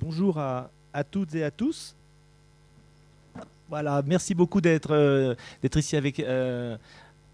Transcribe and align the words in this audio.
Bonjour 0.00 0.38
à, 0.38 0.70
toutes 1.10 1.34
et 1.34 1.42
à 1.42 1.50
tous. 1.50 1.96
Voilà, 3.68 4.00
merci 4.06 4.32
beaucoup 4.32 4.60
d'être 4.60 4.92
euh, 4.92 5.34
ici 5.74 5.96
avec, 5.96 6.20
euh, 6.20 6.76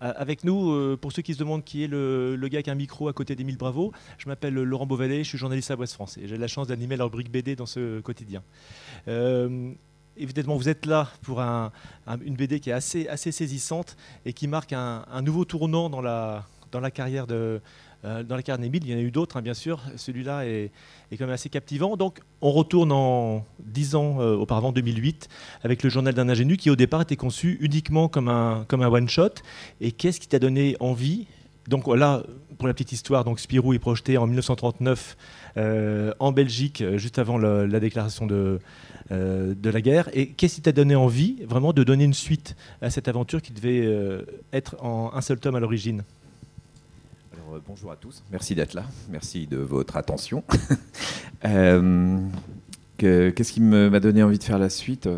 avec 0.00 0.44
nous. 0.44 0.72
Euh, 0.72 0.96
pour 0.98 1.12
ceux 1.12 1.20
qui 1.20 1.34
se 1.34 1.38
demandent 1.38 1.62
qui 1.62 1.84
est 1.84 1.88
le, 1.88 2.38
gars 2.50 2.62
qui 2.62 2.70
a 2.70 2.72
un 2.72 2.76
micro 2.76 3.08
à 3.08 3.12
côté 3.12 3.36
d'Émile 3.36 3.58
Bravo, 3.58 3.92
je 4.16 4.28
m'appelle 4.28 4.54
Laurent 4.54 4.86
Beauvalet, 4.86 5.24
je 5.24 5.28
suis 5.28 5.38
journaliste 5.38 5.70
à 5.70 5.76
Ouest 5.76 5.92
France 5.92 6.16
et 6.16 6.26
j'ai 6.26 6.38
la 6.38 6.48
chance 6.48 6.68
d'animer 6.68 6.96
la 6.96 7.04
rubrique 7.04 7.30
BD 7.30 7.54
dans 7.54 7.66
ce 7.66 8.00
quotidien. 8.00 8.42
évidemment, 10.16 10.56
vous 10.56 10.68
êtes 10.70 10.86
là 10.86 11.10
pour 11.22 11.40
une 11.40 12.34
BD 12.34 12.60
qui 12.60 12.70
est 12.70 12.72
assez, 12.72 13.32
saisissante 13.32 13.96
et 14.24 14.32
qui 14.32 14.48
marque 14.48 14.72
un, 14.72 15.22
nouveau 15.22 15.44
tournant 15.44 15.90
dans 15.90 16.00
la, 16.00 16.46
carrière 16.92 17.26
de, 17.26 17.60
dans 18.04 18.36
les 18.36 18.42
carnets 18.42 18.70
il 18.72 18.90
y 18.90 18.94
en 18.94 18.98
a 18.98 19.00
eu 19.00 19.10
d'autres, 19.10 19.36
hein, 19.36 19.42
bien 19.42 19.54
sûr. 19.54 19.80
Celui-là 19.96 20.46
est, 20.46 20.70
quand 21.12 21.24
même 21.24 21.30
assez 21.30 21.48
captivant. 21.48 21.96
Donc, 21.96 22.20
on 22.40 22.50
retourne 22.50 22.92
en 22.92 23.44
10 23.60 23.94
ans 23.94 24.20
euh, 24.20 24.36
auparavant, 24.36 24.72
2008, 24.72 25.28
avec 25.62 25.82
le 25.82 25.90
journal 25.90 26.12
d'un 26.12 26.28
ingénu 26.28 26.56
qui, 26.56 26.70
au 26.70 26.76
départ, 26.76 27.02
était 27.02 27.16
conçu 27.16 27.56
uniquement 27.60 28.08
comme 28.08 28.28
un, 28.28 28.64
comme 28.68 28.82
un 28.82 28.88
one-shot. 28.88 29.34
Et 29.80 29.92
qu'est-ce 29.92 30.20
qui 30.20 30.28
t'a 30.28 30.38
donné 30.38 30.76
envie? 30.80 31.26
Donc 31.68 31.86
là, 31.88 32.22
pour 32.58 32.68
la 32.68 32.74
petite 32.74 32.92
histoire, 32.92 33.24
donc 33.24 33.40
Spirou 33.40 33.72
est 33.72 33.78
projeté 33.78 34.18
en 34.18 34.26
1939 34.26 35.16
euh, 35.56 36.12
en 36.18 36.30
Belgique, 36.30 36.84
juste 36.96 37.18
avant 37.18 37.38
la 37.38 37.80
déclaration 37.80 38.26
de, 38.26 38.58
de 39.10 39.70
la 39.70 39.80
guerre. 39.80 40.10
Et 40.12 40.28
qu'est-ce 40.28 40.56
qui 40.56 40.60
t'a 40.60 40.72
donné 40.72 40.94
envie 40.94 41.36
vraiment 41.48 41.72
de 41.72 41.82
donner 41.82 42.04
une 42.04 42.12
suite 42.12 42.54
à 42.82 42.90
cette 42.90 43.08
aventure 43.08 43.40
qui 43.40 43.52
devait 43.54 43.88
être 44.52 44.76
en 44.84 45.10
un 45.14 45.20
seul 45.22 45.38
tome 45.38 45.54
à 45.54 45.60
l'origine? 45.60 46.02
Euh, 47.54 47.58
bonjour 47.66 47.90
à 47.92 47.96
tous, 47.96 48.22
merci 48.30 48.54
d'être 48.54 48.74
là, 48.74 48.84
merci 49.10 49.46
de 49.46 49.56
votre 49.56 49.96
attention. 49.96 50.44
Euh, 51.46 52.20
qu'est-ce 52.96 53.52
qui 53.52 53.60
m'a 53.60 54.00
donné 54.00 54.22
envie 54.22 54.38
de 54.38 54.44
faire 54.44 54.58
la 54.58 54.70
suite? 54.70 55.10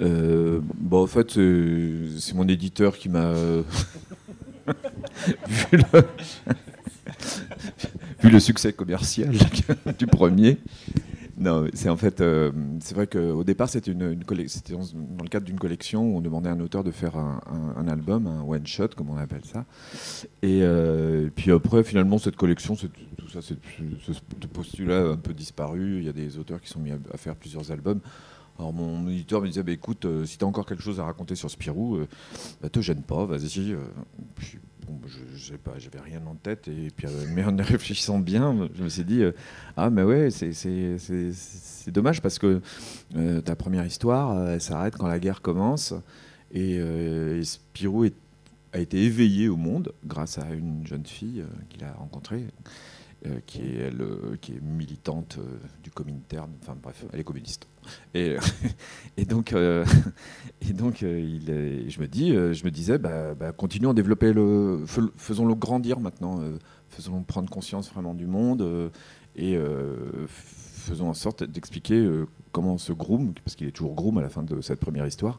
Euh, 0.00 0.60
bon, 0.62 1.02
En 1.02 1.06
fait, 1.06 1.32
c'est 1.32 2.34
mon 2.34 2.48
éditeur 2.48 2.96
qui 2.96 3.10
m'a. 3.10 3.34
vu, 8.22 8.30
le... 8.30 8.40
succès 8.40 8.72
commercial 8.72 9.34
du 9.98 10.06
premier, 10.06 10.56
non, 11.38 11.66
c'est 11.72 11.88
en 11.88 11.96
fait, 11.96 12.20
euh, 12.20 12.50
c'est 12.80 12.94
vrai 12.94 13.06
qu'au 13.06 13.44
départ, 13.44 13.68
c'était 13.68 13.94
dans 13.94 14.06
le 14.08 15.28
cadre 15.28 15.46
d'une 15.46 15.58
collection 15.58 16.02
où 16.02 16.16
on 16.16 16.20
demandait 16.20 16.48
à 16.48 16.52
un 16.52 16.60
auteur 16.60 16.82
de 16.82 16.90
faire 16.90 17.16
un, 17.16 17.88
album, 17.88 18.26
un 18.26 18.42
one 18.42 18.66
shot, 18.66 18.88
comme 18.96 19.10
on 19.10 19.16
appelle 19.16 19.44
ça. 19.44 19.64
Et, 20.42 20.60
euh, 20.62 21.30
puis 21.34 21.52
après, 21.52 21.84
finalement, 21.84 22.18
cette 22.18 22.36
collection, 22.36 22.74
tout 22.74 23.28
ça, 23.28 23.40
ce, 23.40 23.54
postulat 24.52 25.10
un 25.10 25.16
peu 25.16 25.32
disparu. 25.32 25.98
Il 25.98 26.04
y 26.04 26.08
a 26.08 26.12
des 26.12 26.38
auteurs 26.38 26.60
qui 26.60 26.68
sont 26.68 26.80
mis 26.80 26.90
à, 26.90 27.16
faire 27.16 27.36
plusieurs 27.36 27.70
albums. 27.70 28.00
Alors 28.58 28.72
mon 28.72 29.08
éditeur 29.08 29.40
me 29.40 29.46
disait, 29.46 29.62
bah, 29.62 29.72
écoute, 29.72 30.04
euh, 30.04 30.24
si 30.24 30.36
tu 30.38 30.44
as 30.44 30.48
encore 30.48 30.66
quelque 30.66 30.82
chose 30.82 30.98
à 31.00 31.04
raconter 31.04 31.34
sur 31.34 31.50
Spirou, 31.50 32.00
bah, 32.60 32.68
te 32.68 32.80
gêne 32.80 33.02
pas, 33.02 33.24
vas-y 33.24 33.76
je, 35.34 35.52
sais 35.52 35.58
pas, 35.58 35.72
j'avais 35.78 36.00
rien 36.00 36.20
en 36.26 36.34
tête. 36.34 36.68
Et 36.68 36.90
puis, 36.94 37.06
euh, 37.06 37.26
mais 37.34 37.44
en 37.44 37.56
réfléchissant 37.56 38.18
bien, 38.18 38.68
je 38.74 38.82
me 38.82 38.88
suis 38.88 39.04
dit, 39.04 39.22
euh, 39.22 39.32
ah, 39.76 39.90
mais 39.90 40.02
ouais, 40.02 40.30
c'est 40.30 41.90
dommage 41.90 42.20
parce 42.20 42.38
que 42.38 42.60
euh, 43.16 43.40
ta 43.40 43.56
première 43.56 43.86
histoire, 43.86 44.48
elle 44.48 44.60
s'arrête 44.60 44.96
quand 44.96 45.06
la 45.06 45.18
guerre 45.18 45.40
commence. 45.40 45.94
Et, 46.52 46.80
Spirou 47.42 48.06
a 48.72 48.78
été 48.78 49.02
éveillé 49.02 49.48
au 49.48 49.56
monde 49.56 49.92
grâce 50.04 50.38
à 50.38 50.50
une 50.52 50.86
jeune 50.86 51.06
fille 51.06 51.44
qu'il 51.68 51.84
a 51.84 51.92
rencontrée. 51.92 52.44
Euh, 53.26 53.40
qui, 53.46 53.62
est, 53.62 53.92
euh, 54.00 54.36
militante 54.62 55.38
euh, 55.40 55.58
du 55.82 55.90
Comintern, 55.90 56.52
enfin 56.62 56.76
bref, 56.80 57.04
elle 57.12 57.18
est 57.18 57.24
communiste. 57.24 57.66
Et, 58.14 58.36
donc, 59.26 59.50
je, 59.50 59.84
me 62.00 62.68
disais, 62.68 62.98
bah, 62.98 63.34
bah, 63.34 63.50
continuons 63.50 63.90
à 63.90 63.94
développer 63.94 64.32
le. 64.32 64.84
Faisons-le 65.16 65.56
grandir 65.56 65.98
maintenant, 65.98 66.40
faisons-le 66.90 67.24
prendre 67.24 67.50
conscience 67.50 67.90
vraiment 67.90 68.14
du 68.14 68.28
monde 68.28 68.92
et 69.34 69.58
faisons 70.28 71.08
en 71.08 71.14
sorte 71.14 71.42
d'expliquer 71.42 72.08
comment 72.52 72.78
ce 72.78 72.92
groom, 72.92 73.32
parce 73.44 73.56
qu'il 73.56 73.66
est 73.66 73.72
toujours 73.72 73.94
groom 73.96 74.18
à 74.18 74.22
la 74.22 74.28
fin 74.28 74.44
de 74.44 74.60
cette 74.60 74.78
première 74.78 75.06
histoire, 75.06 75.38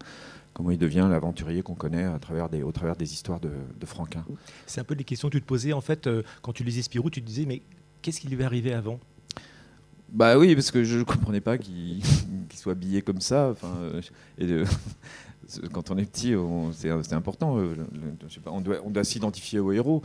comment 0.60 0.72
il 0.72 0.78
devient 0.78 1.08
l'aventurier 1.10 1.62
qu'on 1.62 1.74
connaît 1.74 2.04
à 2.04 2.20
travers 2.20 2.50
des, 2.50 2.64
au 2.64 2.74
travers 2.74 2.98
des 2.98 3.14
histoires 3.14 3.40
de, 3.40 3.50
Franquin. 3.86 4.26
C'est 4.68 4.82
un 4.82 4.84
peu 4.84 4.94
les 4.94 5.06
questions 5.06 5.30
que 5.30 5.38
tu 5.38 5.42
te 5.42 5.48
posais 5.48 5.72
en 5.72 5.80
fait 5.80 6.06
euh, 6.06 6.22
quand 6.42 6.52
tu 6.52 6.66
lisais 6.66 6.82
Spirou, 6.82 7.10
tu 7.10 7.22
te 7.22 7.26
disais 7.26 7.46
mais 7.46 7.62
qu'est-ce 8.02 8.20
qui 8.20 8.28
lui 8.28 8.42
est 8.42 8.44
arrivé 8.44 8.74
avant? 8.74 9.00
Bah 10.10 10.38
oui, 10.38 10.56
parce 10.56 10.70
que 10.70 10.84
je 10.84 10.98
ne 10.98 11.04
comprenais 11.04 11.40
pas 11.40 11.58
qu'il 11.58 12.02
soit 12.54 12.74
habillé 12.74 13.02
comme 13.02 13.22
ça. 13.22 13.52
Enfin, 13.52 13.74
euh, 13.80 14.02
et 14.38 14.64
quand 15.72 15.92
on 15.92 15.98
est 15.98 16.04
petit, 16.04 16.36
c'est 16.74 17.14
important. 17.14 17.58
Euh, 17.58 17.76
pas, 18.44 18.52
on 18.52 18.60
doit, 18.60 18.80
on 18.84 18.90
doit 18.90 19.06
s'identifier 19.06 19.60
au 19.60 19.72
héros. 19.72 20.02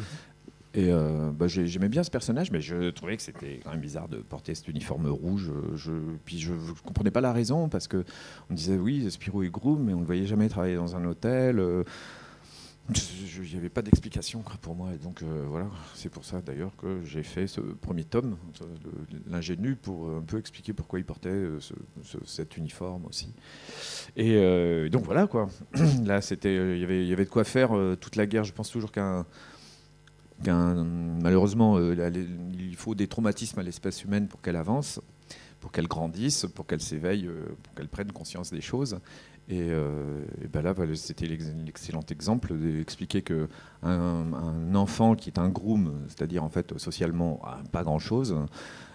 Et 0.74 0.90
euh, 0.90 1.30
bah, 1.30 1.46
j'aimais 1.46 1.88
bien 1.88 2.02
ce 2.02 2.10
personnage, 2.10 2.50
mais 2.50 2.60
je 2.60 2.90
trouvais 2.90 3.16
que 3.16 3.22
c'était 3.22 3.60
quand 3.62 3.70
même 3.70 3.80
bizarre 3.80 4.08
de 4.08 4.16
porter 4.16 4.56
cet 4.56 4.66
uniforme 4.66 5.06
rouge. 5.06 5.52
Je, 5.76 5.92
puis 6.24 6.40
je 6.40 6.52
ne 6.52 6.72
comprenais 6.84 7.12
pas 7.12 7.20
la 7.20 7.32
raison, 7.32 7.68
parce 7.68 7.86
qu'on 7.86 8.02
disait 8.50 8.76
oui, 8.76 9.08
Spirou 9.08 9.44
est 9.44 9.50
groom, 9.50 9.84
mais 9.84 9.92
on 9.92 9.98
ne 9.98 10.00
le 10.00 10.06
voyait 10.06 10.26
jamais 10.26 10.48
travailler 10.48 10.74
dans 10.74 10.96
un 10.96 11.04
hôtel. 11.04 11.60
Euh, 11.60 11.84
il 12.88 13.50
n'y 13.50 13.56
avait 13.56 13.68
pas 13.68 13.82
d'explication 13.82 14.42
pour 14.60 14.74
moi. 14.74 14.90
Et 14.92 14.98
donc 14.98 15.22
euh, 15.22 15.46
voilà, 15.48 15.68
c'est 15.94 16.10
pour 16.10 16.24
ça 16.24 16.42
d'ailleurs 16.42 16.72
que 16.76 17.02
j'ai 17.04 17.22
fait 17.22 17.46
ce 17.46 17.60
premier 17.60 18.04
tome, 18.04 18.36
l'ingénu, 19.28 19.76
pour 19.76 20.10
un 20.10 20.22
peu 20.22 20.38
expliquer 20.38 20.72
pourquoi 20.72 20.98
il 20.98 21.04
portait 21.04 21.44
cet 22.26 22.56
uniforme 22.56 23.06
aussi. 23.06 23.32
Et 24.16 24.90
donc 24.90 25.04
voilà 25.04 25.28
quoi. 25.28 25.48
Là, 26.04 26.20
c'était, 26.20 26.76
il 26.76 27.08
y 27.08 27.12
avait 27.12 27.24
de 27.24 27.30
quoi 27.30 27.44
faire 27.44 27.70
toute 28.00 28.16
la 28.16 28.26
guerre. 28.26 28.44
Je 28.44 28.52
pense 28.52 28.70
toujours 28.70 28.92
qu'un 28.92 29.24
malheureusement, 30.46 31.78
euh, 31.78 32.10
il 32.52 32.76
faut 32.76 32.94
des 32.94 33.06
traumatismes 33.06 33.58
à 33.58 33.62
l'espèce 33.62 34.04
humaine 34.04 34.28
pour 34.28 34.40
qu'elle 34.42 34.56
avance, 34.56 35.00
pour 35.60 35.72
qu'elle 35.72 35.88
grandisse, 35.88 36.46
pour 36.54 36.66
qu'elle 36.66 36.80
s'éveille, 36.80 37.26
euh, 37.26 37.44
pour 37.62 37.74
qu'elle 37.74 37.88
prenne 37.88 38.12
conscience 38.12 38.50
des 38.50 38.60
choses. 38.60 38.98
Et, 39.48 39.68
euh, 39.70 40.24
ben 40.52 40.62
là, 40.62 40.74
c'était 40.94 41.26
l'excellent 41.26 42.04
exemple 42.08 42.56
d'expliquer 42.56 43.20
que 43.20 43.48
un, 43.82 44.74
enfant 44.74 45.14
qui 45.14 45.28
est 45.28 45.38
un 45.38 45.50
groom, 45.50 45.92
c'est-à-dire 46.08 46.42
en 46.42 46.48
fait 46.48 46.78
socialement 46.78 47.40
pas 47.70 47.82
grand-chose, 47.82 48.34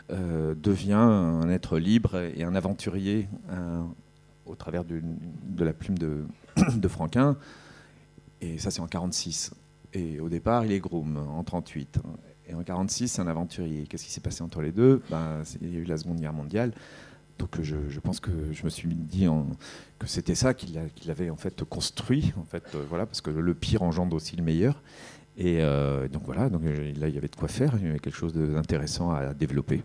devient 0.10 0.94
un 0.94 1.48
être 1.50 1.78
libre 1.78 2.16
et 2.36 2.44
un 2.44 2.56
aventurier 2.56 3.30
au 4.48 4.56
travers 4.56 4.84
de 4.84 5.64
la 5.64 5.72
plume 5.72 6.00
de, 6.00 6.26
de 6.76 6.88
Franquin. 6.88 7.38
Et 8.42 8.58
ça, 8.58 8.72
c'est 8.72 8.82
en 8.82 8.88
46. 8.88 9.52
Et 9.94 10.20
au 10.20 10.30
départ, 10.30 10.66
il 10.66 10.72
est 10.72 10.80
groom 10.80 11.18
en 11.18 11.44
38. 11.44 12.00
Et 12.48 12.54
en 12.54 12.64
46, 12.64 13.08
c'est 13.08 13.22
un 13.22 13.28
aventurier. 13.28 13.86
Qu'est-ce 13.88 14.06
qui 14.06 14.12
s'est 14.12 14.22
passé 14.22 14.44
entre 14.44 14.62
les 14.62 14.72
deux? 14.72 15.02
Ben, 15.10 15.44
Il 15.62 15.74
y 15.74 15.78
a 15.78 15.80
eu 15.80 15.84
la 15.84 15.98
Seconde 15.98 16.20
Guerre 16.20 16.34
mondiale. 16.34 16.74
Donc 17.40 17.62
je, 17.62 18.00
pense 18.02 18.20
que 18.20 18.32
je 18.52 18.66
me 18.66 18.70
suis 18.70 18.90
dit 18.90 19.26
que 19.98 20.08
c'était 20.08 20.36
ça 20.36 20.54
qu'il 20.54 20.78
avait 21.10 21.30
en 21.30 21.38
fait 21.38 21.64
construit, 21.64 22.34
en 22.38 22.44
fait, 22.44 22.64
euh, 22.76 22.84
voilà, 22.90 23.06
parce 23.06 23.22
que 23.22 23.30
le 23.30 23.54
pire 23.54 23.82
engendre 23.82 24.16
aussi 24.16 24.36
le 24.36 24.44
meilleur. 24.44 24.84
Et 25.38 25.62
euh, 25.62 26.10
donc 26.10 26.24
voilà, 26.26 26.50
donc 26.50 26.64
là 26.66 27.08
il 27.08 27.16
y 27.16 27.18
avait 27.18 27.30
de 27.30 27.36
quoi 27.38 27.48
faire, 27.48 27.74
il 27.80 27.86
y 27.86 27.90
avait 27.90 28.00
quelque 28.00 28.18
chose 28.18 28.34
d'intéressant 28.34 29.12
à 29.12 29.34
développer. 29.34 29.84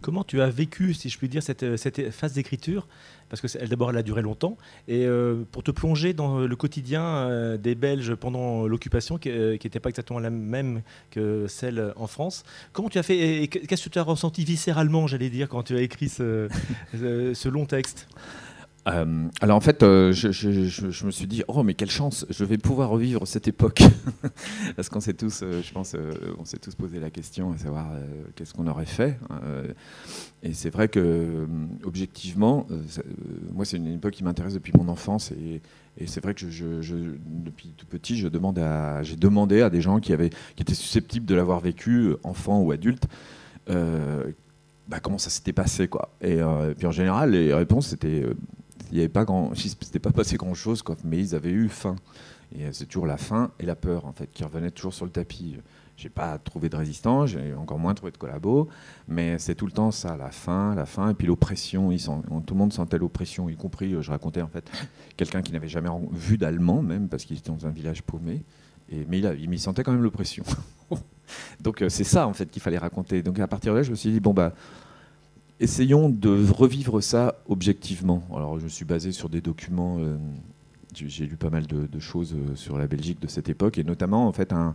Comment 0.00 0.24
tu 0.24 0.40
as 0.40 0.48
vécu, 0.48 0.94
si 0.94 1.08
je 1.08 1.18
puis 1.18 1.28
dire, 1.28 1.42
cette, 1.42 1.76
cette 1.76 2.10
phase 2.10 2.32
d'écriture? 2.32 2.88
Parce 3.28 3.40
que 3.40 3.66
d'abord, 3.66 3.90
elle 3.90 3.96
a 3.96 4.02
duré 4.02 4.22
longtemps. 4.22 4.58
Et 4.88 5.06
euh, 5.06 5.44
pour 5.50 5.62
te 5.62 5.70
plonger 5.70 6.12
dans 6.12 6.40
le 6.40 6.56
quotidien 6.56 7.02
euh, 7.02 7.56
des 7.56 7.74
Belges 7.74 8.14
pendant 8.14 8.66
l'occupation, 8.66 9.18
qui 9.18 9.30
n'était 9.30 9.80
pas 9.80 9.88
exactement 9.88 10.18
la 10.18 10.30
même 10.30 10.82
que 11.10 11.46
celle 11.48 11.92
en 11.96 12.06
France, 12.06 12.44
comment 12.72 12.88
tu 12.88 12.98
as 12.98 13.02
fait 13.02 13.42
et 13.42 13.48
Qu'est-ce 13.48 13.84
que 13.84 13.90
tu 13.90 13.98
as 13.98 14.02
ressenti 14.02 14.44
viscéralement, 14.44 15.06
j'allais 15.06 15.30
dire, 15.30 15.48
quand 15.48 15.62
tu 15.62 15.76
as 15.76 15.82
écrit 15.82 16.08
ce 16.08 16.48
long 17.48 17.66
texte? 17.66 18.08
Euh, 18.88 19.28
alors 19.40 19.56
en 19.56 19.60
fait, 19.60 19.82
euh, 19.82 20.12
je, 20.12 21.06
me 21.06 21.10
suis 21.10 21.26
dit, 21.26 21.44
oh 21.46 21.62
mais 21.62 21.74
quelle 21.74 21.90
chance, 21.90 22.26
je 22.30 22.44
vais 22.44 22.58
pouvoir 22.58 22.88
revivre 22.88 23.26
cette 23.26 23.46
époque. 23.46 23.82
Parce 24.76 24.88
qu'on 24.88 25.00
s'est 25.00 25.14
tous, 25.14 25.42
euh, 25.42 25.62
je 25.62 25.72
pense, 25.72 25.94
on 26.38 26.44
s'est 26.44 26.58
tous 26.58 26.74
posé 26.74 26.98
la 26.98 27.10
question 27.10 27.52
à 27.52 27.56
savoir 27.58 27.86
qu'est-ce 28.34 28.54
qu'on 28.54 28.66
aurait 28.66 28.86
fait. 28.86 29.18
et 30.42 30.52
c'est 30.52 30.70
vrai 30.70 30.88
que, 30.88 31.46
objectivement, 31.84 32.66
moi 33.52 33.64
c'est 33.64 33.76
une 33.76 33.94
époque 33.94 34.14
qui 34.14 34.24
m'intéresse 34.24 34.54
depuis 34.54 34.72
mon 34.76 34.88
enfance 34.88 35.32
et, 35.32 35.60
c'est 36.06 36.22
vrai 36.22 36.32
que 36.34 36.46
depuis 37.26 37.68
tout 37.76 37.86
petit, 37.86 38.16
je 38.16 38.26
demande 38.26 38.58
à, 38.58 39.02
j'ai 39.02 39.14
demandé 39.14 39.60
à 39.60 39.68
des 39.68 39.82
gens 39.82 40.00
qui, 40.00 40.14
avaient, 40.14 40.30
qui 40.56 40.62
étaient 40.62 40.74
susceptibles 40.74 41.26
de 41.26 41.34
l'avoir 41.34 41.60
vécu, 41.60 42.14
enfants 42.24 42.60
ou 42.60 42.72
adultes, 42.72 43.06
bah, 43.68 44.98
comment 45.00 45.18
ça 45.18 45.30
s'était 45.30 45.52
passé 45.52 45.86
quoi. 45.86 46.08
Et, 46.22 46.40
puis 46.76 46.86
en 46.86 46.92
général, 46.92 47.30
les 47.32 47.54
réponses 47.54 47.88
c'était 47.88 48.24
il 48.92 48.96
n'y 48.96 49.00
avait 49.00 49.08
pas 49.08 49.24
grand, 49.24 49.54
s'était 49.54 49.98
pas 49.98 50.12
passé 50.12 50.36
grand 50.36 50.52
chose, 50.52 50.82
quoi, 50.82 50.96
mais 51.02 51.18
ils 51.18 51.34
avaient 51.34 51.50
eu 51.50 51.68
faim. 51.70 51.96
Et 52.54 52.70
c'est 52.72 52.84
toujours 52.84 53.06
la 53.06 53.16
faim 53.16 53.50
et 53.58 53.64
la 53.64 53.74
peur 53.74 54.04
en 54.04 54.12
fait 54.12 54.30
qui 54.30 54.44
revenaient 54.44 54.70
toujours 54.70 54.92
sur 54.92 55.06
le 55.06 55.10
tapis. 55.10 55.56
j'ai 55.96 56.10
pas 56.10 56.36
trouvé 56.36 56.68
de 56.68 56.76
résistants, 56.76 57.24
j'ai 57.24 57.54
encore 57.54 57.78
moins 57.78 57.94
trouvé 57.94 58.12
de 58.12 58.18
collabos, 58.18 58.68
mais 59.08 59.38
c'est 59.38 59.54
tout 59.54 59.64
le 59.64 59.72
temps 59.72 59.90
ça, 59.92 60.18
la 60.18 60.30
faim, 60.30 60.74
la 60.74 60.84
faim, 60.84 61.08
et 61.08 61.14
puis 61.14 61.26
l'oppression. 61.26 61.88
Tout 61.96 62.54
le 62.54 62.58
monde 62.58 62.74
sentait 62.74 62.98
l'oppression, 62.98 63.48
y 63.48 63.56
compris, 63.56 63.96
je 63.98 64.10
racontais 64.10 64.42
en 64.42 64.48
fait, 64.48 64.70
quelqu'un 65.16 65.40
qui 65.40 65.52
n'avait 65.52 65.68
jamais 65.68 65.88
vu 66.12 66.36
d'allemand, 66.36 66.82
même 66.82 67.08
parce 67.08 67.24
qu'il 67.24 67.38
était 67.38 67.50
dans 67.50 67.66
un 67.66 67.70
village 67.70 68.02
paumé, 68.02 68.44
et, 68.90 69.06
mais 69.08 69.20
il, 69.20 69.50
il, 69.50 69.58
sentait 69.58 69.82
quand 69.84 69.92
même 69.92 70.02
l'oppression. 70.02 70.44
Donc 71.62 71.82
c'est 71.88 72.04
ça 72.04 72.26
en 72.26 72.34
fait 72.34 72.50
qu'il 72.50 72.60
fallait 72.60 72.76
raconter. 72.76 73.22
Donc 73.22 73.38
à 73.38 73.46
partir 73.46 73.72
de 73.72 73.78
là, 73.78 73.82
je 73.82 73.90
me 73.90 73.96
suis 73.96 74.10
dit 74.10 74.20
bon 74.20 74.34
bah 74.34 74.52
essayons 75.62 76.08
de 76.08 76.50
revivre 76.50 77.02
ça 77.02 77.36
objectivement. 77.48 78.22
Alors 78.34 78.58
je 78.58 78.64
me 78.64 78.68
suis 78.68 78.84
basé 78.84 79.12
sur 79.12 79.28
des 79.28 79.40
documents 79.40 79.98
j'ai 80.94 81.26
lu 81.26 81.36
pas 81.36 81.50
mal 81.50 81.66
de, 81.66 81.98
choses 81.98 82.34
euh, 82.34 82.54
sur 82.54 82.78
la 82.78 82.86
Belgique 82.86 83.20
de 83.20 83.28
cette 83.28 83.48
époque, 83.48 83.78
et 83.78 83.84
notamment 83.84 84.26
en 84.26 84.32
fait 84.32 84.52
un, 84.52 84.74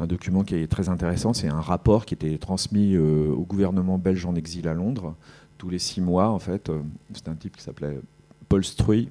document 0.00 0.42
qui 0.42 0.56
est 0.56 0.66
très 0.66 0.88
intéressant, 0.88 1.32
c'est 1.32 1.46
un 1.46 1.60
rapport 1.60 2.06
qui 2.06 2.14
était 2.14 2.36
transmis 2.36 2.96
euh, 2.96 3.28
au 3.28 3.44
gouvernement 3.44 3.98
belge 3.98 4.26
en 4.26 4.34
exil 4.34 4.66
à 4.66 4.74
Londres 4.74 5.14
tous 5.58 5.70
les 5.70 5.78
six 5.78 6.00
mois. 6.00 6.30
En 6.30 6.40
fait, 6.40 6.70
euh, 6.70 6.80
c'est 7.14 7.28
un 7.28 7.36
type 7.36 7.56
qui 7.56 7.62
s'appelait 7.62 8.00
Paul 8.48 8.64
Struy, 8.64 9.10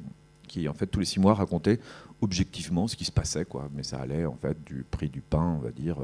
qui 0.49 0.67
en 0.67 0.73
fait 0.73 0.87
tous 0.87 0.99
les 0.99 1.05
six 1.05 1.21
mois 1.21 1.33
racontait 1.33 1.79
objectivement 2.19 2.89
ce 2.89 2.97
qui 2.97 3.05
se 3.05 3.11
passait. 3.11 3.45
Mais 3.73 3.83
ça 3.83 4.01
allait 4.01 4.25
en 4.25 4.35
fait 4.35 4.61
du 4.65 4.83
prix 4.91 5.07
du 5.07 5.21
pain, 5.21 5.55
on 5.57 5.63
va 5.63 5.71
dire, 5.71 5.95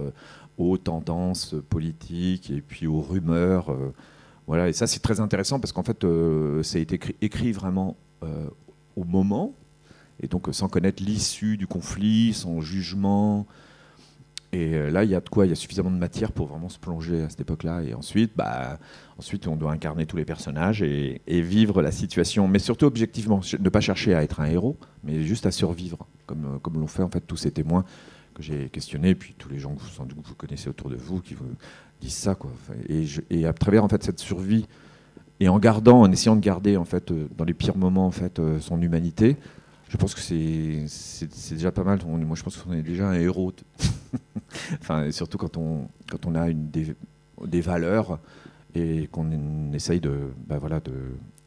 aux 0.58 0.78
tendances 0.78 1.54
politiques 1.70 2.50
et 2.50 2.62
puis 2.62 2.88
aux 2.88 3.02
rumeurs. 3.02 3.76
Voilà, 4.48 4.70
et 4.70 4.74
ça 4.74 4.88
c'est 4.88 5.02
très 5.02 5.20
intéressant 5.20 5.60
parce 5.60 5.74
qu'en 5.74 5.84
fait, 5.84 6.06
ça 6.64 6.78
a 6.78 6.82
été 6.82 7.00
écrit, 7.22 7.52
vraiment 7.52 7.98
au 8.96 9.04
moment 9.04 9.54
et 10.22 10.28
donc 10.28 10.48
sans 10.52 10.68
connaître 10.68 11.04
l'issue 11.04 11.58
du 11.58 11.68
conflit, 11.68 12.34
son 12.34 12.62
jugement. 12.62 13.46
Et 14.54 14.74
euh, 14.76 14.90
là, 14.90 15.04
il 15.04 15.10
y 15.10 15.16
a 15.16 15.20
de 15.20 15.28
quoi, 15.28 15.46
il 15.46 15.50
y 15.50 15.52
a 15.52 15.56
suffisamment 15.56 15.92
de 15.92 15.98
matière 15.98 16.32
pour 16.32 16.48
vraiment 16.48 16.70
se 16.70 16.80
plonger 16.80 17.24
à 17.24 17.30
cette 17.30 17.42
époque-là. 17.42 17.82
Et 17.84 17.94
ensuite, 17.94 18.32
bah, 18.36 18.80
ensuite, 19.18 19.48
on 19.48 19.58
doit 19.58 19.72
incarner 19.72 20.06
tous 20.06 20.18
les 20.18 20.26
personnages 20.26 20.82
et, 20.82 21.22
vivre 21.28 21.82
la 21.82 21.92
situation, 21.92 22.48
mais 22.48 22.60
surtout 22.60 22.86
objectivement, 22.86 23.42
ne 23.60 23.70
pas 23.70 23.82
chercher 23.82 24.16
à 24.16 24.24
être 24.24 24.40
un 24.40 24.46
héros, 24.46 24.78
mais 25.04 25.22
juste 25.24 25.46
à 25.46 25.52
survivre, 25.52 26.08
comme, 26.26 26.46
euh, 26.46 26.60
comme 26.60 26.80
l'ont 26.80 26.88
fait 26.88 27.04
en 27.04 27.10
fait 27.10 27.22
tous 27.22 27.38
ces 27.38 27.52
témoins 27.52 27.84
que 28.38 28.44
j'ai 28.44 28.70
questionnés, 28.70 29.10
et 29.10 29.16
puis 29.16 29.34
tous 29.38 29.50
les 29.50 29.60
gens 29.60 29.76
que 29.76 29.82
vous, 29.82 30.36
connaissez 30.36 30.70
autour 30.70 30.90
de 30.90 30.96
vous 30.96 31.22
qui 31.22 31.34
vous 31.34 31.46
disent 32.02 32.14
ça, 32.14 32.36
quoi. 32.36 32.52
Et, 32.90 33.46
à 33.46 33.54
travers 33.54 33.84
en 33.84 33.90
fait 33.90 34.04
cette 34.04 34.20
survie, 34.20 34.68
et 35.40 35.50
en 35.50 35.60
gardant, 35.60 36.02
en 36.02 36.12
essayant 36.12 36.36
de 36.36 36.42
garder 36.42 36.78
en 36.78 36.86
fait 36.86 37.12
euh, 37.12 37.28
dans 37.38 37.46
les 37.46 37.54
pires 37.54 37.78
moments 37.78 38.08
en 38.08 38.12
fait 38.12 38.42
son 38.60 38.82
humanité, 38.82 39.38
je 39.90 39.98
pense 39.98 40.14
que 40.16 40.22
c'est 40.22 41.54
déjà 41.54 41.72
pas 41.72 41.84
mal. 41.84 42.00
moi, 42.06 42.36
je 42.36 42.44
pense 42.44 42.58
qu'on 42.58 42.74
est 42.74 42.82
déjà 42.82 43.10
un 43.10 43.14
héros. 43.14 43.54
enfin, 44.82 45.10
surtout 45.12 45.38
quand 45.38 45.56
on, 45.58 45.88
quand 46.10 46.26
on 46.26 46.36
a 46.36 46.48
des 46.52 47.62
valeurs 47.62 48.20
et 48.76 49.08
qu'on 49.08 49.72
essaye 49.74 50.00
de, 50.00 50.32
bah 50.46 50.58
voilà, 50.58 50.80
de, 50.80 50.94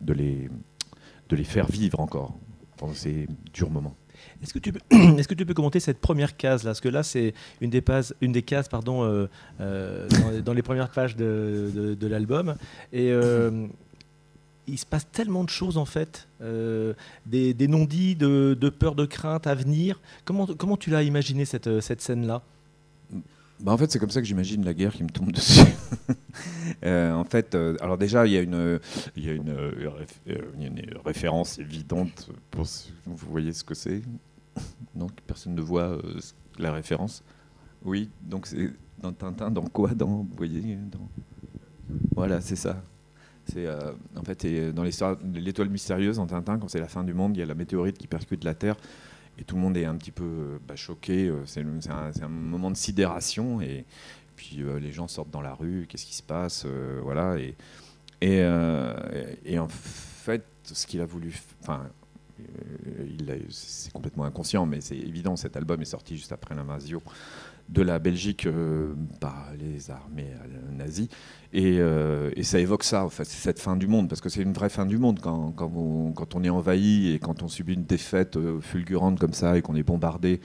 de, 0.01 0.13
les, 0.13 0.49
de 1.29 1.37
les 1.37 1.45
faire 1.45 1.67
vivre 1.67 2.01
encore 2.01 2.35
pendant 2.77 2.95
ces 2.95 3.29
durs 3.53 3.71
moments. 3.71 3.95
Est-ce 4.43 4.55
que, 4.55 4.59
tu 4.59 4.73
peux, 4.73 4.81
est-ce 5.19 5.29
que 5.29 5.35
tu 5.35 5.47
peux 5.47 5.55
commenter 5.55 5.81
cette 5.81 6.01
première 6.01 6.37
case 6.37 6.65
là? 6.65 6.71
Parce 6.71 6.81
que 6.81 6.89
là, 6.89 7.03
c'est 7.03 7.35
une 7.61 7.71
des, 7.71 8.43
cases 8.43 8.69
pardon, 8.69 9.05
euh, 9.05 9.29
euh, 9.61 10.09
dans, 10.45 10.53
les 10.53 10.63
premières 10.63 10.91
pages 10.91 11.17
de, 11.17 11.71
de, 11.75 11.95
de 11.95 12.07
l'album. 12.07 12.55
Et 12.93 13.11
euh, 13.13 13.67
il 14.67 14.79
se 14.79 14.87
passe 14.87 15.11
tellement 15.11 15.45
de 15.45 15.51
choses 15.51 15.77
en 15.77 15.85
fait, 15.85 16.29
des, 17.27 17.55
non-dits, 17.69 18.17
de, 18.17 18.69
peur, 18.69 18.95
de 18.95 19.07
crainte 19.07 19.47
à 19.47 19.55
venir. 19.55 20.01
Comment, 20.25 20.47
comment 20.47 20.77
tu 20.77 20.91
l'as 20.91 21.03
imaginé 21.03 21.45
cette, 21.45 21.81
cette 21.81 22.01
scène-là? 22.01 22.43
Bah 23.63 23.73
en 23.73 23.79
fait, 23.79 23.91
c'est 23.91 23.99
comme 23.99 24.11
ça 24.11 24.21
que 24.21 24.27
j'imagine 24.27 24.65
la 24.65 24.75
guerre 24.75 24.93
qui 24.93 25.03
me 25.03 25.11
tombe 25.11 25.33
dessus. 25.33 25.61
Euh, 26.85 27.13
en 27.13 27.25
fait, 27.25 27.55
alors 27.81 27.99
déjà, 27.99 28.27
il 28.27 28.33
y 28.33 28.39
a 28.39 28.41
une, 28.41 28.81
une 29.17 29.55
référence 31.05 31.59
évidente 31.59 32.31
pour 32.51 32.65
vous 33.07 33.31
voyez 33.31 33.53
ce 33.53 33.65
que 33.65 33.75
c'est. 33.75 34.03
Donc 34.95 35.13
personne 35.27 35.55
ne 35.55 35.61
voit 35.61 35.99
la 36.59 36.73
référence. 36.73 37.23
Oui, 37.85 38.11
donc 38.21 38.47
c'est 38.47 38.71
dans 39.01 39.13
Tintin, 39.13 39.51
dans 39.51 39.65
quoi, 39.65 39.95
dans, 39.95 40.07
vous 40.07 40.29
voyez, 40.37 40.77
dans... 40.77 41.09
voilà, 42.15 42.41
c'est 42.41 42.57
ça. 42.57 42.83
C'est 43.47 43.67
euh, 43.67 43.93
en 44.17 44.23
fait 44.23 44.73
dans 44.73 44.83
l'étoile 44.83 45.71
mystérieuse 45.71 46.19
en 46.19 46.27
Tintin, 46.27 46.59
quand 46.59 46.69
c'est 46.69 46.81
la 46.81 46.89
fin 46.89 47.03
du 47.03 47.15
monde, 47.15 47.37
il 47.37 47.41
y 47.41 47.43
a 47.43 47.47
la 47.47 47.55
météorite 47.55 47.97
qui 47.97 48.07
percute 48.07 48.45
la 48.45 48.55
Terre 48.55 48.77
et 49.39 49.45
tout 49.45 49.57
le 49.57 49.63
monde 49.63 49.77
est 49.77 49.85
un 49.85 49.97
petit 49.97 50.11
peu 50.11 50.59
bah, 50.67 50.77
choqué. 50.77 51.29
Euh, 51.29 51.43
c'est 51.47 51.63
un, 51.63 52.29
moment 52.29 52.71
de 52.71 52.77
sidération 52.77 53.61
et 53.61 53.85
puis 54.37 54.63
euh, 54.63 54.79
les 54.79 54.93
gens 54.93 55.09
sortent 55.09 55.31
dans 55.31 55.41
la 55.41 55.55
rue. 55.55 55.87
Qu'est-ce 55.89 56.07
qui 56.07 56.15
se 56.15 56.23
passe 56.23 56.67
Voilà 57.03 57.37
et 57.39 57.57
et, 58.23 59.59
en 59.59 59.69
fait, 59.69 60.45
ce 60.63 60.87
qu'il 60.87 61.01
a 61.01 61.07
voulu, 61.07 61.35
enfin, 61.63 61.89
c'est 63.49 63.93
complètement 63.93 64.25
inconscient, 64.25 64.67
mais 64.67 64.83
c'est 64.83 64.97
évident. 64.97 65.37
Cet 65.37 65.57
album 65.57 65.81
est 65.81 65.87
sorti 65.87 66.17
juste 66.17 66.33
après 66.33 66.55
l'invasion 66.55 67.01
de 67.71 67.83
la 67.83 67.99
Belgique 67.99 68.47
euh, 68.47 68.95
par 69.21 69.51
les 69.59 69.91
armées 69.91 70.33
euh, 70.33 70.77
nazies. 70.77 71.09
Euh, 71.55 72.31
et, 72.35 72.43
ça 72.43 72.59
évoque 72.59 72.83
ça, 72.83 73.05
en 73.05 73.11
fait, 73.11 73.25
c'est 73.25 73.41
cette 73.41 73.61
fin 73.61 73.77
du 73.77 73.87
monde, 73.87 74.09
parce 74.09 74.21
que 74.21 74.29
c'est 74.29 74.43
une 74.43 74.53
vraie 74.53 74.69
fin 74.69 74.87
du 74.87 74.99
monde 74.99 75.21
quand, 75.21 75.53
quand, 75.53 76.35
on, 76.35 76.45
est 76.45 76.51
envahi 76.51 77.13
et 77.13 77.19
quand 77.19 77.43
on 77.43 77.49
subit 77.49 77.75
une 77.75 77.85
défaite 77.85 78.39
fulgurante 78.61 79.19
comme 79.19 79.33
ça 79.33 79.57
et 79.57 79.63
qu'on 79.63 79.77
est 79.77 79.83
bombardé. 79.83 80.41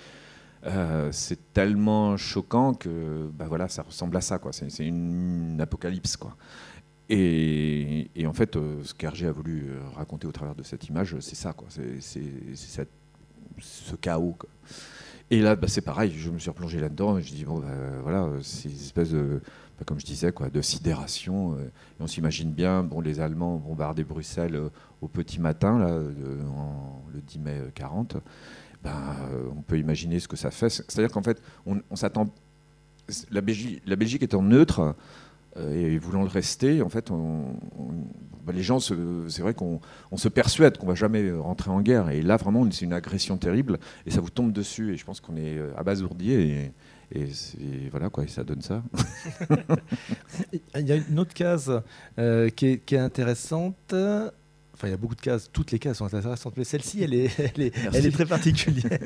c'est 1.11 1.53
tellement 1.53 2.17
choquant 2.17 2.73
que 2.73 3.29
bah 3.33 3.45
voilà, 3.47 3.67
ça 3.67 3.83
ressemble 3.83 4.17
à 4.17 4.21
ça. 4.21 4.39
C'est, 4.51 4.85
une, 4.85 5.59
apocalypse. 5.59 6.17
Quoi. 6.17 6.35
Et, 7.09 8.09
en 8.25 8.33
fait, 8.33 8.55
ce 8.55 8.93
qu'Hergé 8.93 9.27
a 9.27 9.31
voulu 9.31 9.69
raconter 9.95 10.27
au 10.27 10.31
travers 10.31 10.55
de 10.55 10.63
cette 10.63 10.87
image, 10.87 11.17
c'est 11.19 11.35
ça. 11.35 11.55
C'est, 11.99 12.87
ce 13.59 13.95
chaos. 13.95 14.35
Quoi. 14.37 14.49
Et 15.31 15.41
là, 15.41 15.55
bah, 15.55 15.67
c'est 15.67 15.81
pareil, 15.81 16.13
je 16.15 16.29
me 16.29 16.37
suis 16.37 16.49
replongé 16.49 16.79
là-dedans 16.79 17.17
et 17.17 17.23
je 17.23 17.33
dis, 17.33 17.45
bon, 17.45 17.59
bah, 17.59 17.67
voilà, 18.03 18.29
c'est 18.41 18.69
une 18.69 18.75
espèce 18.75 19.11
de, 19.11 19.41
bah, 19.77 19.83
comme 19.85 19.99
je 19.99 20.05
disais, 20.05 20.31
de 20.31 20.61
sidération. 20.61 21.53
Euh, 21.53 21.65
et 21.65 22.03
on 22.03 22.07
s'imagine 22.07 22.51
bien, 22.51 22.83
bon, 22.83 23.01
les 23.01 23.19
Allemands 23.19 23.63
ont 23.67 23.73
Bruxelles 24.03 24.55
euh, 24.55 24.69
au 25.01 25.07
petit 25.07 25.39
matin, 25.39 25.79
là, 25.79 25.97
le 27.13 27.21
10 27.21 27.39
mai 27.39 27.61
40. 27.73 28.17
Ben, 28.83 28.91
euh, 29.31 29.47
on 29.57 29.61
peut 29.61 29.79
imaginer 29.79 30.19
ce 30.19 30.27
que 30.27 30.35
ça 30.37 30.51
fait. 30.51 30.69
C'est-à-dire 30.69 31.11
qu'en 31.11 31.23
fait, 31.23 31.41
on, 31.65 31.81
on 31.89 31.95
s'attend. 31.95 32.27
La 33.31 33.41
Belgique, 33.41 33.81
la 33.85 33.95
Belgique 33.95 34.23
étant 34.23 34.41
neutre, 34.41 34.95
et 35.57 35.97
voulant 35.97 36.21
le 36.21 36.29
rester, 36.29 36.81
en 36.81 36.89
fait, 36.89 37.11
bah, 38.45 38.53
les 38.53 38.61
gens, 38.61 38.79
c'est 38.79 39.41
vrai 39.41 39.53
qu'on 39.55 39.79
se 40.15 40.29
persuade 40.29 40.77
qu'on 40.77 40.85
va 40.85 40.95
jamais 40.95 41.31
rentrer 41.31 41.71
en 41.71 41.81
guerre. 41.81 42.09
Et 42.11 42.21
là, 42.21 42.37
vraiment, 42.37 42.69
c'est 42.71 42.85
une 42.85 42.93
agression 42.93 43.37
terrible 43.37 43.79
et 44.05 44.11
ça 44.11 44.21
vous 44.21 44.29
tombe 44.29 44.51
dessus. 44.51 44.93
Et 44.93 44.97
je 44.97 45.05
pense 45.05 45.19
qu'on 45.19 45.35
est 45.35 45.57
euh, 45.57 45.71
abasourdi 45.75 46.31
et, 46.31 46.71
et, 47.11 47.27
voilà 47.89 48.09
quoi, 48.09 48.23
et 48.23 48.27
ça 48.27 48.43
donne 48.43 48.61
ça. 48.61 48.83
Il 50.75 50.87
y 50.87 50.91
a 50.91 50.95
une 50.95 51.19
autre 51.19 51.33
case 51.33 51.81
euh, 52.19 52.49
qui, 52.49 52.67
est, 52.67 52.97
intéressante. 52.97 53.95
Enfin, 54.75 54.89
il 54.89 54.91
y 54.91 54.93
a 54.93 54.97
beaucoup 54.97 55.15
de 55.15 55.21
cases, 55.21 55.49
toutes 55.53 55.71
les 55.71 55.79
cases 55.79 55.99
sont 55.99 56.13
intéressantes, 56.13 56.55
mais 56.57 56.65
celle-ci, 56.65 57.01
elle 57.01 57.13
est, 57.13 57.31
elle, 57.39 57.61
est, 57.61 57.73
elle 57.93 58.05
est, 58.05 58.11
très 58.11 58.25
particulière. 58.25 58.99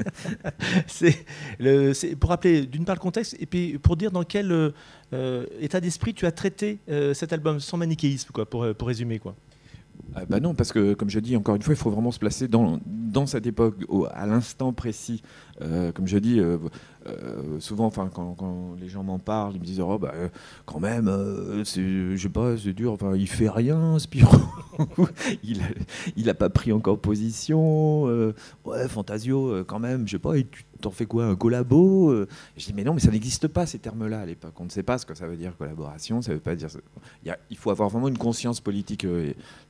c'est 0.88 2.16
pour 2.20 2.32
rappeler 2.32 2.66
d'une 2.66 2.86
part 2.86 2.96
le 2.96 3.00
contexte 3.00 3.36
et 3.40 3.46
puis 3.46 3.78
pour 3.78 3.96
dire 3.96 4.10
dans 4.10 4.24
quel 4.24 4.52
euh, 4.52 5.46
état 5.62 5.80
d'esprit 5.80 6.16
tu 6.16 6.26
as 6.26 6.32
traité 6.32 6.80
euh, 6.90 7.14
cet 7.14 7.34
album 7.34 7.60
sans 7.60 7.78
manichéisme, 7.78 8.32
quoi, 8.34 8.50
pour, 8.50 8.66
pour 8.74 8.88
résumer. 8.88 9.20
Quoi. 9.20 9.36
Ah 10.16 10.22
bah 10.28 10.40
non, 10.40 10.56
parce 10.56 10.72
que 10.72 10.96
comme 10.96 11.12
je 11.12 11.20
dis, 11.20 11.36
encore 11.38 11.56
une 11.56 11.62
fois, 11.62 11.76
il 11.76 11.78
faut 11.78 11.92
vraiment 11.92 12.12
se 12.12 12.18
placer 12.18 12.48
dans, 12.48 12.80
dans 12.88 13.28
cette 13.28 13.46
époque, 13.46 13.76
à 14.12 14.26
l'instant 14.26 14.74
précis. 14.74 15.22
Euh, 15.62 15.92
comme 15.92 16.08
je 16.08 16.18
dis, 16.18 16.40
euh, 16.40 16.58
souvent, 17.60 17.86
enfin, 17.86 18.10
quand, 18.12 18.34
quand, 18.34 18.76
les 18.82 18.90
gens 18.90 19.04
m'en 19.04 19.20
parlent, 19.20 19.54
ils 19.54 19.60
me 19.60 19.66
disent, 19.66 19.82
oh, 19.82 20.00
bah, 20.00 20.16
quand 20.66 20.80
même, 20.80 21.12
c'est, 21.64 21.84
je 21.84 22.18
sais 22.18 22.30
pas, 22.30 22.58
c'est 22.58 22.74
dur, 22.74 22.92
enfin, 22.94 23.16
il 23.16 23.28
fait 23.28 23.50
rien, 23.50 24.00
Spiro. 24.00 24.36
il, 25.43 25.62
a, 25.62 25.65
il 26.15 26.29
a 26.29 26.33
pas 26.33 26.50
pris 26.50 26.71
encore 26.71 27.00
position. 27.00 28.03
ouais, 28.65 28.88
Fantasio, 28.88 29.63
quand 29.65 29.79
même, 29.79 30.07
je 30.07 30.13
sais 30.13 30.19
pas, 30.19 30.36
et 30.36 30.45
tu 30.45 30.63
t'en 30.81 30.91
fais 30.91 31.05
quoi, 31.05 31.25
un 31.25 31.36
collabo 31.36 32.25
Je 32.57 32.65
dis, 32.65 32.74
mais 32.74 32.83
non, 32.83 32.93
mais 32.93 33.01
ça 33.01 33.12
n'existe 33.12 33.48
pas, 33.48 33.65
ces 33.65 33.79
termes-là, 33.79 34.21
à 34.21 34.25
l'époque. 34.25 34.53
On 34.59 34.65
ne 34.65 34.69
sait 34.69 34.83
pas 34.83 34.98
ce 34.98 35.05
que 35.05 35.13
ça 35.13 35.27
veut 35.27 35.38
dire, 35.38 35.55
collaboration, 35.57 36.21
ça 36.21 36.33
veut 36.33 36.39
pas 36.39 36.55
dire... 36.55 36.69
Il, 37.50 37.57
faut 37.57 37.71
avoir 37.71 37.89
vraiment 37.89 38.07
une 38.07 38.17
conscience 38.17 38.62
politique 38.62 39.05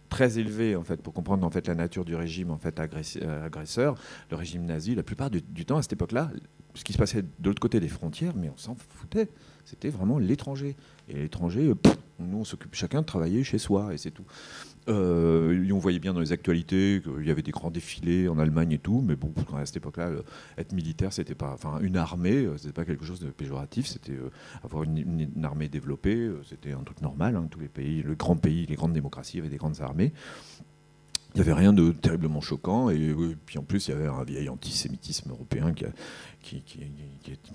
très 0.09 0.39
élevé 0.39 0.75
en 0.75 0.83
fait 0.83 1.01
pour 1.01 1.13
comprendre 1.13 1.45
en 1.45 1.49
fait 1.49 1.67
la 1.67 1.75
nature 1.75 2.03
du 2.03 2.15
régime 2.15 2.51
en 2.51 2.57
fait 2.57 2.79
euh, 2.79 3.45
agresseur, 3.45 3.95
le 4.29 4.35
régime 4.35 4.65
nazi. 4.65 4.95
La 4.95 5.03
plupart 5.03 5.29
du, 5.29 5.41
temps 5.65 5.77
à 5.77 5.81
cette 5.81 5.93
époque-là, 5.93 6.31
ce 6.73 6.83
qui 6.83 6.93
se 6.93 6.97
passait 6.97 7.21
de 7.21 7.47
l'autre 7.47 7.61
côté 7.61 7.79
des 7.79 7.87
frontières, 7.87 8.33
mais 8.35 8.49
on 8.49 8.57
s'en 8.57 8.75
foutait. 8.75 9.29
C'était 9.65 9.89
vraiment 9.89 10.17
l'étranger. 10.17 10.75
Et 11.07 11.13
l'étranger, 11.13 11.67
euh, 11.67 11.75
Nous, 12.19 12.39
on 12.39 12.43
s'occupe 12.43 12.73
chacun 12.73 13.01
de 13.01 13.05
travailler 13.05 13.43
chez 13.43 13.59
soi 13.59 13.93
et 13.93 13.97
c'est 13.97 14.11
tout. 14.11 14.25
Euh, 14.87 15.69
on 15.71 15.77
voyait 15.77 15.99
bien 15.99 16.13
dans 16.13 16.19
les 16.19 16.31
actualités 16.31 17.01
qu'il 17.03 17.27
y 17.27 17.31
avait 17.31 17.41
des 17.41 17.51
grands 17.51 17.69
défilés 17.69 18.27
en 18.27 18.39
Allemagne 18.39 18.71
et 18.71 18.77
tout, 18.77 19.03
mais 19.05 19.15
bon, 19.15 19.31
à 19.55 19.65
cette 19.65 19.77
époque-là, 19.77 20.07
euh, 20.07 20.21
être 20.57 20.73
militaire, 20.73 21.13
c'était 21.13 21.35
pas, 21.35 21.51
enfin, 21.53 21.79
une 21.81 21.97
armée, 21.97 22.45
euh, 22.45 22.57
c'était 22.57 22.73
pas 22.73 22.85
quelque 22.85 23.05
chose 23.05 23.19
de 23.19 23.29
péjoratif, 23.29 23.87
c'était 23.87 24.17
avoir 24.63 24.83
une, 24.83 25.27
armée 25.43 25.69
développée, 25.69 26.29
c'était 26.47 26.71
un 26.71 26.83
truc 26.83 27.01
normal. 27.01 27.35
Hein, 27.35 27.47
tous 27.51 27.59
les 27.59 27.67
pays, 27.67 28.01
le 28.01 28.15
grand 28.15 28.35
pays, 28.35 28.65
les 28.65 28.75
grandes 28.75 28.93
démocraties 28.93 29.39
avaient 29.39 29.49
des 29.49 29.57
grandes 29.57 29.81
armées 29.81 30.13
il 31.35 31.41
n'y 31.41 31.41
avait 31.41 31.59
rien 31.59 31.73
de 31.73 31.91
terriblement 31.91 32.41
choquant. 32.41 32.89
Et, 32.89 33.15
puis 33.45 33.59
en 33.59 33.63
plus, 33.63 33.87
il 33.87 33.91
y 33.91 33.93
avait 33.93 34.07
un 34.07 34.23
vieil 34.23 34.49
antisémitisme 34.49 35.29
européen 35.29 35.73
qui, 35.73 35.85
qui, 36.41 36.63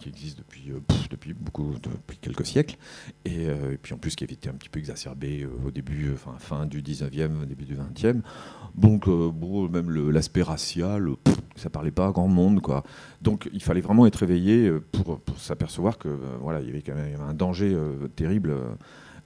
existe 0.07 0.38
depuis, 0.38 0.71
euh, 0.71 0.81
depuis, 1.11 1.35
beaucoup, 1.35 1.75
depuis 1.83 2.19
quelques 2.19 2.47
siècles. 2.47 2.76
Euh, 3.29 3.73
et, 3.73 3.76
puis 3.79 3.95
en 3.95 3.99
plus, 3.99 4.14
qui 4.14 4.25
avait 4.25 4.35
été 4.35 4.49
un 4.49 4.55
petit 4.55 4.69
peu 4.69 4.79
exacerbé 4.79 5.43
euh, 5.43 5.67
au 5.67 5.71
début, 5.71 6.12
enfin, 6.12 6.35
fin 6.38 6.67
du 6.67 6.83
19e, 6.83 7.45
début 7.47 7.64
du 7.64 7.76
20e. 7.76 8.21
Donc, 8.75 9.07
même 9.07 9.91
l'aspect 10.11 10.43
racial, 10.43 11.09
ça 11.57 11.71
parlait 11.71 11.93
pas 11.93 12.09
à 12.09 12.11
grand 12.11 12.29
monde. 12.29 12.61
Quoi. 12.61 12.83
Donc 13.23 13.49
il 13.53 13.62
fallait 13.62 13.81
vraiment 13.81 14.05
être 14.07 14.17
réveillé 14.17 14.69
pour, 14.91 15.21
pour 15.21 15.38
s'apercevoir 15.38 15.97
que 15.97 16.09
voilà, 16.41 16.61
il 16.61 16.67
y 16.67 16.71
avait 16.71 16.83
quand 16.83 16.97
même 16.97 17.21
un 17.21 17.35
danger 17.35 17.76
terrible 18.17 18.53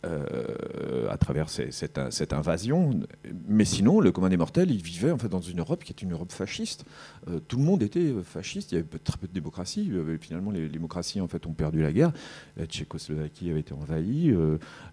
euh, 0.07 1.09
à 1.11 1.17
travers 1.17 1.49
cette, 1.49 2.33
invasion. 2.33 3.01
Mais 3.49 3.65
sinon, 3.65 3.99
le 4.01 4.13
commun 4.13 4.29
des 4.29 4.37
mortels, 4.37 4.71
il 4.71 4.81
vivait 4.81 5.11
en 5.11 5.19
fait 5.19 5.29
dans 5.29 5.41
une 5.41 5.59
Europe 5.59 5.83
qui 5.83 5.93
est 5.93 6.03
une 6.03 6.13
Europe 6.13 6.31
fasciste. 6.31 6.85
Euh, 7.29 7.41
tout 7.41 7.57
le 7.57 7.65
monde 7.65 7.83
était 7.83 8.15
fasciste. 8.23 8.71
Il 8.71 8.77
y 8.77 8.79
avait 8.79 8.87
très 9.03 9.19
peu 9.19 9.27
de 9.27 9.33
démocratie. 9.33 9.91
Euh, 9.93 10.17
finalement, 10.21 10.53
les 10.53 10.69
démocraties 10.69 11.21
en 11.21 11.27
fait 11.27 11.45
ont 11.47 11.53
perdu 11.53 11.83
la 11.83 11.93
guerre. 11.93 12.13
La 12.57 12.67
Tchécoslovaquie 12.67 13.51
avait 13.51 13.61
été 13.61 13.75
envahie, 13.75 14.33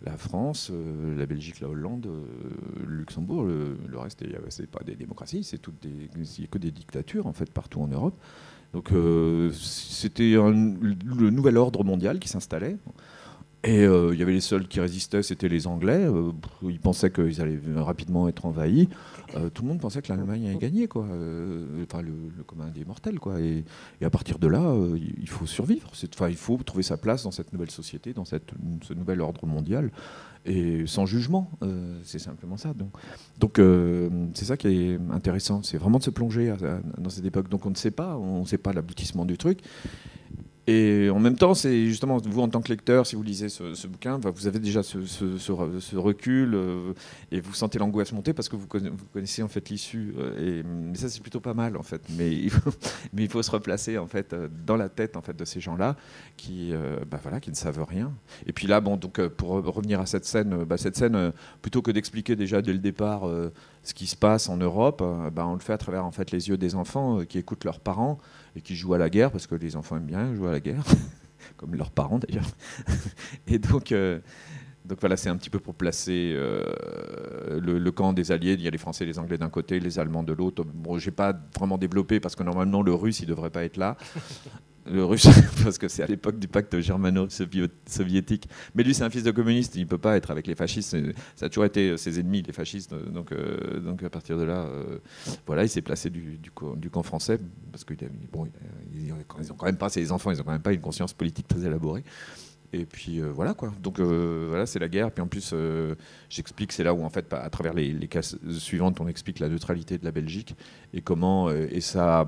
la 0.03 0.17
France, 0.17 0.71
la 1.17 1.25
Belgique, 1.27 1.59
la 1.59 1.69
Hollande, 1.69 2.07
le 2.87 2.95
Luxembourg. 2.95 3.43
Le, 3.43 3.97
reste, 3.99 4.23
c'est 4.49 4.69
pas 4.69 4.83
des 4.83 4.95
démocraties, 4.95 5.43
c'est 5.43 5.61
que 5.61 6.57
des 6.57 6.71
dictatures 6.71 7.27
en 7.27 7.33
fait 7.33 7.51
partout 7.51 7.81
en 7.81 7.87
Europe. 7.87 8.19
Donc 8.73 8.89
c'était 9.53 10.33
le 10.33 11.29
nouvel 11.29 11.57
ordre 11.57 11.83
mondial 11.83 12.19
qui 12.19 12.27
s'installait. 12.27 12.77
Et 13.65 13.83
euh, 13.83 14.13
il 14.13 14.19
y 14.19 14.21
avait 14.21 14.31
les 14.31 14.41
seuls 14.41 14.67
qui 14.67 14.79
résistaient, 14.79 15.23
c'était 15.23 15.49
les 15.49 15.65
Anglais. 15.65 16.05
Euh, 16.05 16.31
ils 16.63 16.79
pensaient 16.79 17.09
qu'ils 17.09 17.41
allaient 17.41 17.59
rapidement 17.77 18.27
être 18.27 18.45
envahis. 18.45 18.89
Euh, 19.35 19.49
tout 19.49 19.63
le 19.63 19.69
monde 19.69 19.79
pensait 19.79 20.03
que 20.03 20.13
l'Allemagne 20.13 20.47
allait 20.47 20.57
gagner, 20.57 20.87
quoi. 20.87 21.03
enfin, 21.03 22.03
le, 22.03 22.43
commun 22.45 22.67
des 22.73 22.85
mortels, 22.85 23.19
quoi. 23.19 23.39
Et, 23.39 23.65
à 24.03 24.09
partir 24.11 24.37
de 24.37 24.47
là, 24.47 24.71
il 25.19 25.27
faut 25.27 25.47
survivre. 25.47 25.89
Enfin, 26.13 26.29
il 26.29 26.35
faut 26.35 26.57
trouver 26.57 26.83
sa 26.83 26.97
place 26.97 27.23
dans 27.23 27.31
cette 27.31 27.53
nouvelle 27.53 27.71
société, 27.71 28.13
dans 28.13 28.25
ce 28.25 28.37
nouvel 28.95 29.19
ordre 29.21 29.47
mondial, 29.47 29.91
et 30.45 30.85
sans 30.85 31.07
jugement. 31.07 31.49
c'est 32.03 32.19
simplement 32.19 32.57
ça. 32.57 32.73
Donc, 32.73 32.93
donc 33.39 33.59
c'est 34.35 34.45
ça 34.45 34.57
qui 34.57 34.67
est 34.67 34.99
intéressant. 35.11 35.63
C'est 35.63 35.77
vraiment 35.77 35.97
de 35.97 36.03
se 36.03 36.11
plonger 36.11 36.53
dans 36.99 37.09
cette 37.09 37.25
époque. 37.25 37.49
Donc, 37.49 37.65
on 37.65 37.71
ne 37.71 37.75
sait 37.75 37.91
pas, 37.91 38.15
on 38.15 38.41
ne 38.41 38.45
sait 38.45 38.59
pas 38.59 38.73
l'aboutissement 38.73 39.25
du 39.25 39.39
truc. 39.39 39.61
Et 40.67 41.11
en 41.11 41.19
même 41.19 41.35
temps, 41.35 41.53
c'est 41.53 41.85
justement, 41.85 42.17
vous 42.17 42.41
en 42.41 42.49
tant 42.49 42.59
que 42.59 42.69
lecteur, 42.69 43.05
si 43.05 43.15
vous 43.15 43.21
lisez 43.21 43.49
ce, 43.49 43.85
bouquin, 43.85 44.17
bah, 44.17 44.31
vous 44.33 44.47
avez 44.47 44.57
déjà 44.57 44.81
ce, 44.81 45.95
recul 45.95 46.55
euh, 46.55 46.93
et 47.31 47.39
vous 47.39 47.53
sentez 47.53 47.77
l'angoisse 47.77 48.11
monter 48.13 48.33
parce 48.33 48.49
que 48.49 48.55
vous 48.55 48.67
connaissez, 49.13 49.43
en 49.43 49.47
fait 49.47 49.69
l'issue. 49.69 50.15
Euh, 50.17 50.63
mais 50.65 50.97
ça, 50.97 51.07
c'est 51.07 51.21
plutôt 51.21 51.39
pas 51.39 51.53
mal 51.53 51.77
en 51.77 51.83
fait. 51.83 52.01
Mais 52.17 52.31
il, 52.31 52.49
faut, 53.29 53.43
se 53.43 53.51
replacer 53.51 53.97
en 53.97 54.07
fait 54.07 54.33
euh, 54.33 54.47
dans 54.65 54.77
la 54.77 54.89
tête 54.89 55.17
en 55.17 55.21
fait 55.21 55.35
de 55.35 55.45
ces 55.45 55.59
gens-là 55.59 55.95
qui, 56.37 56.73
bah, 57.09 57.19
voilà, 57.21 57.39
qui 57.39 57.51
ne 57.51 57.55
savent 57.55 57.83
rien. 57.83 58.11
Et 58.47 58.53
puis 58.53 58.65
là, 58.65 58.81
bon, 58.81 58.97
donc 58.97 59.25
pour 59.27 59.49
revenir 59.51 59.99
à 59.99 60.05
cette 60.05 60.25
scène, 60.25 60.63
bah, 60.63 60.77
cette 60.77 60.95
scène, 60.95 61.31
plutôt 61.61 61.81
que 61.81 61.91
d'expliquer 61.91 62.35
déjà 62.35 62.61
dès 62.61 62.73
le 62.73 62.79
départ 62.79 63.29
ce 63.83 63.93
qui 63.93 64.07
se 64.07 64.15
passe 64.15 64.49
en 64.49 64.57
Europe, 64.57 65.01
on 65.01 65.53
le 65.53 65.59
fait 65.59 65.73
à 65.73 65.77
travers 65.77 66.05
en 66.05 66.11
fait 66.11 66.31
les 66.31 66.49
yeux 66.49 66.57
des 66.57 66.75
enfants 66.75 67.23
qui 67.25 67.37
écoutent 67.37 67.65
leurs 67.65 67.79
parents 67.79 68.19
et 68.55 68.61
qui 68.61 68.75
jouent 68.75 68.93
à 68.93 68.97
la 68.97 69.09
guerre, 69.09 69.31
parce 69.31 69.47
que 69.47 69.55
les 69.55 69.75
enfants 69.75 69.97
aiment 69.97 70.05
bien 70.05 70.33
jouer 70.35 70.49
à 70.49 70.51
la 70.53 70.59
guerre, 70.59 70.83
comme 71.57 71.75
leurs 71.75 71.91
parents 71.91 72.19
d'ailleurs. 72.19 72.47
et 73.47 73.59
donc, 73.59 73.91
euh, 73.91 74.19
donc 74.85 74.99
voilà, 74.99 75.17
c'est 75.17 75.29
un 75.29 75.37
petit 75.37 75.49
peu 75.49 75.59
pour 75.59 75.75
placer 75.75 76.33
euh, 76.35 77.59
le, 77.59 77.91
camp 77.91 78.13
des 78.13 78.31
Alliés. 78.31 78.53
Il 78.53 78.61
y 78.61 78.67
a 78.67 78.71
les 78.71 78.77
Français 78.77 79.03
et 79.03 79.07
les 79.07 79.19
Anglais 79.19 79.37
d'un 79.37 79.49
côté, 79.49 79.79
les 79.79 79.99
Allemands 79.99 80.23
de 80.23 80.33
l'autre. 80.33 80.63
Bon, 80.63 80.97
j'ai 80.97 81.11
pas 81.11 81.33
vraiment 81.57 81.77
développé 81.77 82.19
parce 82.19 82.35
que 82.35 82.43
normalement 82.43 82.81
le 82.81 82.93
Russe, 82.93 83.19
il 83.19 83.25
devrait 83.25 83.49
pas 83.49 83.63
être 83.63 83.77
là 83.77 83.97
le 84.85 85.03
russe, 85.03 85.27
parce 85.63 85.77
que 85.77 85.87
c'est 85.87 86.03
à 86.03 86.07
l'époque 86.07 86.39
du 86.39 86.47
pacte 86.47 86.79
germano-soviétique. 86.79 88.47
Mais 88.75 88.83
lui, 88.83 88.93
c'est 88.93 89.03
un 89.03 89.09
fils 89.09 89.23
de 89.23 89.31
communiste, 89.31 89.75
il 89.75 89.81
ne 89.81 89.87
peut 89.87 89.97
pas 89.97 90.15
être 90.15 90.31
avec 90.31 90.47
les 90.47 90.55
fascistes. 90.55 90.95
Ça 91.35 91.47
a 91.47 91.49
toujours 91.49 91.65
été 91.65 91.97
ses 91.97 92.19
ennemis, 92.19 92.43
les 92.43 92.53
fascistes. 92.53 92.93
Donc, 92.93 93.31
euh, 93.31 93.79
donc 93.79 94.03
à 94.03 94.09
partir 94.09 94.37
de 94.37 94.43
là, 94.43 94.65
euh, 94.65 94.99
voilà, 95.47 95.63
il 95.63 95.69
s'est 95.69 95.81
placé 95.81 96.09
du, 96.09 96.39
camp 96.53 97.03
français, 97.03 97.39
parce 97.71 97.83
qu'ils 97.83 97.97
bon, 98.31 98.47
ils 98.93 99.11
ont 99.11 99.55
quand 99.55 99.65
même 99.65 99.77
pas, 99.77 99.89
ces 99.89 100.11
enfants, 100.11 100.31
ils 100.31 100.37
n'ont 100.37 100.43
quand 100.43 100.51
même 100.51 100.61
pas 100.61 100.73
une 100.73 100.81
conscience 100.81 101.13
politique 101.13 101.47
très 101.47 101.65
élaborée. 101.65 102.03
Et 102.73 102.85
puis 102.85 103.21
euh, 103.21 103.31
voilà 103.31 103.53
quoi. 103.53 103.71
Donc 103.81 103.99
voilà, 103.99 104.65
c'est 104.65 104.79
la 104.79 104.89
guerre. 104.89 105.09
Puis 105.11 105.21
en 105.21 105.27
plus, 105.27 105.55
j'explique, 106.29 106.71
c'est 106.71 106.83
là 106.83 106.93
où 106.93 107.03
en 107.03 107.09
fait, 107.09 107.31
à 107.33 107.49
travers 107.49 107.73
les, 107.73 107.91
les 107.91 108.07
cases 108.07 108.37
suivantes, 108.49 108.99
on 108.99 109.07
explique 109.07 109.39
la 109.39 109.49
neutralité 109.49 109.97
de 109.97 110.05
la 110.05 110.11
Belgique 110.11 110.55
et 110.93 111.01
comment 111.01 111.49
et 111.51 111.81
ça 111.81 112.27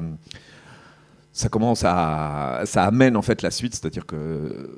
ça 1.38 1.50
commence 1.50 1.84
à, 1.86 2.64
ça 2.66 2.84
amène 2.84 3.16
en 3.16 3.22
fait 3.22 3.44
la 3.44 3.52
suite, 3.52 3.76
c'est-à-dire 3.76 4.08
que 4.08 4.72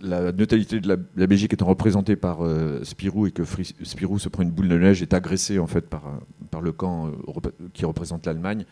la 0.00 0.30
neutralité 0.30 0.78
de 0.78 0.86
la, 0.86 1.26
Belgique 1.26 1.54
étant 1.54 1.66
représentée 1.66 2.14
par 2.14 2.44
euh, 2.44 2.84
Spirou 2.84 3.26
et 3.26 3.32
que 3.32 3.42
Spirou 3.82 4.20
se 4.20 4.28
prend 4.28 4.44
une 4.44 4.50
boule 4.50 4.68
de 4.68 4.78
neige 4.78 5.02
est 5.02 5.12
agressé 5.12 5.58
en 5.58 5.66
fait 5.66 5.88
par, 5.88 6.04
par 6.52 6.60
le 6.60 6.70
camp 6.70 7.08
euh, 7.08 7.50
qui 7.72 7.84
représente 7.84 8.26
l'Allemagne. 8.26 8.64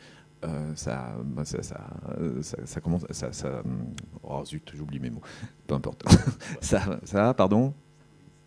Euh, 0.44 0.72
ça, 0.76 1.16
ça, 1.42 1.60
ça, 2.64 2.80
commence, 2.80 3.04
oh 4.22 4.44
zut, 4.44 4.70
j'oublie 4.74 5.00
mes 5.00 5.10
mots, 5.10 5.22
peu 5.66 5.74
importe. 5.74 6.04
ça, 6.60 7.00
ça, 7.02 7.34
pardon, 7.34 7.74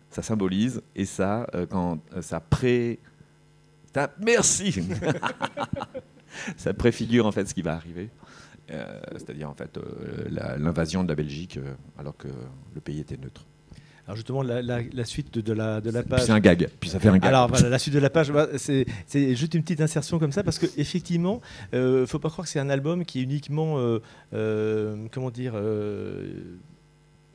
ça 0.08 0.22
symbolise 0.22 0.80
et 0.94 1.04
ça, 1.04 1.46
quand 1.68 1.98
ça 2.22 2.40
pré, 2.40 2.98
merci, 4.20 4.74
ça 6.56 6.72
préfigure 6.72 7.26
en 7.26 7.32
fait 7.32 7.46
ce 7.46 7.54
qui 7.54 7.62
va 7.62 7.74
arriver. 7.74 8.10
Euh, 8.70 9.00
c'est-à-dire 9.12 9.48
en 9.48 9.54
fait 9.54 9.76
euh, 9.76 10.56
l'invasion 10.58 11.04
de 11.04 11.08
la 11.08 11.14
Belgique 11.14 11.56
euh, 11.56 11.74
alors 11.98 12.16
que 12.16 12.26
le 12.74 12.80
pays 12.80 12.98
était 12.98 13.16
neutre. 13.16 13.46
Alors 14.06 14.16
justement, 14.16 14.42
la, 14.42 15.04
suite 15.04 15.36
de, 15.36 15.52
la, 15.52 15.80
de 15.80 15.90
la 15.90 16.04
page. 16.04 16.22
C'est 16.22 16.32
un 16.32 16.38
gag. 16.38 16.68
Puis 16.78 16.90
ça 16.90 17.00
fait 17.00 17.08
un 17.08 17.18
gag. 17.18 17.26
Alors 17.26 17.48
voilà, 17.48 17.68
la 17.68 17.78
suite 17.78 17.94
de 17.94 17.98
la 17.98 18.10
page, 18.10 18.32
c'est 18.56 18.86
juste 19.34 19.54
une 19.54 19.62
petite 19.62 19.80
insertion 19.80 20.20
comme 20.20 20.30
ça 20.30 20.44
parce 20.44 20.60
que 20.60 20.66
effectivement, 20.76 21.40
ne 21.72 22.06
faut 22.06 22.20
pas 22.20 22.30
croire 22.30 22.46
que 22.46 22.50
c'est 22.50 22.60
un 22.60 22.70
album 22.70 23.04
qui 23.04 23.18
est 23.18 23.22
uniquement, 23.22 23.98
comment 24.30 25.30
dire, 25.32 25.54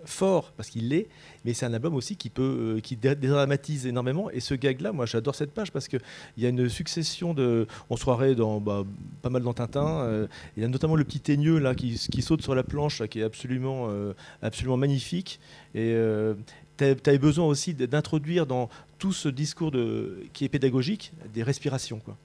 fort 0.05 0.51
parce 0.57 0.69
qu'il 0.69 0.89
l'est, 0.89 1.07
mais 1.45 1.53
c'est 1.53 1.65
un 1.65 1.73
album 1.73 1.95
aussi 1.95 2.15
qui 2.15 2.29
peut, 2.29 2.75
euh, 2.77 2.79
qui 2.79 2.95
dédramatise 2.95 3.87
énormément. 3.87 4.29
Et 4.31 4.39
ce 4.39 4.53
gag-là, 4.53 4.91
moi, 4.91 5.05
j'adore 5.05 5.35
cette 5.35 5.51
page 5.51 5.71
parce 5.71 5.87
que 5.87 5.97
il 6.37 6.43
y 6.43 6.45
a 6.45 6.49
une 6.49 6.69
succession 6.69 7.33
de, 7.33 7.67
on 7.89 7.95
se 7.95 8.01
croirait 8.01 8.35
dans 8.35 8.59
bah, 8.59 8.83
pas 9.21 9.29
mal 9.29 9.43
dans 9.43 9.53
Tintin. 9.53 10.01
Euh, 10.01 10.27
il 10.57 10.63
y 10.63 10.65
a 10.65 10.69
notamment 10.69 10.95
le 10.95 11.03
petit 11.03 11.19
teigneux 11.19 11.59
là 11.59 11.75
qui, 11.75 11.93
qui 12.11 12.21
saute 12.21 12.41
sur 12.41 12.55
la 12.55 12.63
planche, 12.63 13.03
qui 13.07 13.19
est 13.19 13.23
absolument, 13.23 13.87
euh, 13.89 14.13
absolument 14.41 14.77
magnifique. 14.77 15.39
Et 15.75 15.95
tu 16.77 16.83
avais 16.83 17.17
besoin 17.19 17.45
aussi 17.45 17.73
d'introduire 17.73 18.45
dans 18.45 18.69
tout 18.97 19.13
ce 19.13 19.29
discours 19.29 19.71
qui 20.33 20.45
est 20.45 20.49
pédagogique 20.49 21.13
des 21.33 21.43
respirations, 21.43 21.99
quoi. 21.99 22.17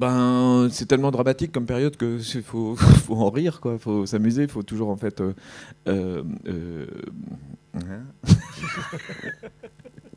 Ben, 0.00 0.68
c'est 0.70 0.86
tellement 0.86 1.10
dramatique 1.10 1.52
comme 1.52 1.66
période 1.66 1.94
que 1.94 2.18
faut, 2.42 2.74
faut 3.04 3.16
en 3.16 3.28
rire, 3.28 3.60
quoi. 3.60 3.78
Faut 3.78 4.06
s'amuser, 4.06 4.44
il 4.44 4.48
faut 4.48 4.62
toujours 4.62 4.88
en 4.88 4.96
fait. 4.96 5.20
Euh, 5.20 5.34
euh, 5.88 6.22
euh, 6.46 6.86
hein 7.74 8.06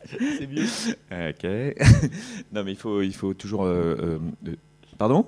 c'est 0.06 0.48
mieux. 0.48 0.64
Ok. 1.12 1.44
non, 2.54 2.64
mais 2.64 2.72
il 2.72 2.78
faut, 2.78 3.02
il 3.02 3.14
faut 3.14 3.34
toujours. 3.34 3.68
pardon? 4.98 5.28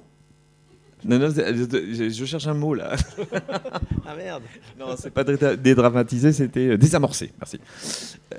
Non, 1.06 1.20
non, 1.20 1.30
je, 1.30 2.26
cherche 2.26 2.48
un 2.48 2.56
mot 2.56 2.74
là. 2.74 2.96
ah 4.08 4.16
merde 4.16 4.42
Non, 4.80 4.96
c'est 4.98 5.12
pas 5.12 5.24
dédramatiser, 5.24 6.34
c'était 6.34 6.70
euh, 6.70 6.78
désamorcer. 6.78 7.32
Merci. 7.40 7.60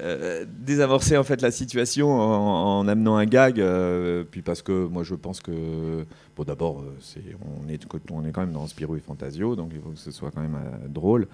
Euh, 0.01 0.45
désamorcer 0.49 1.17
en 1.17 1.23
fait 1.23 1.41
la 1.43 1.53
situation 1.53 2.11
en, 2.11 2.89
amenant 2.89 3.17
un 3.17 3.25
gag, 3.25 3.61
euh, 3.61 4.25
puis 4.29 4.43
parce 4.43 4.63
que 4.63 4.87
moi 4.87 5.05
je 5.05 5.15
pense 5.15 5.41
que 5.41 6.05
bon 6.37 6.43
d'abord 6.43 6.85
c'est 7.01 7.23
on 7.65 7.69
est 7.69 7.87
on 8.11 8.25
est 8.25 8.33
quand 8.33 8.41
même 8.41 8.53
dans 8.53 8.67
Spirou 8.67 8.97
et 8.97 9.01
Fantasio, 9.01 9.55
donc 9.55 9.71
il 9.73 9.81
faut 9.81 9.91
que 9.91 9.99
ce 9.99 10.11
soit 10.11 10.33
quand 10.33 10.43
même 10.43 10.59
drôle. 10.89 11.29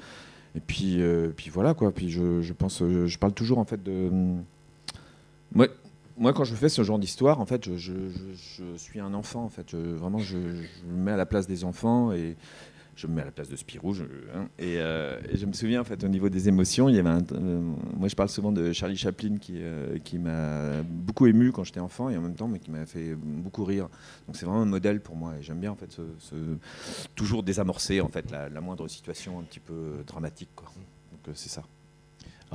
Et 0.54 0.60
puis 0.60 1.00
puis 1.34 1.48
voilà 1.50 1.72
quoi. 1.72 1.92
Puis 1.92 2.10
je, 2.10 2.42
je 2.42 2.52
pense 2.52 2.80
je 2.80 3.18
parle 3.18 3.32
toujours 3.32 3.58
en 3.58 3.64
fait 3.64 3.82
de 3.82 4.10
moi, 5.54 5.66
moi, 6.16 6.32
quand 6.32 6.44
je 6.44 6.54
fais 6.54 6.68
ce 6.68 6.82
genre 6.82 6.98
d'histoire, 6.98 7.40
en 7.40 7.46
fait, 7.46 7.76
je, 7.76 7.92
suis 8.76 9.00
un 9.00 9.14
enfant. 9.14 9.44
En 9.44 9.48
fait, 9.48 9.74
vraiment, 9.74 10.18
je, 10.18 10.36
me 10.36 11.02
mets 11.04 11.12
à 11.12 11.16
la 11.16 11.26
place 11.26 11.46
des 11.46 11.64
enfants 11.64 12.12
et 12.12 12.36
je 12.94 13.06
me 13.06 13.14
mets 13.14 13.22
à 13.22 13.24
la 13.24 13.30
place 13.30 13.48
de 13.48 13.56
Spirou. 13.56 13.94
Je, 13.94 14.04
hein, 14.34 14.48
et, 14.58 14.76
je 15.34 15.46
me 15.46 15.52
souviens, 15.52 15.80
en 15.80 15.84
fait, 15.84 16.04
au 16.04 16.08
niveau 16.08 16.28
des 16.28 16.48
émotions, 16.48 16.88
avait 16.88 17.02
moi, 17.02 18.08
je 18.08 18.14
parle 18.14 18.28
souvent 18.28 18.52
de 18.52 18.72
Charlie 18.72 18.96
Chaplin 18.96 19.36
qui, 19.38 19.60
qui 20.04 20.18
m'a 20.18 20.82
beaucoup 20.82 21.26
ému 21.26 21.52
quand 21.52 21.64
j'étais 21.64 21.80
enfant 21.80 22.10
et 22.10 22.16
en 22.16 22.20
même 22.20 22.34
temps, 22.34 22.48
mais 22.48 22.58
qui 22.58 22.70
m'a 22.70 22.86
fait 22.86 23.14
beaucoup 23.14 23.64
rire. 23.64 23.88
Donc, 24.26 24.36
c'est 24.36 24.46
vraiment 24.46 24.62
un 24.62 24.66
modèle 24.66 25.00
pour 25.00 25.16
moi. 25.16 25.34
J'aime 25.40 25.60
bien, 25.60 25.72
en 25.72 25.76
fait, 25.76 25.98
toujours 27.14 27.42
désamorcer, 27.42 28.00
en 28.00 28.08
fait, 28.08 28.30
la, 28.30 28.60
moindre 28.60 28.86
situation 28.86 29.38
un 29.40 29.42
petit 29.42 29.60
peu 29.60 30.04
dramatique. 30.06 30.50
Donc, 30.56 31.34
c'est 31.34 31.48
ça 31.48 31.62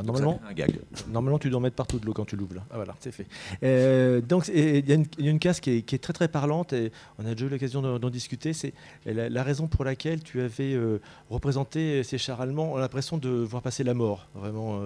normalement, 0.04 0.40
un 0.48 0.54
gag. 0.54 0.80
normalement, 1.10 1.40
tu 1.40 1.50
dois 1.50 1.60
mettre 1.60 1.76
partout 1.76 2.00
de 2.00 2.06
l'eau 2.06 2.14
quand 2.14 2.26
tu 2.26 2.36
l'ouvres. 2.36 2.56
Ah, 2.72 2.76
voilà, 2.76 2.96
c'est 3.00 3.12
fait. 3.12 3.28
Euh, 3.64 4.22
donc, 4.22 4.48
il 4.48 4.88
y, 4.90 4.94
a 4.94 5.30
une 5.30 5.40
case 5.40 5.60
qui 5.60 5.72
est, 5.72 6.02
très 6.02 6.14
très 6.14 6.28
parlante 6.28 6.74
et 6.74 6.92
on 7.18 7.26
a 7.26 7.34
déjà 7.34 7.46
eu 7.46 7.50
l'occasion 7.50 7.82
d'en 7.82 8.10
discuter. 8.10 8.54
C'est 8.54 8.74
la, 9.06 9.44
raison 9.44 9.68
pour 9.68 9.86
laquelle 9.86 10.24
tu 10.24 10.42
avais 10.42 10.74
euh, 10.74 11.00
représenté 11.30 12.04
ces 12.04 12.18
chars 12.18 12.42
allemands. 12.42 12.74
On 12.74 12.78
a 12.78 12.82
l'impression 12.82 13.18
de 13.18 13.30
voir 13.30 13.62
passer 13.62 13.84
la 13.84 13.94
mort. 13.94 14.28
Vraiment, 14.36 14.80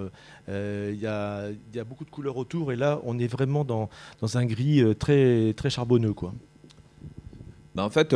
euh, 0.50 0.91
il 0.94 1.00
y, 1.00 1.08
a, 1.08 1.84
beaucoup 1.84 2.06
de 2.06 2.12
couleurs 2.12 2.38
autour 2.38 2.72
et 2.72 2.75
là, 2.75 3.00
on 3.03 3.20
est 3.20 3.27
vraiment 3.27 3.65
dans, 3.65 3.89
dans 4.22 4.38
un 4.38 4.46
gris 4.46 4.84
très 4.98 5.53
très 5.56 5.70
charbonneux, 5.70 6.13
quoi. 6.13 6.34
Bah, 7.75 7.86
en 7.86 7.89
fait 7.89 8.13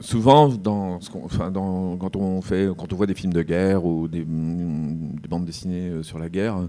souvent, 0.00 0.50
quand, 0.56 2.16
on 2.16 2.42
fait, 2.42 2.68
quand 2.76 2.92
on 2.92 2.96
voit 2.96 3.06
des 3.06 3.14
films 3.14 3.32
de 3.32 3.42
guerre 3.42 3.84
ou 3.84 4.08
des, 4.08 4.24
bandes 4.24 5.44
dessinées 5.44 5.88
euh, 5.88 6.02
sur 6.02 6.18
la 6.18 6.28
guerre, 6.28 6.56
euh, 6.58 6.68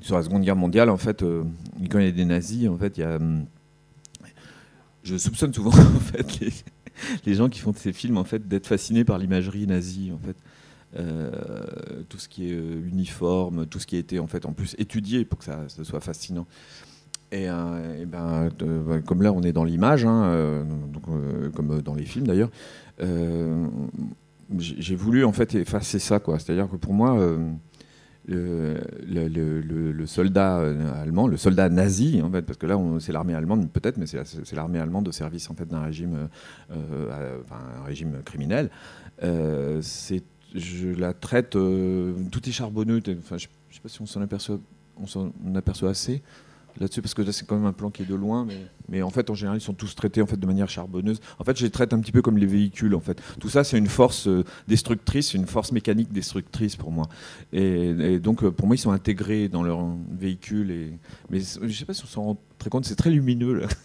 sur 0.00 0.16
la 0.16 0.22
Seconde 0.22 0.42
Guerre 0.42 0.56
mondiale, 0.56 0.90
en 0.90 0.96
fait, 0.96 1.22
euh, 1.22 1.44
quand 1.90 1.98
il 1.98 2.06
y 2.06 2.08
a 2.08 2.12
des 2.12 2.24
nazis, 2.24 2.68
en 2.68 2.76
fait, 2.76 2.96
il 2.98 3.00
y 3.00 3.04
a, 3.04 3.18
je 5.02 5.16
soupçonne 5.16 5.52
souvent 5.52 5.72
les, 7.26 7.34
gens 7.34 7.48
qui 7.48 7.60
font 7.60 7.72
ces 7.72 7.92
films 7.92 8.18
en 8.18 8.24
fait 8.24 8.46
d'être 8.46 8.66
fascinés 8.66 9.04
par 9.04 9.18
l'imagerie 9.18 9.66
nazie, 9.66 10.12
en 10.12 10.18
fait. 10.18 10.36
tout 12.08 12.18
ce 12.18 12.28
qui 12.28 12.50
est 12.50 12.54
uniforme, 12.54 13.66
tout 13.66 13.78
ce 13.78 13.86
qui 13.86 13.96
a 13.96 13.98
été 13.98 14.18
en 14.18 14.26
fait 14.26 14.44
en 14.44 14.52
plus 14.52 14.74
étudié 14.78 15.24
pour 15.24 15.38
que 15.38 15.44
ça 15.44 15.66
soit 15.68 16.00
fascinant. 16.00 16.46
Et, 17.32 17.48
euh, 17.48 18.04
ben, 18.06 18.48
ben, 18.58 19.02
comme 19.02 19.22
là, 19.22 19.32
on 19.32 19.42
est 19.42 19.52
dans 19.52 19.62
l'image, 19.64 20.04
hein, 20.04 20.24
euh, 20.24 20.64
euh, 21.08 21.50
comme 21.50 21.80
dans 21.80 21.94
les 21.94 22.04
films 22.04 22.26
d'ailleurs, 22.26 22.50
j'ai 24.58 24.96
voulu 24.96 25.24
en 25.24 25.32
fait 25.32 25.54
effacer 25.54 26.00
ça. 26.00 26.20
C'est-à-dire 26.38 26.68
que 26.68 26.74
pour 26.74 26.92
moi, 26.92 27.16
le, 28.26 28.76
soldat 30.06 30.56
allemand, 31.00 31.28
le 31.28 31.36
soldat 31.36 31.68
nazi, 31.68 32.20
en 32.20 32.30
fait, 32.30 32.42
parce 32.42 32.58
que 32.58 32.66
là, 32.66 32.76
c'est 32.98 33.12
l'armée 33.12 33.34
allemande 33.34 33.70
peut-être, 33.70 33.96
mais 33.96 34.06
c'est 34.06 34.52
l'armée 34.56 34.80
allemande 34.80 35.06
au 35.06 35.12
service 35.12 35.48
en 35.50 35.54
fait 35.54 35.66
d'un 35.66 35.82
régime, 35.82 36.28
un 36.70 37.84
régime 37.84 38.22
criminel. 38.24 38.70
je 39.22 40.98
la 40.98 41.12
traite, 41.12 41.50
tout 41.50 42.48
est 42.48 42.52
charbonneux. 42.52 43.00
Enfin, 43.20 43.38
je 43.38 43.46
ne 43.46 43.74
sais 43.74 43.80
pas 43.80 43.88
si 43.88 44.02
on 44.02 44.06
s'en 44.06 44.20
aperçoit, 44.20 44.58
on 45.00 45.06
s'en 45.06 45.30
aperçoit 45.54 45.90
assez 45.90 46.22
là-dessus 46.80 47.02
parce 47.02 47.14
que 47.14 47.22
là 47.22 47.32
c'est 47.32 47.46
quand 47.46 47.56
même 47.56 47.66
un 47.66 47.72
plan 47.72 47.90
qui 47.90 48.02
est 48.02 48.06
de 48.06 48.14
loin 48.14 48.46
mais, 48.88 49.02
en 49.02 49.10
fait 49.10 49.30
en 49.30 49.34
général 49.34 49.58
ils 49.58 49.62
sont 49.62 49.74
tous 49.74 49.94
traités 49.94 50.22
en 50.22 50.26
fait 50.26 50.38
de 50.38 50.46
manière 50.46 50.68
charbonneuse 50.68 51.20
en 51.38 51.44
fait 51.44 51.56
je 51.56 51.64
les 51.64 51.70
traite 51.70 51.92
un 51.92 52.00
petit 52.00 52.12
peu 52.12 52.22
comme 52.22 52.38
les 52.38 52.46
véhicules 52.46 52.94
en 52.94 53.00
fait 53.00 53.20
tout 53.38 53.48
ça 53.48 53.64
c'est 53.64 53.78
une 53.78 53.86
force 53.86 54.26
euh, 54.26 54.44
destructrice 54.66 55.34
une 55.34 55.46
force 55.46 55.72
mécanique 55.72 56.12
destructrice 56.12 56.76
pour 56.76 56.90
moi 56.90 57.08
et, 57.52 58.18
donc 58.18 58.42
euh, 58.42 58.50
pour 58.50 58.66
moi 58.66 58.76
ils 58.76 58.80
sont 58.80 58.92
intégrés 58.92 59.48
dans 59.48 59.62
leur 59.62 59.80
véhicule 60.10 60.70
et 60.70 60.92
mais 61.28 61.40
je 61.40 61.72
sais 61.72 61.84
pas 61.84 61.94
si 61.94 62.02
on 62.04 62.08
s'en 62.08 62.22
rend 62.22 62.36
très 62.58 62.70
compte 62.70 62.84
c'est 62.84 62.96
très 62.96 63.10
lumineux 63.10 63.54
là. 63.54 63.66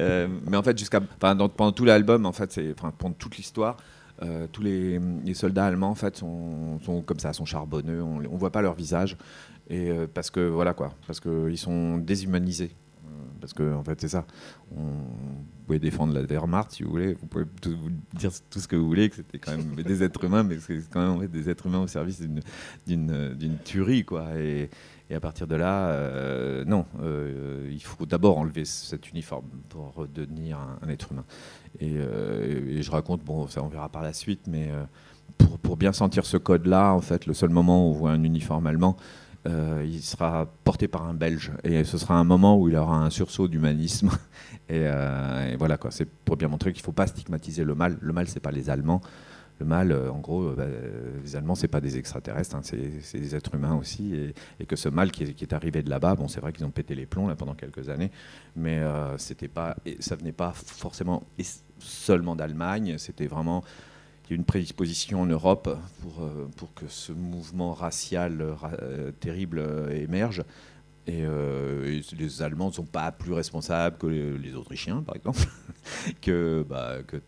Euh, 0.00 0.28
mais 0.48 0.56
en 0.56 0.62
fait 0.62 0.78
jusqu'à 0.78 1.00
pendant 1.00 1.48
tout 1.48 1.84
l'album 1.84 2.26
en 2.26 2.32
fait 2.32 2.52
c'est 2.52 2.74
pendant 2.74 3.14
toute 3.14 3.36
l'histoire 3.36 3.76
tous 4.52 4.62
les, 4.62 5.00
soldats 5.34 5.66
allemands 5.66 5.90
en 5.90 5.94
fait 5.94 6.16
sont, 6.16 6.78
sont, 6.84 7.02
comme 7.02 7.18
ça, 7.18 7.32
sont 7.32 7.44
charbonneux. 7.44 8.02
On, 8.02 8.20
ne 8.20 8.28
voit 8.28 8.50
pas 8.50 8.62
leur 8.62 8.74
visage. 8.74 9.16
Et 9.68 9.90
euh, 9.90 10.06
parce 10.12 10.30
que 10.30 10.40
voilà 10.40 10.74
quoi, 10.74 10.94
parce 11.06 11.20
qu'ils 11.20 11.58
sont 11.58 11.98
déshumanisés. 11.98 12.70
Euh, 13.04 13.08
parce 13.40 13.52
que 13.52 13.74
en 13.74 13.82
fait 13.82 14.00
c'est 14.00 14.08
ça. 14.08 14.26
On, 14.76 14.82
vous 14.82 15.66
pouvez 15.66 15.78
défendre 15.80 16.14
la 16.14 16.22
Wehrmacht 16.22 16.72
si 16.72 16.84
vous 16.84 16.90
voulez, 16.90 17.14
vous 17.14 17.26
pouvez 17.26 17.44
dire 18.14 18.30
tout 18.50 18.60
ce 18.60 18.68
que 18.68 18.76
vous 18.76 18.86
voulez, 18.86 19.10
que 19.10 19.16
c'était 19.16 19.38
quand 19.38 19.56
même 19.56 19.74
des 19.74 20.04
êtres 20.04 20.22
humains, 20.22 20.44
mais 20.44 20.58
c'est 20.60 20.88
quand 20.90 21.16
même 21.16 21.26
des 21.26 21.50
êtres 21.50 21.66
humains 21.66 21.80
au 21.80 21.88
service 21.88 22.22
d'une 22.86 23.58
tuerie 23.64 24.04
quoi. 24.04 24.38
Et, 24.38 24.70
à 25.12 25.20
partir 25.20 25.46
de 25.46 25.54
là, 25.54 25.88
euh, 25.90 26.64
non, 26.64 26.84
il 27.70 27.80
faut 27.80 28.06
d'abord 28.06 28.38
enlever 28.38 28.64
cet 28.64 29.10
uniforme 29.10 29.46
pour 29.68 29.94
redevenir 29.94 30.58
un, 30.82 30.88
être 30.88 31.12
humain. 31.12 31.24
Et, 31.78 31.96
je 32.82 32.90
raconte, 32.90 33.24
bon, 33.24 33.46
ça 33.46 33.62
on 33.62 33.68
verra 33.68 33.88
par 33.88 34.02
la 34.02 34.12
suite, 34.12 34.48
mais 34.48 34.68
pour, 35.38 35.58
pour 35.58 35.76
bien 35.76 35.92
sentir 35.92 36.26
ce 36.26 36.36
code-là, 36.36 36.92
en 36.92 37.00
fait, 37.00 37.26
le 37.26 37.34
seul 37.34 37.50
moment 37.50 37.88
où 37.88 37.92
on 37.92 37.94
voit 37.94 38.10
un 38.10 38.24
uniforme 38.24 38.66
allemand, 38.66 38.96
il 39.46 40.02
sera 40.02 40.46
porté 40.64 40.88
par 40.88 41.06
un 41.06 41.14
Belge. 41.14 41.52
Et 41.64 41.84
ce 41.84 41.98
sera 41.98 42.14
un 42.14 42.24
moment 42.24 42.58
où 42.58 42.68
il 42.68 42.76
aura 42.76 42.98
un 42.98 43.10
sursaut 43.10 43.48
d'humanisme. 43.48 44.10
Euh, 44.72 45.52
et, 45.52 45.56
voilà, 45.56 45.76
quoi. 45.76 45.92
C'est 45.92 46.08
pour 46.08 46.36
bien 46.36 46.48
montrer 46.48 46.72
qu'il 46.72 46.80
ne 46.82 46.86
faut 46.86 46.92
pas 46.92 47.06
stigmatiser 47.06 47.62
le 47.62 47.76
mal. 47.76 47.98
Le 48.00 48.12
mal, 48.12 48.26
c'est 48.26 48.40
pas 48.40 48.50
les 48.50 48.68
Allemands. 48.68 49.00
Le 49.60 49.66
mal, 49.66 49.92
euh, 49.92 50.10
en 50.10 50.18
gros, 50.18 50.50
bah, 50.56 50.64
les 51.22 51.36
Allemands, 51.36 51.54
c'est 51.54 51.68
pas 51.68 51.80
des 51.80 51.98
extraterrestres, 51.98 52.56
hein. 52.56 52.62
c'est 52.64 53.20
des 53.20 53.34
êtres 53.36 53.54
humains 53.54 53.76
aussi. 53.76 54.34
Et, 54.58 54.66
que 54.66 54.74
ce 54.74 54.88
mal 54.88 55.12
qui 55.12 55.22
est, 55.22 55.52
arrivé 55.52 55.82
de 55.82 55.88
là-bas, 55.90 56.16
bon, 56.16 56.26
c'est 56.26 56.40
vrai 56.40 56.52
qu'ils 56.52 56.64
ont 56.64 56.70
pété 56.70 56.96
les 56.96 57.06
plombs 57.06 57.28
là, 57.28 57.36
pendant 57.36 57.54
quelques 57.54 57.88
années, 57.88 58.10
mais 58.56 58.82
c'était 59.18 59.46
pas, 59.46 59.76
ça 60.00 60.16
venait 60.16 60.32
pas 60.32 60.52
forcément 60.52 61.22
seulement 61.78 62.34
d'Allemagne, 62.34 62.96
c'était 62.98 63.28
vraiment 63.28 63.62
il 64.26 64.32
y 64.32 64.34
a 64.34 64.36
une 64.36 64.44
prédisposition 64.44 65.20
en 65.20 65.26
Europe 65.26 65.78
pour, 66.02 66.22
euh, 66.22 66.48
pour 66.56 66.74
que 66.74 66.88
ce 66.88 67.12
mouvement 67.12 67.72
racial 67.72 68.40
euh, 68.40 69.12
terrible 69.12 69.60
euh, 69.60 69.90
émerge. 69.90 70.42
Et, 71.06 71.24
les 72.18 72.42
Allemands 72.42 72.66
ne 72.66 72.72
sont 72.72 72.84
pas 72.84 73.12
plus 73.12 73.32
responsables 73.32 73.96
que 73.96 74.08
les, 74.08 74.54
Autrichiens, 74.56 75.02
par 75.02 75.14
exemple, 75.14 75.38
que, 76.20 76.66
bah, 76.68 76.96
que 77.06 77.18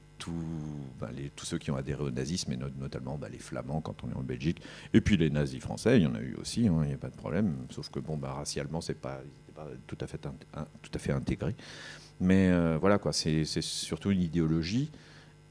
bah, 0.98 1.11
les, 1.16 1.30
tous 1.30 1.46
ceux 1.46 1.58
qui 1.58 1.70
ont 1.70 1.76
adhéré 1.76 2.02
au 2.02 2.11
nazisme, 2.11 2.50
et 2.50 2.56
notamment 2.56 3.16
bah, 3.16 3.28
les 3.28 3.38
Flamands 3.38 3.80
quand 3.80 4.02
on 4.02 4.11
est 4.11 4.16
en 4.16 4.24
Belgique, 4.24 4.61
et 4.92 5.00
puis 5.00 5.16
les 5.16 5.30
nazis 5.30 5.61
français, 5.61 6.00
il 6.00 6.02
y 6.02 6.06
en 6.08 6.16
a 6.16 6.20
eu 6.20 6.34
aussi, 6.40 6.66
hein, 6.66 6.80
il 6.82 6.88
n'y 6.88 6.94
a 6.94 6.98
pas 6.98 7.08
de 7.08 7.14
problème, 7.14 7.54
sauf 7.70 7.88
que 7.88 8.00
bon, 8.00 8.16
bah, 8.16 8.32
racialement, 8.32 8.80
c'est 8.80 9.00
pas, 9.00 9.20
pas 9.54 9.68
tout, 9.87 9.98
à 10.00 10.08
fait 10.08 10.18
tout 10.18 10.90
à 10.92 10.98
fait 10.98 11.12
intégré. 11.12 11.54
Mais 12.18 12.50
voilà, 12.78 12.98
quoi, 12.98 13.12
c'est 13.12 13.44
surtout 13.44 14.11
une 14.11 14.22
idéologie 14.22 14.90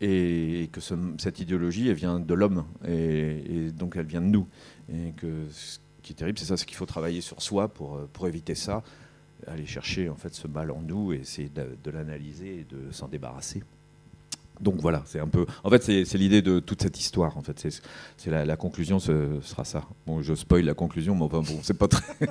et 0.01 0.69
que 0.71 0.79
cette 0.81 1.39
idéologie, 1.39 1.89
elle 1.89 1.95
vient 1.95 2.19
de 2.19 2.33
l'homme, 2.33 2.65
et, 2.87 3.71
donc 3.71 3.95
elle 3.95 4.05
vient 4.05 4.21
de 4.21 4.27
nous. 4.27 4.47
Et 4.91 5.11
que 5.17 5.45
ce 5.49 5.79
qui 6.01 6.13
est 6.13 6.15
terrible, 6.15 6.37
c'est 6.37 6.45
ça, 6.45 6.57
c'est 6.57 6.65
qu'il 6.65 6.77
faut 6.77 6.85
travailler 6.85 7.21
sur 7.21 7.41
soi 7.41 7.67
pour, 7.67 7.99
pour 8.13 8.27
éviter 8.27 8.55
ça, 8.55 8.83
aller 9.47 9.65
chercher 9.65 10.09
en 10.09 10.15
fait 10.15 10.33
ce 10.33 10.47
mal 10.47 10.71
en 10.71 10.81
nous, 10.81 11.13
et 11.13 11.17
essayer 11.17 11.49
de, 11.49 11.91
l'analyser 11.91 12.59
et 12.59 12.63
de 12.63 12.91
s'en 12.91 13.07
débarrasser. 13.07 13.63
Donc 14.59 14.81
voilà, 14.81 15.03
c'est 15.05 15.19
un 15.19 15.27
peu. 15.27 15.45
En 15.63 15.69
fait, 15.69 15.83
c'est 15.83 16.17
l'idée 16.17 16.41
de 16.41 16.59
toute 16.59 16.81
cette 16.81 16.99
histoire. 16.99 17.37
En 17.37 17.41
fait, 17.41 17.67
c'est 18.17 18.31
la, 18.31 18.57
conclusion, 18.57 18.99
ce 18.99 19.39
sera 19.41 19.63
ça. 19.63 19.83
Bon, 20.07 20.23
je 20.23 20.33
spoil 20.33 20.65
la 20.65 20.73
conclusion, 20.73 21.13
mais 21.13 21.27
bon, 21.27 21.43
c'est 21.61 21.77
pas 21.77 21.87
très. 21.87 22.03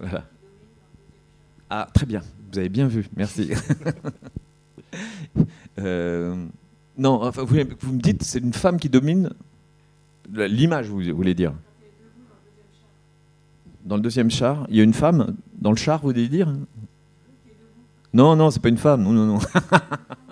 voilà. 0.00 0.24
Ah, 1.70 1.88
très 1.94 2.06
bien. 2.06 2.22
Vous 2.52 2.58
avez 2.58 2.68
bien 2.68 2.88
vu. 2.88 3.06
Merci. 3.16 3.52
Euh, 5.78 6.46
non, 6.96 7.22
enfin, 7.22 7.42
vous, 7.42 7.56
me 7.56 8.00
dites, 8.00 8.22
c'est 8.22 8.38
une 8.38 8.52
femme 8.52 8.78
qui 8.78 8.88
domine 8.88 9.30
l'image, 10.32 10.88
vous 10.88 11.00
voulez 11.14 11.34
dire 11.34 11.52
Dans 13.84 13.96
le 13.96 14.02
deuxième 14.02 14.30
char, 14.30 14.66
il 14.68 14.76
y 14.76 14.80
a 14.80 14.84
une 14.84 14.94
femme 14.94 15.34
dans 15.58 15.70
le 15.70 15.76
char, 15.76 16.00
vous 16.00 16.08
voulez 16.08 16.28
dire 16.28 16.52
Non, 18.12 18.36
non, 18.36 18.50
c'est 18.50 18.60
pas 18.60 18.68
une 18.68 18.78
femme. 18.78 19.02
Non, 19.02 19.12
non, 19.12 19.26
non. 19.26 19.38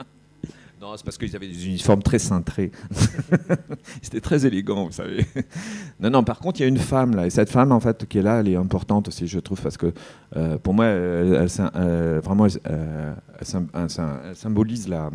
c'est 0.97 1.05
parce 1.05 1.19
qu'ils 1.19 1.35
avaient 1.37 1.49
des 1.49 1.67
uniformes 1.67 2.03
très 2.03 2.19
cintrés. 2.19 2.71
C'était 4.03 4.21
très 4.21 4.47
élégant, 4.47 4.87
vous 4.87 4.93
savez. 4.93 5.27
Non, 6.01 6.11
non, 6.11 6.25
par 6.25 6.39
contre, 6.41 6.61
il 6.61 6.63
y 6.63 6.67
a 6.67 6.69
une 6.69 6.79
femme 6.79 7.15
là, 7.15 7.27
et 7.27 7.31
cette 7.31 7.51
femme, 7.51 7.73
en 7.73 7.81
fait, 7.81 8.07
qui 8.07 8.19
est 8.19 8.23
là, 8.23 8.41
elle 8.41 8.49
est 8.49 8.57
importante 8.57 9.09
aussi, 9.09 9.27
je 9.27 9.39
trouve, 9.39 9.61
parce 9.61 9.77
que 9.77 9.93
euh, 10.37 10.59
pour 10.59 10.75
moi, 10.75 10.87
elle, 10.87 11.49
euh, 11.77 12.21
vraiment, 12.23 12.47
elle, 12.47 14.35
symbolise 14.35 14.89
la, 14.89 15.11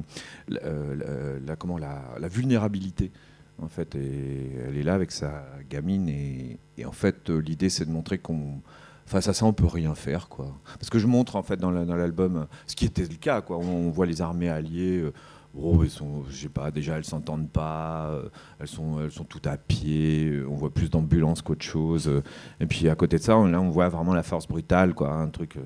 la, 0.47 1.55
comment, 1.57 1.77
la, 1.77 2.27
vulnérabilité. 2.27 3.11
En 3.59 3.67
fait, 3.67 3.95
et 3.95 4.51
elle 4.67 4.77
est 4.77 4.83
là 4.83 4.93
avec 4.93 5.11
sa 5.11 5.43
gamine, 5.69 6.09
et, 6.09 6.85
en 6.85 6.91
fait, 6.91 7.29
l'idée, 7.29 7.69
c'est 7.69 7.85
de 7.85 7.91
montrer 7.91 8.19
qu'on 8.19 8.61
face 9.07 9.29
à 9.29 9.33
ça, 9.33 9.45
on 9.45 9.53
peut 9.53 9.65
rien 9.65 9.95
faire, 9.95 10.27
quoi. 10.27 10.53
Parce 10.77 10.89
que 10.89 10.99
je 10.99 11.07
montre 11.07 11.37
en 11.37 11.41
fait 11.41 11.55
dans 11.55 11.71
l'album 11.71 12.45
ce 12.67 12.75
qui 12.75 12.85
était 12.85 13.05
le 13.05 13.15
cas, 13.15 13.39
quoi. 13.39 13.57
On, 13.57 13.89
voit 13.89 14.05
les 14.05 14.21
armées 14.21 14.49
alliées. 14.49 15.09
Oh, 15.59 15.83
je 16.29 16.35
sais 16.35 16.49
pas, 16.49 16.69
déjà 16.69 16.97
elles 16.97 17.05
s'entendent 17.05 17.49
pas, 17.49 18.09
euh, 18.11 18.29
elles 18.59 18.67
sont, 18.67 19.01
elles 19.01 19.11
sont 19.11 19.23
toutes 19.23 19.47
à 19.47 19.57
pied, 19.57 20.29
euh, 20.29 20.47
on 20.49 20.55
voit 20.55 20.71
plus 20.71 20.89
d'ambulances 20.89 21.41
qu'autre 21.41 21.65
chose. 21.65 22.07
Euh. 22.07 22.21
Et 22.59 22.67
puis 22.67 22.89
à 22.89 22.95
côté 22.95 23.17
de 23.17 23.23
ça, 23.23 23.33
là 23.33 23.61
on 23.61 23.69
voit 23.69 23.89
vraiment 23.89 24.13
la 24.13 24.23
force 24.23 24.47
brutale, 24.47 24.93
quoi, 24.93 25.13
un 25.13 25.29
truc. 25.29 25.57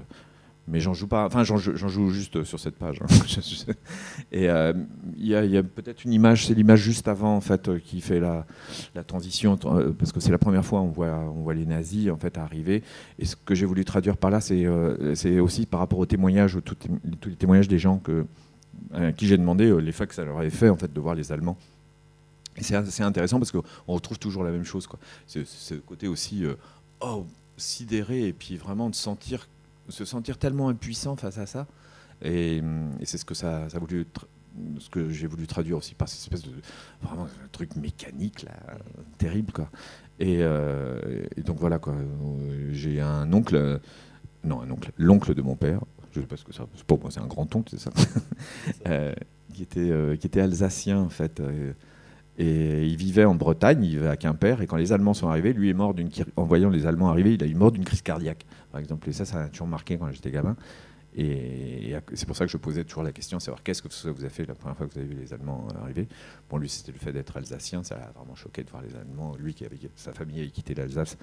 mais 0.67 0.79
j'en 0.79 0.93
joue 0.93 1.07
pas. 1.07 1.25
Enfin, 1.25 1.43
j'en 1.43 1.57
joue 1.57 2.09
juste 2.11 2.43
sur 2.45 2.57
cette 2.59 2.77
page. 2.77 3.01
Hein. 3.01 3.07
Et 4.31 4.47
il 5.17 5.27
y 5.27 5.57
a, 5.57 5.63
peut-être 5.63 6.05
une 6.05 6.13
image, 6.13 6.47
c'est 6.47 6.53
l'image 6.53 6.79
juste 6.79 7.09
avant 7.09 7.35
en 7.35 7.41
fait 7.41 7.77
qui 7.79 7.99
fait 7.99 8.21
la, 8.21 8.45
transition, 9.05 9.57
parce 9.57 10.13
que 10.13 10.21
c'est 10.21 10.31
la 10.31 10.37
première 10.37 10.63
fois 10.63 10.79
on 10.79 10.87
voit 10.87 11.19
on 11.35 11.49
les 11.49 11.65
nazis 11.65 12.09
en 12.09 12.17
fait 12.17 12.37
arriver. 12.37 12.81
Et 13.19 13.25
ce 13.25 13.35
que 13.35 13.55
j'ai 13.55 13.65
voulu 13.65 13.83
traduire 13.83 14.15
par 14.15 14.31
là, 14.31 14.39
c'est 14.39 14.65
c'est 15.15 15.39
aussi 15.41 15.65
par 15.65 15.81
rapport 15.81 15.99
aux 15.99 16.05
témoignages, 16.05 16.57
tous 16.63 17.29
les 17.29 17.35
témoignages 17.35 17.67
des 17.67 17.79
gens 17.79 17.97
que 17.97 18.25
à 18.93 19.11
qui 19.11 19.27
j'ai 19.27 19.37
demandé 19.37 19.73
l'effet 19.81 20.07
que 20.07 20.15
ça 20.15 20.23
leur 20.23 20.37
avait 20.37 20.49
fait 20.49 20.69
en 20.69 20.77
fait 20.77 20.91
de 20.91 20.99
voir 20.99 21.15
les 21.15 21.31
Allemands. 21.31 21.57
Et 22.57 22.63
c'est 22.63 22.75
assez 22.75 23.03
intéressant 23.03 23.39
parce 23.39 23.51
qu'on 23.51 23.63
retrouve 23.87 24.19
toujours 24.19 24.43
la 24.43 24.51
même 24.51 24.65
chose. 24.65 24.87
C'est 25.27 25.45
ce 25.45 25.75
côté 25.75 26.07
aussi 26.07 26.43
oh, 26.99 27.25
sidéré 27.57 28.27
et 28.27 28.33
puis 28.33 28.57
vraiment 28.57 28.89
de 28.89 28.95
sentir 28.95 29.47
se 29.89 30.05
sentir 30.05 30.37
tellement 30.37 30.69
impuissant 30.69 31.15
face 31.15 31.37
à 31.37 31.45
ça. 31.45 31.67
Et, 32.23 32.61
c'est 33.03 33.17
ce 33.17 33.25
que 33.25 33.33
ça, 33.33 33.69
ça 33.69 33.79
ce 34.79 34.89
que 34.89 35.09
j'ai 35.09 35.27
voulu 35.27 35.47
traduire 35.47 35.77
aussi 35.77 35.95
par 35.95 36.09
cette 36.09 36.21
espèce 36.21 36.43
de 36.43 36.51
vraiment 37.01 37.25
un 37.25 37.47
truc 37.51 37.75
mécanique 37.75 38.45
terrible 39.17 39.53
quoi. 39.53 39.69
Et, 40.19 40.37
euh, 40.41 41.23
donc 41.37 41.57
voilà 41.59 41.79
quoi. 41.79 41.95
J'ai 42.71 43.01
un 43.01 43.31
oncle, 43.33 43.79
non 44.43 44.61
un 44.61 44.69
oncle, 44.71 44.91
l'oncle 44.97 45.33
de 45.33 45.41
mon 45.41 45.55
père. 45.55 45.81
Je 46.11 46.19
sais 46.19 46.25
pas 46.25 46.37
ce 46.37 46.43
que 46.43 46.53
ça. 46.53 46.65
Pour 46.87 46.99
moi 46.99 47.11
c'est 47.11 47.19
un 47.19 47.27
grand 47.27 47.53
oncle 47.55 47.69
c'est 47.71 47.79
ça. 47.79 47.91
Euh, 48.87 49.13
qui 49.53 49.61
était 49.63 49.91
euh, 49.91 50.15
qui 50.15 50.27
était 50.27 50.41
alsacien 50.41 50.99
en 50.99 51.09
fait. 51.09 51.41
Et 52.37 52.87
il 52.87 52.95
vivait 52.95 53.25
en 53.25 53.35
Bretagne, 53.35 53.83
il 53.83 53.89
vivait 53.91 54.07
à 54.07 54.17
Quimper, 54.17 54.61
et 54.61 54.67
quand 54.67 54.77
les 54.77 54.93
Allemands 54.93 55.13
sont 55.13 55.27
arrivés, 55.27 55.53
lui 55.53 55.69
est 55.69 55.73
mort 55.73 55.93
d'une 55.93 56.09
en 56.37 56.43
voyant 56.43 56.69
les 56.69 56.85
Allemands 56.87 57.09
arriver, 57.09 57.33
il 57.33 57.43
a 57.43 57.45
eu 57.45 57.53
mort 57.53 57.71
d'une 57.71 57.83
crise 57.83 58.01
cardiaque, 58.01 58.45
par 58.71 58.79
exemple. 58.79 59.07
Et 59.09 59.11
ça, 59.11 59.25
ça 59.25 59.43
a 59.43 59.47
toujours 59.49 59.67
marqué 59.67 59.97
quand 59.97 60.11
j'étais 60.11 60.31
gamin. 60.31 60.55
Et 61.13 61.93
c'est 62.13 62.25
pour 62.25 62.37
ça 62.37 62.45
que 62.45 62.51
je 62.51 62.57
posais 62.57 62.85
toujours 62.85 63.03
la 63.03 63.11
question, 63.11 63.39
savoir 63.39 63.61
qu'est-ce 63.63 63.81
que 63.81 64.09
vous 64.09 64.21
avez 64.21 64.29
fait 64.29 64.45
la 64.45 64.55
première 64.55 64.77
fois 64.77 64.87
que 64.87 64.93
vous 64.93 64.99
avez 64.99 65.07
vu 65.07 65.15
les 65.15 65.33
Allemands 65.33 65.67
arriver. 65.83 66.07
Bon, 66.49 66.57
lui, 66.57 66.69
c'était 66.69 66.93
le 66.93 66.99
fait 66.99 67.11
d'être 67.11 67.35
alsacien, 67.35 67.83
ça 67.83 67.97
l'a 67.97 68.11
vraiment 68.15 68.35
choqué 68.35 68.63
de 68.63 68.69
voir 68.69 68.81
les 68.81 68.95
Allemands. 68.95 69.35
Lui, 69.37 69.53
qui 69.53 69.65
avait 69.65 69.77
sa 69.95 70.13
famille 70.13 70.39
avait 70.39 70.49
quitté 70.49 70.73
l'Alsace 70.73 71.17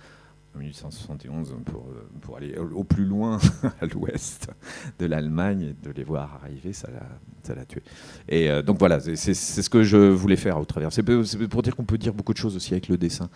en 0.54 0.58
1871 0.58 1.56
pour, 1.64 1.86
euh, 1.86 2.08
pour 2.20 2.36
aller 2.36 2.56
au 2.56 2.84
plus 2.84 3.04
loin 3.04 3.38
à 3.80 3.86
l'ouest 3.86 4.50
de 4.98 5.06
l'Allemagne, 5.06 5.74
de 5.82 5.90
les 5.90 6.04
voir 6.04 6.40
arriver, 6.42 6.72
ça 6.72 6.88
l'a 7.48 7.64
tué. 7.64 7.82
Et 8.28 8.50
euh, 8.50 8.62
donc 8.62 8.78
voilà, 8.78 9.00
c'est 9.00 9.34
ce 9.34 9.70
que 9.70 9.82
je 9.82 9.96
voulais 9.96 10.36
faire 10.36 10.58
au 10.58 10.64
travers. 10.64 10.92
C'est 10.92 11.02
pour 11.02 11.62
dire 11.62 11.76
qu'on 11.76 11.84
peut 11.84 11.98
dire 11.98 12.14
beaucoup 12.14 12.32
de 12.32 12.38
choses 12.38 12.56
aussi 12.56 12.74
avec 12.74 12.88
le 12.88 12.96
dessin. 12.96 13.28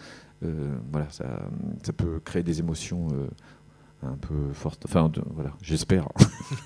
Euh, 0.44 0.74
voilà, 0.90 1.08
ça, 1.10 1.48
ça, 1.82 1.92
peut 1.92 2.20
créer 2.24 2.42
des 2.42 2.58
émotions 2.60 3.08
un 4.02 4.16
peu 4.16 4.52
fortes. 4.52 4.84
Enfin, 4.86 5.10
voilà, 5.30 5.52
j'espère. 5.62 6.08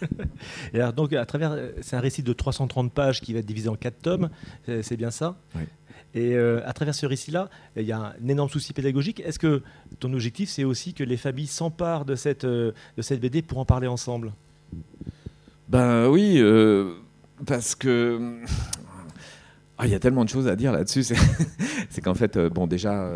Et 0.72 0.80
alors, 0.80 0.92
donc, 0.92 1.12
à 1.12 1.26
travers, 1.26 1.56
c'est 1.82 1.96
un 1.96 2.00
récit 2.00 2.22
de 2.22 2.32
330 2.32 2.92
pages 2.92 3.20
qui 3.20 3.32
va 3.32 3.40
être 3.40 3.46
divisé 3.46 3.68
en 3.68 3.76
quatre 3.76 4.00
tomes, 4.00 4.30
c'est 4.66 4.96
bien 4.96 5.10
ça? 5.10 5.36
Oui. 5.54 5.62
Et 6.14 6.34
euh, 6.34 6.66
à 6.66 6.72
travers 6.72 6.94
ce 6.94 7.04
récit-là, 7.06 7.50
il 7.76 7.84
y 7.84 7.92
a 7.92 8.14
un 8.18 8.28
énorme 8.28 8.48
souci 8.48 8.72
pédagogique. 8.72 9.20
Est-ce 9.20 9.38
que 9.38 9.62
ton 10.00 10.12
objectif, 10.12 10.48
c'est 10.48 10.64
aussi 10.64 10.94
que 10.94 11.04
les 11.04 11.16
familles 11.16 11.46
s'emparent 11.46 12.04
de 12.04 12.14
cette, 12.14 12.44
euh, 12.44 12.72
de 12.96 13.02
cette 13.02 13.20
BD 13.20 13.42
pour 13.42 13.58
en 13.58 13.64
parler 13.64 13.86
ensemble? 13.86 14.32
Ben 15.68 16.08
oui, 16.08 16.36
euh, 16.38 16.94
parce 17.44 17.74
que... 17.74 18.40
Ah, 19.78 19.86
il 19.86 19.92
y 19.92 19.94
a 19.94 19.98
tellement 19.98 20.24
de 20.24 20.30
choses 20.30 20.48
à 20.48 20.56
dire 20.56 20.72
là-dessus. 20.72 21.04
C'est 21.90 22.00
qu'en 22.00 22.14
fait, 22.14 22.38
bon, 22.38 22.66
déjà 22.66 23.10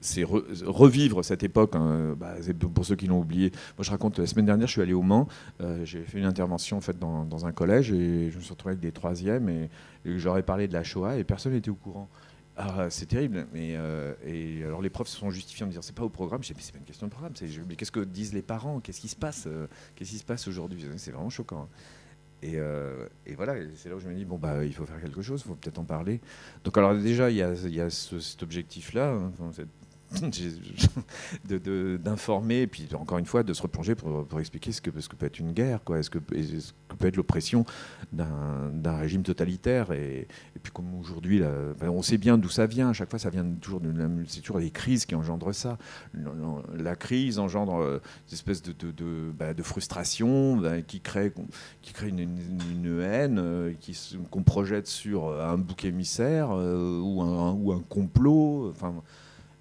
c'est 0.00 0.24
revivre 0.24 1.24
cette 1.24 1.42
époque. 1.42 1.74
Hein, 1.74 2.14
bah, 2.18 2.34
pour 2.74 2.84
ceux 2.84 2.96
qui 2.96 3.06
l'ont 3.06 3.20
oublié. 3.20 3.50
Moi, 3.76 3.84
je 3.84 3.90
raconte 3.90 4.18
la 4.18 4.26
semaine 4.26 4.46
dernière, 4.46 4.66
je 4.66 4.72
suis 4.72 4.82
allé 4.82 4.92
au 4.92 5.02
Mans. 5.02 5.28
Euh, 5.60 5.84
j'ai 5.84 6.02
fait 6.02 6.18
une 6.18 6.24
intervention 6.24 6.78
en 6.78 7.24
dans, 7.24 7.46
un 7.46 7.52
collège 7.52 7.92
et 7.92 8.30
je 8.30 8.36
me 8.36 8.42
suis 8.42 8.50
retrouvé 8.50 8.72
avec 8.72 8.80
des 8.80 8.92
troisièmes 8.92 9.48
et, 9.48 9.70
et 10.04 10.18
j'aurais 10.18 10.42
parlé 10.42 10.68
de 10.68 10.72
la 10.72 10.82
Shoah 10.82 11.16
et 11.16 11.24
personne 11.24 11.52
n'était 11.52 11.70
au 11.70 11.74
courant. 11.74 12.08
Ah, 12.60 12.90
c'est 12.90 13.06
terrible. 13.06 13.46
Mais, 13.52 13.74
euh, 13.76 14.14
et 14.26 14.64
alors 14.64 14.82
les 14.82 14.90
profs 14.90 15.06
se 15.06 15.16
sont 15.16 15.30
justifiés 15.30 15.62
en 15.62 15.66
me 15.66 15.70
disant 15.70 15.82
c'est 15.82 15.94
pas 15.94 16.02
au 16.02 16.08
programme. 16.08 16.42
Je 16.42 16.52
dis 16.52 16.60
c'est 16.60 16.72
pas 16.72 16.78
une 16.78 16.84
question 16.84 17.06
de 17.06 17.12
programme. 17.12 17.32
Mais 17.68 17.76
qu'est-ce 17.76 17.92
que 17.92 18.00
disent 18.00 18.34
les 18.34 18.42
parents? 18.42 18.80
Qu'est-ce 18.80 19.00
qui 19.00 19.08
se 19.08 19.16
passe 19.16 19.44
euh, 19.46 19.68
Qu'est-ce 19.94 20.10
qui 20.10 20.18
se 20.18 20.24
passe 20.24 20.48
aujourd'hui? 20.48 20.84
C'est 20.96 21.12
vraiment 21.12 21.30
choquant. 21.30 21.62
Hein. 21.62 21.68
Et, 22.42 23.34
voilà, 23.34 23.54
c'est 23.76 23.88
là 23.88 23.96
où 23.96 24.00
je 24.00 24.08
me 24.08 24.14
dis, 24.14 24.24
bon, 24.24 24.38
bah, 24.38 24.64
il 24.64 24.72
faut 24.72 24.86
faire 24.86 25.00
quelque 25.00 25.22
chose, 25.22 25.42
il 25.44 25.48
faut 25.48 25.54
peut-être 25.56 25.78
en 25.78 25.84
parler. 25.84 26.20
Donc, 26.62 26.76
alors 26.78 26.94
déjà, 26.94 27.30
il 27.30 27.36
y 27.36 27.42
a, 27.42 27.52
y 27.52 27.80
a 27.80 27.90
cet 27.90 28.42
objectif-là, 28.44 29.10
hein, 29.10 29.32
cette 29.52 29.68
d'informer, 31.98 32.62
et 32.62 32.66
puis 32.66 32.88
encore 32.94 33.18
une 33.18 33.26
fois, 33.26 33.42
de 33.42 33.52
se 33.52 33.62
replonger 33.62 33.94
pour, 33.94 34.40
expliquer 34.40 34.72
ce 34.72 34.80
que, 34.80 34.90
peut 34.90 35.26
être 35.26 35.38
une 35.38 35.52
guerre, 35.52 35.84
quoi, 35.84 36.02
ce 36.02 36.10
que, 36.10 36.18
ce 36.18 36.72
que 36.88 36.96
peut 36.96 37.08
être 37.08 37.16
l'oppression 37.16 37.64
d'un 38.12 38.96
régime 38.96 39.22
totalitaire. 39.22 39.92
Et, 39.92 40.26
puis 40.62 40.72
comme 40.72 40.94
aujourd'hui, 40.94 41.42
on 41.82 42.02
sait 42.02 42.18
bien 42.18 42.38
d'où 42.38 42.48
ça 42.48 42.66
vient, 42.66 42.90
à 42.90 42.92
chaque 42.92 43.10
fois, 43.10 43.18
ça 43.18 43.30
vient 43.30 43.44
toujours, 43.60 43.80
c'est 44.26 44.40
toujours 44.40 44.58
les 44.58 44.70
crises 44.70 45.06
qui 45.06 45.14
engendrent 45.14 45.54
ça. 45.54 45.78
La 46.74 46.96
crise 46.96 47.38
engendre 47.38 47.76
euh, 47.76 48.00
une 48.28 48.34
espèce 48.34 48.62
de, 48.62 48.74
bah, 49.38 49.54
frustration 49.62 50.56
bah, 50.56 50.82
qui 50.82 51.00
crée, 51.00 51.32
qui 51.82 51.92
crée 51.92 52.08
une, 52.08 53.00
haine 53.00 53.38
euh, 53.38 53.72
qu'on 54.30 54.42
projette 54.42 54.86
sur 54.86 55.32
un 55.40 55.58
bouc 55.58 55.84
émissaire 55.84 56.50
euh, 56.52 57.00
ou, 57.00 57.72
un, 57.72 57.80
complot. 57.88 58.72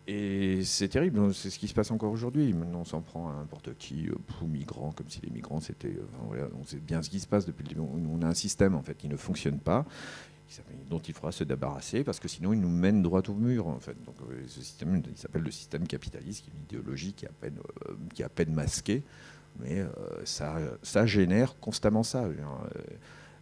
Et 0.08 0.64
c'est 0.64 0.88
terrible, 0.88 1.34
c'est 1.34 1.50
ce 1.50 1.60
qui 1.60 1.68
se 1.68 1.74
passe 1.74 1.92
encore 1.92 2.14
aujourd'hui. 2.14 2.56
On 2.74 2.86
s'en 2.86 3.02
prend 3.02 3.30
à 3.30 3.36
n'importe 3.36 3.78
qui, 3.78 4.10
aux 4.10 4.14
euh, 4.16 4.48
migrants, 4.48 4.94
comme 4.94 5.10
si 5.10 5.20
les 5.22 5.30
migrants 5.30 5.60
c'était. 5.60 5.98
Euh, 6.34 6.48
on 6.58 6.64
sait 6.64 6.78
bien 6.78 7.02
ce 7.02 7.10
qui 7.10 7.20
se 7.20 7.28
passe 7.28 7.46
depuis 7.46 7.64
le 7.64 7.70
début. 7.70 7.82
On 7.82 8.22
a 8.22 8.28
un 8.28 8.34
système 8.34 8.76
en 8.76 8.82
fait 8.82 8.96
qui 8.96 9.10
ne 9.10 9.18
fonctionne 9.18 9.60
pas, 9.60 9.86
dont 10.90 11.00
il 11.00 11.14
faudra 11.14 11.34
se 11.34 11.44
débarrasser 11.44 12.06
parce 12.06 12.22
que 12.22 12.30
sinon 12.30 12.54
il 12.54 12.62
nous 12.62 12.70
mène 12.70 13.04
droit 13.04 13.22
au 13.28 13.34
mur 13.34 13.68
en 13.68 13.80
fait. 13.80 14.02
Donc 14.06 14.16
euh, 14.22 14.44
ce 14.48 14.62
système, 14.62 15.02
il 15.10 15.18
s'appelle 15.18 15.44
le 15.44 15.52
système 15.52 15.86
capitaliste, 15.86 16.46
qui 16.46 16.52
est 16.52 16.54
une 16.54 16.64
idéologie 16.64 17.12
qui 17.12 17.26
est 17.26 17.30
à 17.30 17.34
peine, 17.34 17.58
qui 18.14 18.24
à 18.24 18.30
peine 18.30 18.54
masquée, 18.54 19.04
mais 19.60 19.84
ça, 20.24 20.56
ça 20.84 21.06
génère 21.06 21.60
constamment 21.60 22.04
ça 22.04 22.30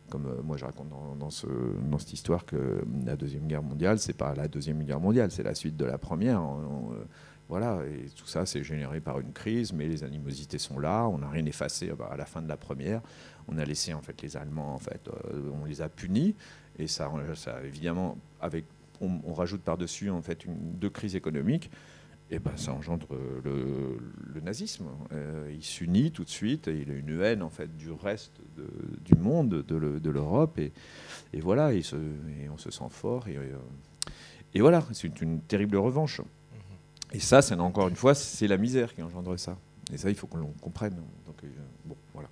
comme 0.09 0.27
euh, 0.27 0.41
moi 0.43 0.57
je 0.57 0.65
raconte 0.65 0.89
dans, 0.89 1.29
ce, 1.29 1.47
dans, 1.89 1.97
cette 1.97 2.13
histoire 2.13 2.45
que 2.45 2.83
la 3.05 3.15
Deuxième 3.15 3.47
Guerre 3.47 3.63
mondiale, 3.63 3.99
c'est 3.99 4.13
pas 4.13 4.33
la 4.35 4.47
Deuxième 4.47 4.83
Guerre 4.83 4.99
mondiale, 4.99 5.31
c'est 5.31 5.43
la 5.43 5.55
suite 5.55 5.77
de 5.77 5.85
la 5.85 5.97
Première. 5.97 6.41
Euh, 6.41 7.05
voilà, 7.47 7.81
et 7.85 8.09
tout 8.09 8.25
ça, 8.25 8.47
c'est 8.47 8.63
généré 8.63 8.99
par 8.99 9.19
une 9.19 9.31
crise, 9.31 9.71
mais 9.71 9.87
les 9.87 10.03
animosités 10.03 10.57
sont 10.57 10.79
là, 10.79 11.07
on 11.07 11.19
n'a 11.19 11.29
rien 11.29 11.45
effacé 11.45 11.91
à 12.09 12.17
la 12.17 12.25
fin 12.25 12.41
de 12.41 12.47
la 12.47 12.57
Première. 12.57 13.01
On 13.47 13.59
a 13.59 13.65
laissé 13.65 13.93
en 13.93 14.01
fait 14.01 14.19
les 14.23 14.35
Allemands, 14.35 14.73
en 14.73 14.79
fait, 14.79 15.07
euh, 15.07 15.51
on 15.61 15.65
les 15.65 15.83
a 15.83 15.89
punis, 15.89 16.35
et 16.79 16.87
ça, 16.87 17.11
évidemment, 17.63 18.17
on, 18.99 19.33
rajoute 19.33 19.61
par-dessus 19.61 20.09
en 20.09 20.21
fait 20.21 20.45
deux 20.47 20.89
crises 20.89 21.15
économiques 21.15 21.69
et 22.31 22.35
eh 22.35 22.39
ben, 22.39 22.57
ça 22.57 22.73
engendre 22.73 23.07
le, 23.43 24.41
nazisme. 24.41 24.85
Euh, 25.11 25.51
il 25.53 25.63
s'unit 25.63 26.11
tout 26.11 26.23
de 26.23 26.29
suite, 26.29 26.67
et 26.67 26.79
il 26.79 26.89
a 26.89 26.95
une 26.95 27.21
haine 27.21 27.43
en 27.43 27.51
fait 27.51 27.77
du 27.77 27.91
reste 27.91 28.31
du 29.03 29.13
monde, 29.13 29.49
de 29.49 30.09
l'Europe, 30.09 30.57
et, 30.57 30.71
voilà, 31.39 31.71
et, 31.73 31.83
on 32.51 32.57
se 32.57 32.71
sent 32.71 32.89
fort, 32.89 33.27
et, 33.27 33.37
euh, 33.37 33.57
et 34.55 34.61
voilà, 34.61 34.83
c'est 34.93 35.21
une, 35.21 35.41
terrible 35.41 35.75
revanche. 35.75 36.21
Et 37.11 37.19
ça, 37.19 37.41
c'est 37.41 37.55
encore 37.55 37.89
une 37.89 37.95
fois, 37.95 38.15
c'est 38.15 38.47
la 38.47 38.57
misère 38.57 38.95
qui 38.95 39.03
engendre 39.03 39.37
ça. 39.37 39.57
Et 39.93 39.97
ça, 39.97 40.09
il 40.09 40.15
faut 40.15 40.27
qu'on 40.27 40.45
comprenne. 40.61 40.95
Donc, 41.25 41.43
euh, 41.43 41.47
bon, 41.83 41.95
voilà. 42.13 42.29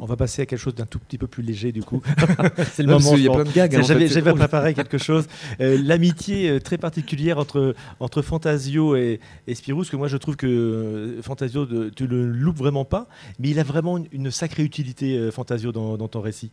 On 0.00 0.06
va 0.06 0.16
passer 0.16 0.42
à 0.42 0.46
quelque 0.46 0.58
chose 0.58 0.74
d'un 0.74 0.86
tout 0.86 0.98
petit 0.98 1.18
peu 1.18 1.26
plus 1.26 1.42
léger 1.42 1.72
du 1.72 1.82
coup. 1.82 2.02
c'est 2.72 2.82
le 2.82 2.88
moment. 2.88 3.14
Il 3.16 3.22
y 3.22 3.28
a 3.28 3.32
plein 3.32 3.44
de 3.44 3.50
gags. 3.50 3.74
Hein, 3.76 3.82
j'avais 3.82 4.32
préparé 4.34 4.74
quelque 4.74 4.98
chose. 4.98 5.26
Euh, 5.60 5.78
l'amitié 5.82 6.50
euh, 6.50 6.60
très 6.60 6.78
particulière 6.78 7.38
entre, 7.38 7.74
entre 8.00 8.22
Fantasio 8.22 8.96
et, 8.96 9.20
Spirou, 9.52 9.80
parce 9.80 9.90
que 9.90 9.96
moi 9.96 10.08
je 10.08 10.16
trouve 10.16 10.36
que 10.36 10.46
euh, 10.46 11.22
Fantasio, 11.22 11.66
tu 11.90 12.06
le 12.06 12.26
loupes 12.26 12.56
vraiment 12.56 12.84
pas, 12.84 13.08
mais 13.38 13.50
il 13.50 13.58
a 13.58 13.64
vraiment 13.64 13.98
une, 14.12 14.30
sacrée 14.30 14.62
utilité, 14.62 15.30
Fantasio, 15.30 15.72
dans, 15.72 16.08
ton 16.08 16.20
récit. 16.20 16.50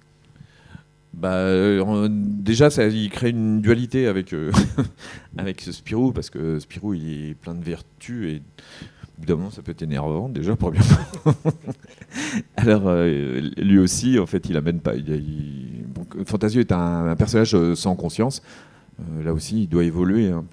Bah, 1.14 1.48
déjà, 2.10 2.70
ça, 2.70 2.86
il 2.88 3.10
crée 3.10 3.30
une 3.30 3.62
dualité 3.62 4.08
avec, 4.08 4.36
avec 5.38 5.62
Spirou, 5.62 6.12
parce 6.12 6.30
que 6.30 6.60
Spirou, 6.60 6.94
il 6.94 7.30
est 7.30 7.34
plein 7.36 7.56
de 7.56 7.64
vertus 7.64 8.28
et 8.28 8.42
évidemment, 9.20 9.52
ça 9.52 9.62
peut 9.62 9.72
être 9.72 9.82
énervant 9.82 10.30
déjà, 10.30 10.56
premièrement. 10.56 10.88
Alors, 12.56 12.84
euh, 12.86 13.42
lui 13.58 13.80
aussi, 13.80 14.18
en 14.18 14.26
fait, 14.26 14.50
il 14.50 14.58
amène 14.58 14.80
pas. 14.80 14.94
Fantasio 16.26 16.62
est 16.62 16.72
un, 16.72 17.16
personnage 17.16 17.54
euh, 17.54 17.76
sans 17.76 17.96
conscience. 17.96 18.42
Euh, 19.00 19.24
là 19.24 19.34
aussi, 19.34 19.64
il 19.64 19.68
doit 19.68 19.84
évoluer 19.84 20.30
hein, 20.30 20.44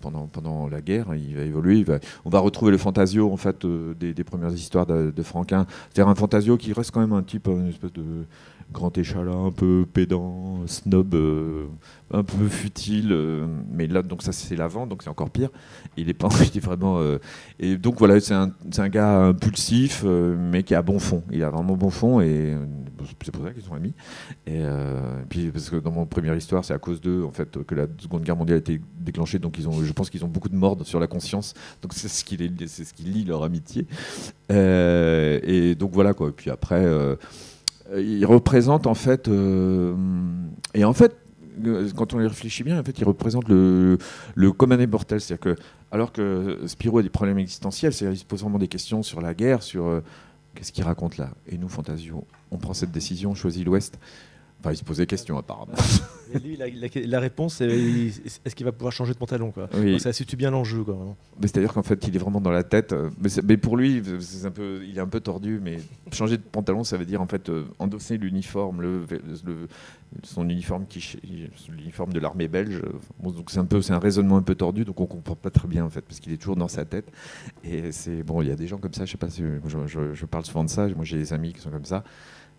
pendant, 0.00 0.26
pendant 0.26 0.68
la 0.68 0.80
guerre. 0.80 1.14
Il 1.14 1.36
va 1.36 1.42
évoluer. 1.42 1.84
on 2.24 2.30
va 2.30 2.40
retrouver 2.40 2.72
le 2.72 2.78
fantasio 2.78 3.30
en 3.32 3.36
fait 3.36 3.66
des, 3.66 4.24
premières 4.24 4.52
histoires 4.52 4.86
de, 4.86 5.10
de 5.14 5.22
Franquin. 5.22 5.66
C'est-à-dire 5.90 6.10
un 6.10 6.14
fantasio 6.14 6.56
qui 6.56 6.72
reste 6.72 6.90
quand 6.90 7.00
même 7.00 7.12
un 7.12 7.22
type, 7.22 7.48
une 7.48 7.68
espèce 7.68 7.92
de 7.92 8.24
grand 8.72 8.96
échalas, 8.98 9.32
un 9.32 9.50
peu 9.50 9.86
pédant, 9.90 10.66
snob, 10.66 11.14
euh, 11.14 11.66
un 12.10 12.22
peu 12.22 12.48
futile. 12.48 13.12
Euh, 13.12 13.46
mais 13.70 13.86
là, 13.86 14.02
donc 14.02 14.22
ça, 14.22 14.32
c'est 14.32 14.56
l'avant, 14.56 14.86
donc 14.86 15.02
c'est 15.02 15.08
encore 15.08 15.30
pire. 15.30 15.48
Il 15.96 16.08
est 16.08 16.14
pas, 16.14 16.28
vraiment. 16.62 16.98
Euh, 16.98 17.18
et 17.58 17.76
donc 17.76 17.98
voilà, 17.98 18.20
c'est 18.20 18.34
un, 18.34 18.52
un, 18.76 18.88
gars 18.88 19.26
impulsif, 19.26 20.04
mais 20.04 20.62
qui 20.62 20.74
a 20.74 20.82
bon 20.82 20.98
fond. 20.98 21.22
Il 21.30 21.42
a 21.42 21.50
vraiment 21.50 21.76
bon 21.76 21.90
fond 21.90 22.20
et 22.20 22.56
c'est 23.22 23.32
pour 23.32 23.44
ça 23.44 23.52
qu'ils 23.52 23.62
sont 23.62 23.74
amis. 23.74 23.94
Et, 24.46 24.62
puis 25.28 25.50
parce 25.50 25.70
que 25.70 25.76
dans 25.76 25.90
mon 25.90 26.06
première 26.06 26.34
histoire, 26.34 26.64
c'est 26.64 26.74
à 26.74 26.78
cause 26.78 27.00
d'eux 27.00 27.24
en 27.24 27.30
fait 27.30 27.64
que 27.64 27.74
la 27.74 27.86
Seconde 27.98 28.22
Guerre 28.22 28.36
mondiale 28.36 28.56
a 28.56 28.60
été 28.60 28.80
déclenchée. 28.98 29.38
Donc 29.38 29.58
ils 29.58 29.68
ont, 29.68 29.82
je 29.82 29.92
pense 29.92 30.10
qu'ils 30.10 30.24
ont 30.24 30.28
beaucoup 30.28 30.48
de 30.48 30.56
morts 30.56 30.76
sur 30.84 31.00
la 31.00 31.06
conscience. 31.06 31.54
Donc 31.82 31.94
c'est 31.94 32.08
ce 32.08 32.24
qui, 32.24 32.36
c'est 32.66 32.84
ce 32.84 32.92
qui 32.92 33.04
lie 33.04 33.24
leur 33.24 33.42
amitié. 33.42 33.86
et 34.50 35.74
donc 35.74 35.92
voilà 35.92 36.12
quoi. 36.12 36.28
Et 36.28 36.32
puis 36.32 36.50
après. 36.50 36.84
Euh, 37.90 38.02
il 38.02 38.24
représente 38.26 38.86
en 38.86 38.94
fait, 38.94 39.28
euh, 39.28 39.94
et 40.74 40.84
en 40.84 40.92
fait, 40.92 41.16
euh, 41.64 41.88
quand 41.96 42.14
on 42.14 42.20
y 42.20 42.26
réfléchit 42.26 42.62
bien, 42.62 42.78
en 42.78 42.84
fait, 42.84 42.98
il 42.98 43.04
représente 43.04 43.48
le, 43.48 43.98
le 44.34 44.52
commun. 44.52 44.76
C'est-à-dire 44.78 45.40
que, 45.40 45.56
alors 45.90 46.12
que 46.12 46.58
Spirou 46.66 46.98
a 46.98 47.02
des 47.02 47.08
problèmes 47.08 47.38
existentiels, 47.38 47.92
c'est-à-dire 47.92 48.16
il 48.16 48.20
se 48.20 48.24
pose 48.24 48.42
vraiment 48.42 48.58
des 48.58 48.68
questions 48.68 49.02
sur 49.02 49.20
la 49.20 49.34
guerre, 49.34 49.62
sur 49.62 50.02
qu'est-ce 50.54 50.72
qu'il 50.72 50.84
raconte 50.84 51.16
là? 51.16 51.30
Et 51.48 51.56
nous, 51.56 51.68
Fantasio, 51.68 52.24
on 52.50 52.58
prend 52.58 52.74
cette 52.74 52.92
décision, 52.92 53.30
on 53.30 53.34
choisit 53.34 53.64
l'Ouest. 53.64 53.98
Enfin, 54.60 54.72
il 54.72 54.76
se 54.76 54.82
posait 54.82 55.02
des 55.02 55.06
questions 55.06 55.38
apparemment. 55.38 55.74
lui, 56.44 56.58
la, 57.06 57.20
réponse, 57.20 57.54
c'est 57.54 57.68
est-ce 57.68 58.54
qu'il 58.56 58.66
va 58.66 58.72
pouvoir 58.72 58.92
changer 58.92 59.12
de 59.12 59.18
pantalon 59.18 59.52
quoi. 59.52 59.68
ça 59.98 60.12
situe 60.12 60.36
bien 60.36 60.50
l'enjeu. 60.50 60.84
C'est-à-dire 61.40 61.72
qu'en 61.72 61.84
fait, 61.84 62.06
il 62.08 62.16
est 62.16 62.18
vraiment 62.18 62.40
dans 62.40 62.50
la 62.50 62.64
tête. 62.64 62.92
Euh, 62.92 63.10
mais, 63.44 63.56
pour 63.56 63.76
lui, 63.76 64.02
un 64.44 64.50
peu, 64.50 64.82
il 64.84 64.98
est 64.98 65.00
un 65.00 65.06
peu 65.06 65.20
tordu. 65.20 65.60
Mais 65.62 65.78
changer 66.12 66.36
de 66.36 66.42
pantalon, 66.42 66.82
ça 66.82 66.96
veut 66.96 67.04
dire 67.04 67.22
en 67.22 67.26
fait 67.26 67.48
euh, 67.48 67.66
endosser 67.78 68.18
l'uniforme, 68.18 68.82
le, 68.82 69.06
son 70.24 70.48
uniforme 70.48 70.86
qui, 70.86 71.18
l'uniforme 71.68 72.12
de 72.12 72.18
l'armée 72.18 72.48
belge. 72.48 72.82
donc 73.22 73.50
c'est 73.50 73.60
un 73.60 73.64
peu, 73.64 73.80
c'est 73.80 73.92
un 73.92 74.00
raisonnement 74.00 74.38
un 74.38 74.42
peu 74.42 74.56
tordu. 74.56 74.84
Donc 74.84 75.00
on 75.00 75.06
comprend 75.06 75.36
pas 75.36 75.50
très 75.50 75.68
bien 75.68 75.84
en 75.84 75.90
fait, 75.90 76.02
parce 76.02 76.18
qu'il 76.18 76.32
est 76.32 76.38
toujours 76.38 76.56
dans 76.56 76.68
sa 76.68 76.84
tête. 76.84 77.10
Et 77.62 77.92
c'est 77.92 78.24
bon, 78.24 78.42
il 78.42 78.48
y 78.48 78.52
a 78.52 78.56
des 78.56 78.66
gens 78.66 78.78
comme 78.78 78.94
ça. 78.94 79.04
Je 79.04 79.12
sais 79.12 79.18
pas 79.18 79.30
si 79.30 79.42
je, 79.66 80.14
je 80.14 80.26
parle 80.26 80.44
souvent 80.44 80.64
de 80.64 80.70
ça. 80.70 80.88
Moi, 80.88 81.04
j'ai 81.04 81.18
des 81.18 81.32
amis 81.32 81.52
qui 81.52 81.60
sont 81.60 81.70
comme 81.70 81.84
ça. 81.84 82.02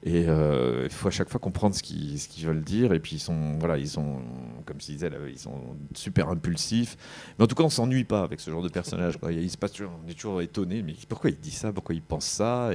Et 0.02 0.26
euh, 0.30 0.84
il 0.86 0.92
faut 0.92 1.10
à 1.10 1.12
chaque 1.12 1.30
fois 1.30 1.42
comprendre 1.42 1.76
ce 1.76 1.84
qu'ils, 1.84 2.46
veulent 2.46 2.64
dire. 2.64 2.94
Et 2.94 3.00
puis 3.00 3.18
ils 3.18 3.20
sont, 3.20 3.58
voilà, 3.60 3.78
ils 3.78 3.90
sont, 3.90 4.22
comme 4.66 4.80
je 4.80 4.86
disais, 4.86 5.10
ils 5.30 5.40
sont 5.40 5.76
super 5.94 6.30
impulsifs. 6.30 6.96
Mais 7.38 7.44
en 7.44 7.48
tout 7.48 7.56
cas, 7.56 7.64
on 7.64 7.70
s'ennuie 7.70 8.06
pas 8.06 8.24
avec 8.24 8.40
ce 8.40 8.50
genre 8.50 8.62
de 8.62 8.70
personnage. 8.70 9.16
Il 9.30 9.50
se 9.50 9.58
toujours, 9.58 9.92
on 10.06 10.10
est 10.10 10.14
toujours 10.14 10.42
étonné. 10.42 10.84
Mais 10.84 10.96
pourquoi 11.08 11.30
il 11.30 11.38
dit 11.38 11.52
ça? 11.52 11.74
Pourquoi 11.74 11.96
il 11.96 12.02
pense 12.02 12.26
ça? 12.26 12.70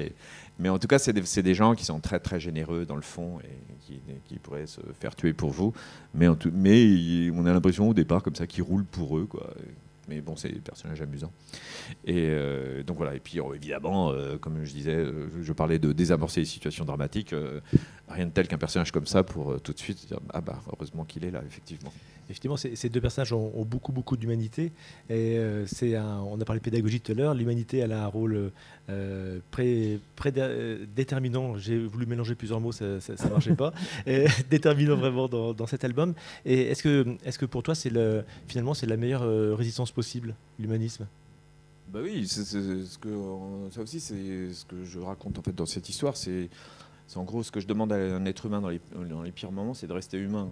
Mais 0.58 0.68
en 0.68 0.78
tout 0.78 0.86
cas, 0.86 0.98
c'est 0.98 1.14
des, 1.14 1.42
des, 1.42 1.54
gens 1.54 1.74
qui 1.74 1.84
sont 1.84 1.98
très 1.98 2.20
très 2.20 2.38
généreux 2.38 2.84
dans 2.84 2.96
le 2.96 3.02
fond 3.02 3.38
et 3.40 3.74
qui, 3.80 4.00
qui 4.26 4.38
pourraient 4.38 4.66
se 4.66 4.80
faire 5.00 5.16
tuer 5.16 5.32
pour 5.32 5.50
vous. 5.50 5.72
Mais, 6.12 6.28
en 6.28 6.36
tout, 6.36 6.50
mais 6.52 7.30
on 7.34 7.46
a 7.46 7.52
l'impression 7.52 7.88
au 7.88 7.94
départ 7.94 8.22
comme 8.22 8.36
ça 8.36 8.46
qu'ils 8.46 8.62
roulent 8.62 8.84
pour 8.84 9.18
eux, 9.18 9.26
quoi. 9.26 9.50
Mais 10.08 10.20
bon, 10.20 10.36
c'est 10.36 10.48
des 10.48 10.60
personnages 10.60 11.00
amusants. 11.00 11.32
Et 12.04 12.28
euh, 12.30 12.82
donc 12.82 12.96
voilà. 12.96 13.14
Et 13.14 13.20
puis 13.20 13.40
oh, 13.40 13.54
évidemment, 13.54 14.10
euh, 14.10 14.38
comme 14.38 14.64
je 14.64 14.72
disais, 14.72 14.94
euh, 14.94 15.28
je 15.42 15.52
parlais 15.52 15.78
de 15.78 15.92
désamorcer 15.92 16.40
les 16.40 16.46
situations 16.46 16.84
dramatiques. 16.84 17.34
rien 18.08 18.26
de 18.26 18.30
tel 18.30 18.48
qu'un 18.48 18.58
personnage 18.58 18.92
comme 18.92 19.06
ça 19.06 19.22
pour 19.22 19.60
tout 19.60 19.72
de 19.72 19.78
suite 19.78 20.06
dire 20.06 20.20
ah 20.32 20.40
bah 20.40 20.60
heureusement 20.72 21.04
qu'il 21.04 21.24
est 21.24 21.30
là, 21.30 21.42
effectivement. 21.46 21.92
Effectivement, 22.24 22.56
ces 22.56 22.88
deux 22.88 23.00
personnages 23.00 23.32
ont, 23.32 23.64
beaucoup 23.64 23.92
beaucoup 23.92 24.16
d'humanité. 24.16 24.72
Et 25.10 25.38
c'est 25.66 25.98
on 25.98 26.40
a 26.40 26.44
parlé 26.44 26.60
de 26.60 26.64
pédagogie 26.64 27.00
tout 27.00 27.12
à 27.12 27.14
l'heure. 27.14 27.34
L'humanité, 27.34 27.78
elle 27.78 27.92
a 27.92 28.04
un 28.04 28.08
rôle 28.08 28.50
pré, 29.50 30.00
déterminant. 30.94 31.56
J'ai 31.58 31.78
voulu 31.78 32.06
mélanger 32.06 32.34
plusieurs 32.34 32.60
mots, 32.60 32.72
ça 32.72 32.84
ne 32.84 33.30
marchait 33.30 33.54
pas. 33.54 33.72
déterminant 34.50 34.96
vraiment 34.96 35.28
dans, 35.28 35.52
dans, 35.52 35.66
cet 35.66 35.84
album. 35.84 36.14
Et 36.44 36.62
est-ce 36.62 36.82
que, 36.82 37.16
est-ce 37.24 37.38
que 37.38 37.46
pour 37.46 37.62
toi, 37.62 37.74
c'est 37.74 37.90
le, 37.90 38.24
finalement, 38.48 38.74
c'est 38.74 38.86
la 38.86 38.96
meilleure 38.96 39.56
résistance 39.56 39.90
possible, 39.90 40.34
l'humanisme? 40.58 41.06
Bah 41.94 42.00
oui, 42.02 42.26
c'est, 42.26 42.44
ce 42.44 42.98
que, 42.98 43.08
ça 43.70 43.80
aussi, 43.82 44.00
c'est 44.00 44.52
ce 44.52 44.64
que 44.64 44.82
je 44.84 44.98
raconte 44.98 45.38
en 45.38 45.42
fait 45.42 45.54
dans 45.54 45.64
cette 45.64 45.88
histoire. 45.88 46.16
C'est, 46.16 46.48
c'est 47.06 47.18
en 47.18 47.24
gros 47.24 47.42
ce 47.42 47.50
que 47.50 47.60
je 47.60 47.66
demande 47.66 47.92
à 47.92 47.96
un 47.96 48.24
être 48.24 48.46
humain 48.46 48.60
dans 48.60 48.70
les, 48.70 48.80
dans 49.08 49.22
les 49.22 49.32
pires 49.32 49.52
moments, 49.52 49.74
c'est 49.74 49.86
de 49.86 49.92
rester 49.92 50.18
humain. 50.18 50.48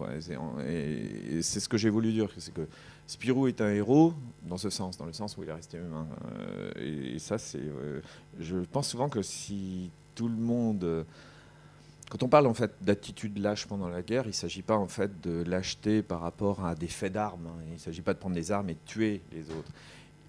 Et, 0.67 1.41
c'est 1.43 1.61
ce 1.61 1.69
que 1.69 1.79
j'ai 1.79 1.91
voulu 1.91 2.13
dire, 2.13 2.29
c'est 2.37 2.53
que 2.53 2.67
Spirou 3.07 3.49
est 3.49 3.61
un 3.61 3.71
héros 3.71 4.15
dans 4.45 4.59
ce 4.59 4.71
sens, 4.71 4.97
dans 4.99 5.07
le 5.07 5.13
sens 5.13 5.37
où 5.37 5.43
il 5.43 5.49
est 5.49 5.55
resté 5.55 5.79
humain. 5.79 6.07
Euh, 6.37 7.15
et, 7.15 7.19
ça, 7.19 7.39
c'est, 7.39 7.59
euh, 7.59 8.01
je 8.39 8.59
pense 8.59 8.89
souvent 8.89 9.09
que 9.09 9.23
si 9.23 9.91
tout 10.15 10.29
le 10.29 10.37
monde 10.37 11.07
quand 12.13 12.23
on 12.23 12.29
parle 12.29 12.47
en 12.47 12.53
fait 12.53 12.73
d'attitude 12.83 13.39
lâche 13.39 13.67
pendant 13.67 13.89
la 13.89 14.03
guerre, 14.03 14.25
il 14.25 14.29
ne 14.29 14.33
s'agit 14.35 14.61
pas 14.61 14.77
en 14.77 14.87
fait 14.87 15.23
de 15.23 15.43
lâcheté 15.45 16.03
par 16.03 16.21
rapport 16.21 16.63
à 16.63 16.75
des 16.75 16.87
faits 16.87 17.15
d'armes. 17.15 17.47
Hein. 17.47 17.63
Il 17.69 17.73
ne 17.73 17.79
s'agit 17.79 18.03
pas 18.03 18.13
de 18.13 18.19
prendre 18.19 18.35
des 18.35 18.53
armes 18.53 18.69
et 18.69 18.75
de 18.75 18.79
tuer 18.85 19.23
les 19.33 19.49
autres 19.49 19.73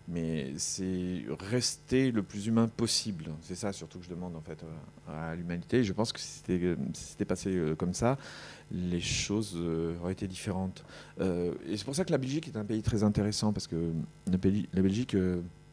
mais 0.07 0.53
c'est 0.57 1.23
rester 1.39 2.11
le 2.11 2.23
plus 2.23 2.47
humain 2.47 2.67
possible. 2.67 3.25
C'est 3.41 3.55
ça 3.55 3.71
surtout 3.71 3.99
que 3.99 4.05
je 4.05 4.09
demande 4.09 4.35
en 4.35 4.41
fait 4.41 4.63
à 5.07 5.35
l'humanité. 5.35 5.83
Je 5.83 5.93
pense 5.93 6.11
que 6.11 6.19
si 6.19 6.41
c'était 6.93 7.25
passé 7.25 7.55
euh, 7.55 7.75
comme 7.75 7.93
ça, 7.93 8.17
les 8.71 8.99
choses 8.99 9.53
euh, 9.55 9.97
auraient 10.01 10.13
été 10.13 10.27
différentes. 10.27 10.83
Euh, 11.21 11.53
et 11.67 11.77
c'est 11.77 11.85
pour 11.85 11.95
ça 11.95 12.03
que 12.03 12.11
la 12.11 12.17
Belgique 12.17 12.47
est 12.47 12.57
un 12.57 12.65
pays 12.65 12.81
très 12.81 13.03
intéressant 13.03 13.53
parce 13.53 13.67
que 13.67 13.93
la 14.27 14.37
Belgique 14.37 15.15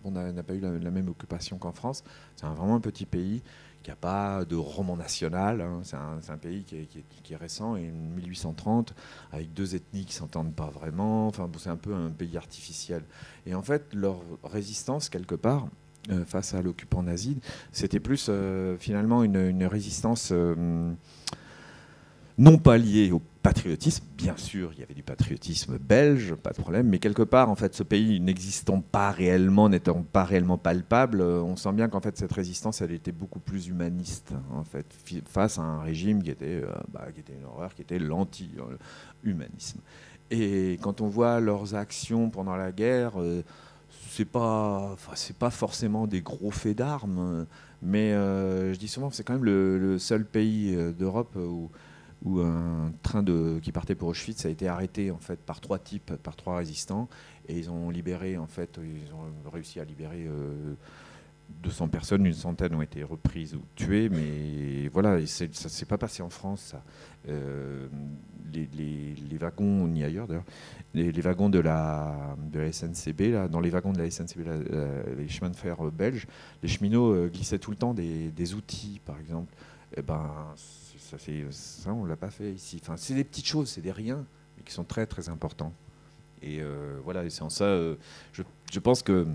n'a 0.05 0.43
pas 0.43 0.55
eu 0.55 0.61
la, 0.61 0.90
même 0.90 1.09
occupation 1.09 1.59
qu'en 1.59 1.73
France. 1.73 2.05
C'est 2.37 2.47
vraiment 2.47 2.77
un 2.77 2.81
petit 2.81 3.07
pays 3.07 3.43
qui 3.83 3.90
n'a 3.90 3.97
pas 3.97 4.45
de 4.45 4.57
roman 4.57 4.97
national. 4.97 5.61
Hein. 5.61 5.81
C'est 5.83 5.97
un, 5.97 6.37
pays 6.37 6.64
qui 6.64 6.77
est, 6.77 7.37
récent, 7.37 7.77
et 7.77 7.90
1830, 7.90 8.95
avec 9.33 9.53
deux 9.55 9.75
ethnies 9.75 10.05
qui 10.05 10.14
s'entendent 10.14 10.55
pas 10.55 10.71
vraiment. 10.71 11.27
Enfin, 11.27 11.51
c'est 11.59 11.71
un 11.71 11.77
peu 11.77 11.95
un 11.95 12.11
pays 12.11 12.37
artificiel. 12.37 13.03
Et 13.47 13.55
en 13.55 13.62
fait, 13.62 13.95
leur 13.95 14.21
résistance, 14.45 15.09
quelque 15.09 15.35
part, 15.35 15.69
euh, 16.11 16.25
face 16.25 16.55
à 16.55 16.62
l'occupant 16.62 17.03
nazi, 17.03 17.38
c'était 17.73 18.01
plus 18.01 18.27
euh, 18.31 18.77
finalement 18.79 19.23
une, 19.23 19.64
résistance 19.66 20.31
euh, 20.33 20.93
non 22.40 22.57
pas 22.57 22.79
liée 22.79 23.12
au 23.12 23.20
patriotisme, 23.42 24.03
bien 24.16 24.37
sûr, 24.38 24.72
il 24.72 24.81
y 24.81 24.83
avait 24.83 24.94
du 24.94 25.03
patriotisme 25.03 25.76
belge, 25.76 26.35
pas 26.35 26.53
de 26.53 26.57
problème, 26.57 26.88
mais 26.88 26.98
quelque 26.98 27.22
part, 27.22 27.50
en 27.50 27.55
fait, 27.55 27.74
ce 27.74 27.83
pays 27.83 28.18
n'existant 28.18 28.81
pas 28.81 29.11
réellement, 29.11 29.68
n'étant 29.68 30.03
pas 30.03 30.24
réellement 30.24 30.57
palpable, 30.57 31.20
euh, 31.20 31.42
on 31.42 31.57
sent 31.57 31.72
bien 31.72 31.88
qu'en 31.90 32.00
fait, 32.00 32.16
cette 32.16 32.33
résistance, 32.33 32.81
elle 32.81 32.92
était 32.92 33.12
beaucoup 33.12 33.40
plus 33.40 33.68
humaniste, 33.68 34.33
en 34.55 34.64
fait, 34.64 34.87
face 35.26 35.59
à 35.59 35.62
un 35.62 35.83
régime 35.83 36.22
qui 36.22 36.31
était, 36.31 36.62
euh, 36.64 36.72
bah, 36.90 37.09
qui 37.12 37.20
était 37.20 37.35
une 37.35 37.44
horreur, 37.44 37.74
qui 37.74 37.83
était 37.83 37.98
l'anti-humanisme. 37.98 39.81
Et 40.31 40.79
quand 40.81 41.03
on 41.03 41.09
voit 41.09 41.40
leurs 41.40 41.74
actions 41.74 42.31
pendant 42.31 42.57
la 42.57 42.72
guerre, 42.72 43.20
euh, 43.20 43.42
c'est 44.09 44.24
pas, 44.24 44.96
pas 45.38 45.50
forcément 45.50 46.07
des 46.07 46.22
gros 46.22 46.50
faits 46.50 46.79
d'armes, 46.79 47.46
mais 47.83 48.12
je 48.12 48.76
dis 48.76 48.88
souvent 48.88 49.11
c'est 49.11 49.22
quand 49.22 49.35
même 49.35 49.44
le, 49.44 49.79
le 49.79 49.98
seul 49.98 50.24
pays 50.24 50.76
d'Europe 50.98 51.37
où 51.37 51.70
où 52.22 52.40
un 52.40 52.92
train 53.02 53.24
qui 53.62 53.72
partait 53.72 53.94
pour 53.94 54.09
Auschwitz 54.09 54.44
a 54.44 54.50
été 54.50 54.68
arrêté 54.68 55.11
en 55.11 55.18
fait 55.18 55.40
par 55.40 55.61
trois 55.61 55.78
types, 55.78 56.14
par 56.16 56.37
trois 56.37 56.56
résistants, 56.56 57.09
et 57.48 57.59
ils 57.59 57.70
ont 57.70 57.90
libéré 57.90 58.37
en 58.37 58.46
fait, 58.46 58.78
ils 58.83 59.12
ont 59.14 59.50
réussi 59.50 59.80
à 59.80 59.85
libérer 59.85 60.28
200 61.62 61.85
euh, 61.85 61.88
personnes, 61.88 62.26
une 62.26 62.35
centaine 62.35 62.74
ont 62.74 62.83
été 62.83 63.02
reprises 63.02 63.54
ou 63.54 63.62
tuées, 63.74 64.09
mais 64.11 64.88
voilà, 64.88 65.24
ça 65.26 65.46
ne 65.46 65.52
s'est 65.52 65.87
pas 65.87 65.98
passé 65.98 66.22
en 66.22 66.30
France. 66.30 66.61
Ça. 66.61 66.83
Euh, 67.28 67.88
les, 68.52 69.38
wagons, 69.38 69.87
ni 69.87 70.04
ailleurs 70.04 70.26
d'ailleurs, 70.26 70.44
les, 70.94 71.20
wagons 71.20 71.48
de 71.48 71.59
la, 71.61 72.37
SNCB, 72.52 73.33
là, 73.33 73.48
dans 73.48 73.61
les 73.61 73.70
wagons 73.70 73.92
de 73.92 73.98
la 73.98 74.11
SNCB, 74.11 74.40
les 75.16 75.28
chemins 75.28 75.50
de 75.50 75.56
fer 75.56 75.76
belges, 75.90 76.26
les 76.62 76.68
cheminots 76.68 77.12
euh, 77.12 77.28
glissaient 77.28 77.59
tout 77.59 77.70
le 77.70 77.76
temps 77.76 77.94
des, 77.94 78.30
des 78.30 78.54
outils, 78.54 79.00
par 79.04 79.18
exemple. 79.18 79.54
Et 79.92 79.98
eh 79.98 80.02
ben, 80.02 80.30
ça, 81.18 81.92
on 81.92 82.05
ne 82.05 82.09
l'a 82.09 82.16
pas 82.16 82.31
fait 82.31 82.53
ici. 82.53 82.79
Enfin, 82.83 82.96
c'est 82.96 83.14
des 83.14 83.25
petites 83.25 83.46
choses, 83.46 83.68
c'est 83.68 83.81
des 83.81 83.92
riens, 83.92 84.27
mais 84.57 84.62
qui 84.62 84.73
sont 84.73 84.85
très 84.85 85.07
très 85.07 85.29
importants. 85.29 85.73
Et 86.42 86.61
euh, 86.61 86.99
voilà, 87.05 87.29
c'est 87.29 87.42
en 87.42 87.51
ça, 87.51 87.64
euh, 87.64 87.96
je, 88.33 88.42
je, 88.73 88.81
pense 88.81 89.03
que 89.03 89.27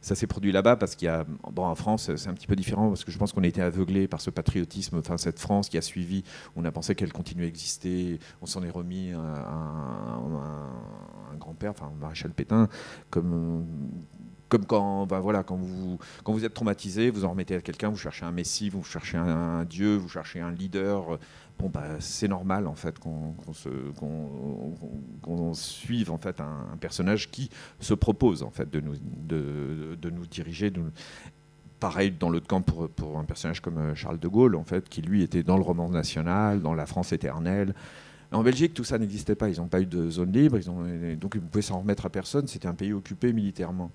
ça 0.00 0.14
s'est 0.14 0.28
produit 0.28 0.52
là-bas 0.52 0.76
parce 0.76 0.94
qu'il 0.94 1.06
y 1.06 1.08
a, 1.08 1.26
bon, 1.50 1.64
en 1.64 1.74
France, 1.74 2.14
c'est 2.14 2.28
un 2.28 2.34
petit 2.34 2.46
peu 2.46 2.54
différent 2.54 2.88
parce 2.88 3.04
que 3.04 3.10
je 3.10 3.18
pense 3.18 3.32
qu'on 3.32 3.42
a 3.42 3.48
été 3.48 3.60
aveuglé 3.60 4.06
par 4.06 4.20
ce 4.20 4.30
patriotisme, 4.30 4.98
enfin 4.98 5.16
cette 5.16 5.40
France 5.40 5.68
qui 5.68 5.76
a 5.76 5.82
suivi. 5.82 6.22
On 6.54 6.64
a 6.64 6.70
pensé 6.70 6.94
qu'elle 6.94 7.12
continuait 7.12 7.46
à 7.46 7.48
exister. 7.48 8.20
On 8.42 8.46
s'en 8.46 8.62
est 8.62 8.70
remis 8.70 9.12
à, 9.12 9.18
un, 9.18 11.36
grand-père, 11.36 11.72
enfin 11.72 11.90
Maréchal 12.00 12.30
Pétain, 12.30 12.68
comme 13.10 13.66
comme 14.52 14.66
quand, 14.66 15.06
ben 15.06 15.18
voilà, 15.18 15.42
quand, 15.42 15.56
vous, 15.56 16.44
êtes 16.44 16.52
traumatisé, 16.52 17.08
vous 17.08 17.24
en 17.24 17.30
remettez 17.30 17.54
à 17.54 17.62
quelqu'un, 17.62 17.88
vous 17.88 17.96
cherchez 17.96 18.26
un 18.26 18.32
messie, 18.32 18.68
vous 18.68 18.84
cherchez 18.84 19.16
un, 19.16 19.64
dieu, 19.64 19.96
vous 19.96 20.10
cherchez 20.10 20.40
un 20.40 20.50
leader. 20.50 21.18
Bon, 21.58 21.70
bah, 21.70 21.84
c'est 22.00 22.28
normal 22.28 22.66
en 22.66 22.74
fait 22.74 22.98
qu'on 22.98 23.34
suive 25.54 26.10
en 26.10 26.18
fait 26.18 26.38
un, 26.42 26.76
personnage 26.78 27.30
qui 27.30 27.48
se 27.80 27.94
propose 27.94 28.42
en 28.42 28.50
fait 28.50 28.70
de 28.70 28.80
nous, 28.82 30.26
diriger. 30.26 30.70
pareil 31.80 32.10
dans 32.10 32.28
l'autre 32.28 32.46
camp 32.46 32.60
pour, 32.60 32.90
pour, 32.90 33.18
un 33.18 33.24
personnage 33.24 33.60
comme 33.60 33.78
euh, 33.78 33.94
Charles 33.94 34.18
de 34.18 34.28
Gaulle 34.28 34.54
en 34.54 34.64
fait, 34.64 34.86
qui 34.86 35.00
lui 35.00 35.22
était 35.22 35.42
dans 35.42 35.56
le 35.56 35.62
roman 35.62 35.88
national, 35.88 36.60
dans 36.60 36.74
la 36.74 36.84
France 36.84 37.12
éternelle. 37.12 37.72
En 38.32 38.42
Belgique, 38.42 38.74
tout 38.74 38.84
ça 38.84 38.98
n'existait 38.98 39.34
pas. 39.34 39.48
Ils 39.48 39.60
n'ont 39.60 39.68
pas 39.68 39.80
eu 39.80 39.86
de 39.86 40.10
zone 40.10 40.32
libre, 40.32 40.58
ils 40.58 40.70
ont, 40.70 40.84
donc 41.18 41.36
ils 41.36 41.42
ne 41.42 41.46
pouvaient 41.46 41.62
s'en 41.62 41.80
remettre 41.80 42.04
à 42.04 42.10
personne. 42.10 42.46
C'était 42.48 42.68
un 42.68 42.74
pays 42.74 42.92
occupé 42.92 43.32
militairement. 43.32 43.90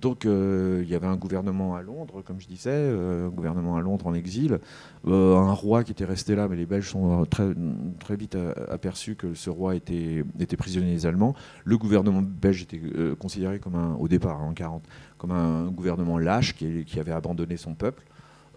Donc 0.00 0.24
euh, 0.24 0.80
il 0.82 0.88
y 0.88 0.94
avait 0.94 1.06
un 1.06 1.16
gouvernement 1.16 1.74
à 1.74 1.82
Londres, 1.82 2.22
comme 2.22 2.40
je 2.40 2.46
disais, 2.46 2.70
euh, 2.70 3.26
un 3.26 3.30
gouvernement 3.30 3.76
à 3.76 3.80
Londres 3.80 4.06
en 4.06 4.14
exil, 4.14 4.58
euh, 5.06 5.36
un 5.36 5.52
roi 5.52 5.84
qui 5.84 5.92
était 5.92 6.04
resté 6.04 6.34
là, 6.34 6.48
mais 6.48 6.56
les 6.56 6.66
Belges 6.66 6.88
sont 6.88 7.26
très, 7.26 8.16
vite 8.16 8.36
aperçus 8.70 9.14
que 9.14 9.34
ce 9.34 9.50
roi 9.50 9.74
était, 9.74 10.24
prisonnier 10.58 10.92
des 10.92 11.06
Allemands. 11.06 11.34
Le 11.64 11.76
gouvernement 11.76 12.22
belge 12.22 12.62
était 12.62 12.80
considéré 13.18 13.58
comme 13.58 13.74
un, 13.74 13.94
au 13.94 14.08
départ, 14.08 14.42
en 14.42 14.52
40, 14.52 14.82
comme 15.18 15.30
un 15.32 15.66
gouvernement 15.66 16.18
lâche 16.18 16.54
qui, 16.54 16.84
qui 16.84 16.98
avait 16.98 17.12
abandonné 17.12 17.56
son 17.56 17.74
peuple. 17.74 18.02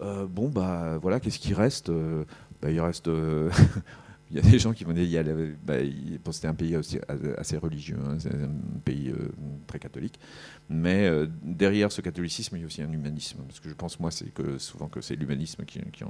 bon, 0.00 0.48
bah 0.48 0.98
voilà, 1.00 1.20
qu'est-ce 1.20 1.38
qui 1.38 1.54
reste? 1.54 1.90
Bah, 2.62 2.70
Il 2.70 2.80
reste 2.80 3.08
il 4.34 4.44
y 4.44 4.48
a 4.48 4.50
des 4.50 4.58
gens 4.58 4.72
qui 4.72 4.82
vont 4.82 4.92
dire, 4.92 5.24
bah, 5.64 5.74
c'était 6.32 6.48
un 6.48 6.54
pays 6.54 6.76
assez 7.38 7.56
religieux, 7.56 7.96
hein, 8.04 8.18
un 8.26 8.80
pays 8.80 9.14
très 9.68 9.78
catholique. 9.78 10.18
Mais 10.68 11.06
euh, 11.06 11.26
derrière 11.42 11.92
ce 11.92 12.00
catholicisme, 12.00 12.56
il 12.56 12.60
y 12.60 12.62
a 12.62 12.66
aussi 12.66 12.82
un 12.82 12.90
humanisme. 12.90 13.38
Parce 13.46 13.60
que 13.60 13.68
je 13.68 13.74
pense, 13.74 14.00
moi, 14.00 14.10
c'est 14.10 14.32
souvent 14.58 14.88
que 14.88 15.00
c'est 15.00 15.14
l'humanisme 15.14 15.64
qui, 15.64 15.80
qui, 15.92 16.04
euh, 16.04 16.08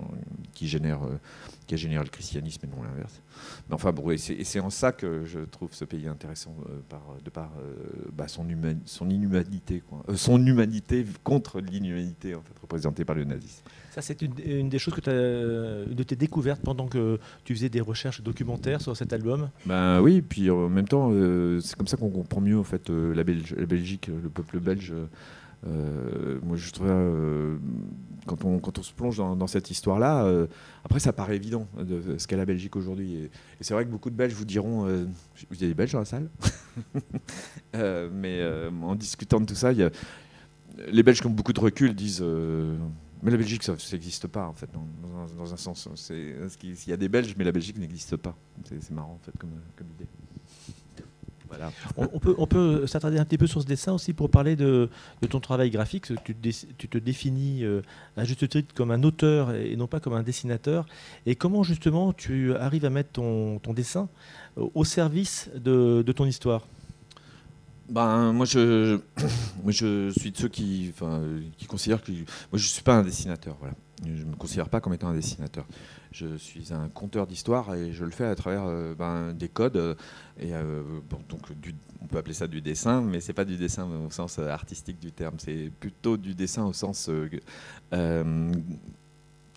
qui 0.55 0.69
génère 0.69 1.01
le 2.05 2.09
christianisme 2.09 2.67
et 2.67 2.69
non 2.69 2.83
l'inverse. 2.83 3.21
Mais 3.69 3.75
enfin, 3.75 3.93
et 4.11 4.45
c'est 4.45 4.61
en 4.61 4.71
ça 4.71 4.93
que 4.93 5.25
je 5.25 5.41
trouve 5.41 5.75
ce 5.75 5.85
pays 5.85 6.07
intéressant, 6.07 6.55
euh, 6.69 6.79
de 7.25 7.31
par 7.31 7.53
bah, 8.13 8.29
son, 8.29 8.49
inhumanité, 8.49 9.83
son 10.15 10.47
humanité 10.47 11.05
contre 11.25 11.61
l'inhumanité 11.61 12.35
représentée 12.63 13.05
par 13.05 13.17
le 13.17 13.25
nazisme. 13.25 13.63
Ça, 13.95 14.03
c'est 14.03 14.23
une, 14.23 14.69
des 14.69 14.79
choses 14.79 14.95
que 14.95 15.01
tu 15.01 15.11
as, 15.11 15.85
une 15.89 15.95
de 15.95 16.03
tes 16.03 16.17
découvertes 16.17 16.61
pendant 16.63 16.89
que 16.89 17.21
tu 17.45 17.55
faisais 17.55 17.69
des 17.69 17.81
recherches 17.81 18.23
documentaires 18.23 18.81
sur 18.81 18.97
cet 18.97 19.13
album? 19.13 19.51
Ben 19.67 20.01
oui, 20.01 20.21
puis 20.21 20.51
en 20.51 20.69
même 20.69 20.89
temps, 20.89 21.13
c'est 21.61 21.77
comme 21.77 21.87
ça 21.87 21.97
qu'on 21.97 22.11
comprend 22.11 22.41
mieux 22.41 22.59
en 22.59 22.65
fait, 22.65 22.89
la, 22.89 23.15
la 23.15 23.67
Belgique, 23.67 24.09
le 24.09 24.29
peuple 24.29 24.59
belge. 24.59 24.93
Euh, 25.67 26.39
moi, 26.43 26.57
je 26.57 26.71
trouve, 26.73 26.89
euh, 26.91 27.57
quand, 28.27 28.45
on, 28.45 28.59
quand 28.59 28.79
on 28.79 28.83
se 28.83 28.93
plonge 28.93 29.17
dans, 29.17 29.47
cette 29.47 29.71
histoire-là, 29.71 30.25
euh, 30.25 30.47
après, 30.85 31.01
ça 31.01 31.13
paraît 31.13 31.37
évident 31.37 31.67
de, 31.79 32.19
ce 32.19 32.27
qu'est 32.27 32.37
la 32.37 32.45
Belgique 32.45 32.77
aujourd'hui. 32.77 33.15
Et, 33.15 33.31
c'est 33.61 33.75
vrai 33.75 33.85
que 33.85 33.91
beaucoup 33.91 34.11
de 34.11 34.17
Belges 34.17 34.35
vous 34.35 34.45
diront 34.45 34.85
Vous 34.85 35.57
avez 35.57 35.69
des 35.69 35.75
Belges 35.75 35.93
dans 35.93 36.01
la 36.01 36.05
salle 36.05 36.29
Mais 38.13 38.43
en 38.83 38.95
discutant 38.95 39.41
de 39.41 39.47
tout 39.47 39.55
ça, 39.55 39.73
les 39.73 41.03
Belges 41.03 41.21
qui 41.21 41.27
ont 41.27 41.31
beaucoup 41.31 41.53
de 41.53 41.61
recul 41.61 41.95
disent 41.95 42.25
mais 43.25 43.31
la 43.31 43.39
Belgique, 43.39 43.63
ça 43.63 43.75
n'existe 43.93 44.27
pas, 44.29 44.47
en 44.47 44.53
fait, 44.53 44.69
dans, 45.39 45.53
un, 45.53 45.57
sens. 45.57 45.89
Il 46.11 46.77
y 46.87 46.93
a 46.93 46.97
des 46.97 47.09
Belges, 47.09 47.35
mais 47.39 47.45
la 47.45 47.53
Belgique 47.53 47.79
n'existe 47.79 48.17
pas. 48.17 48.37
C'est 48.65 48.91
marrant, 48.91 49.19
en 49.21 49.25
fait, 49.25 49.33
comme, 49.39 49.51
idée. 49.99 50.07
On, 51.97 52.19
peut, 52.19 52.35
on 52.39 52.47
peut 52.47 52.87
s'attarder 52.87 53.19
un 53.19 53.25
petit 53.25 53.39
peu 53.39 53.47
sur 53.47 53.63
ce 53.63 53.67
dessin 53.67 53.93
aussi 53.93 54.13
pour 54.13 54.31
parler 54.31 54.57
de, 54.57 54.89
ton 55.31 55.41
travail 55.41 55.71
graphique. 55.71 56.07
Tu, 56.25 56.35
tu 56.77 56.89
te 56.89 56.99
définis 56.99 57.65
euh, 57.65 57.83
à 58.17 58.25
juste 58.25 58.49
titre 58.49 58.75
comme 58.75 58.91
un 58.91 59.03
auteur 59.03 59.55
et 59.55 59.77
non 59.77 59.87
pas 59.87 60.01
comme 60.01 60.15
un 60.15 60.23
dessinateur. 60.23 60.87
Et 61.27 61.35
comment 61.37 61.63
justement 61.63 62.13
tu 62.13 62.55
arrives 62.55 62.85
à 62.85 62.91
mettre 62.91 63.11
ton, 63.13 63.61
dessin 63.75 64.09
euh, 64.59 64.67
au 64.75 64.85
service 64.85 65.51
de, 65.55 66.03
ton 66.15 66.27
histoire? 66.27 66.67
Ben, 67.89 68.33
moi, 68.33 68.47
je, 68.47 68.99
je 69.67 70.11
suis 70.19 70.31
de 70.31 70.37
ceux 70.37 70.49
qui, 70.49 70.93
qui 71.59 71.67
considèrent 71.67 72.03
que 72.03 72.13
moi, 72.13 72.25
je 72.55 72.65
ne 72.65 72.69
suis 72.69 72.83
pas 72.83 72.95
un 72.95 73.03
dessinateur. 73.03 73.57
Voilà. 73.61 73.75
Je 74.03 74.25
ne 74.25 74.31
me 74.31 74.37
considère 74.37 74.69
pas 74.69 74.81
comme 74.81 74.93
étant 74.93 75.09
un 75.09 75.15
dessinateur. 75.15 75.67
Je 76.13 76.37
suis 76.37 76.73
un 76.73 76.89
conteur 76.89 77.27
d'histoire 77.27 77.75
et 77.75 77.93
je 77.93 78.05
le 78.05 78.11
fais 78.11 78.25
à 78.25 78.35
travers 78.35 78.65
euh, 78.65 78.95
ben, 78.95 79.33
des 79.33 79.49
codes. 79.49 79.77
Euh, 79.77 79.95
et, 80.39 80.55
euh, 80.55 80.83
donc 81.29 81.41
on 82.03 82.07
peut 82.07 82.19
appeler 82.19 82.35
ça 82.35 82.47
du 82.47 82.61
dessin, 82.61 83.01
mais 83.01 83.21
c'est 83.21 83.33
pas 83.33 83.45
du 83.45 83.57
dessin 83.57 83.87
au 83.87 84.11
sens 84.11 84.39
artistique 84.39 84.99
du 84.99 85.13
terme. 85.13 85.37
C'est 85.39 85.71
plutôt 85.81 86.17
du 86.17 86.35
dessin 86.35 86.65
au 86.65 86.73
sens 86.73 87.11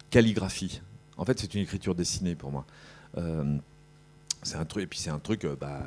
calligraphie. 0.10 0.82
En 1.18 1.26
fait, 1.26 1.40
c'est 1.40 1.54
une 1.56 1.62
écriture 1.62 1.96
dessinée 1.96 2.36
pour 2.36 2.52
moi. 2.52 2.66
C'est 4.44 4.58
un 4.58 4.66
truc, 4.66 4.84
et 4.84 4.88
puis 4.88 5.00
c'est 5.00 5.10
un 5.10 5.20
truc. 5.20 5.46
Bah, 5.60 5.82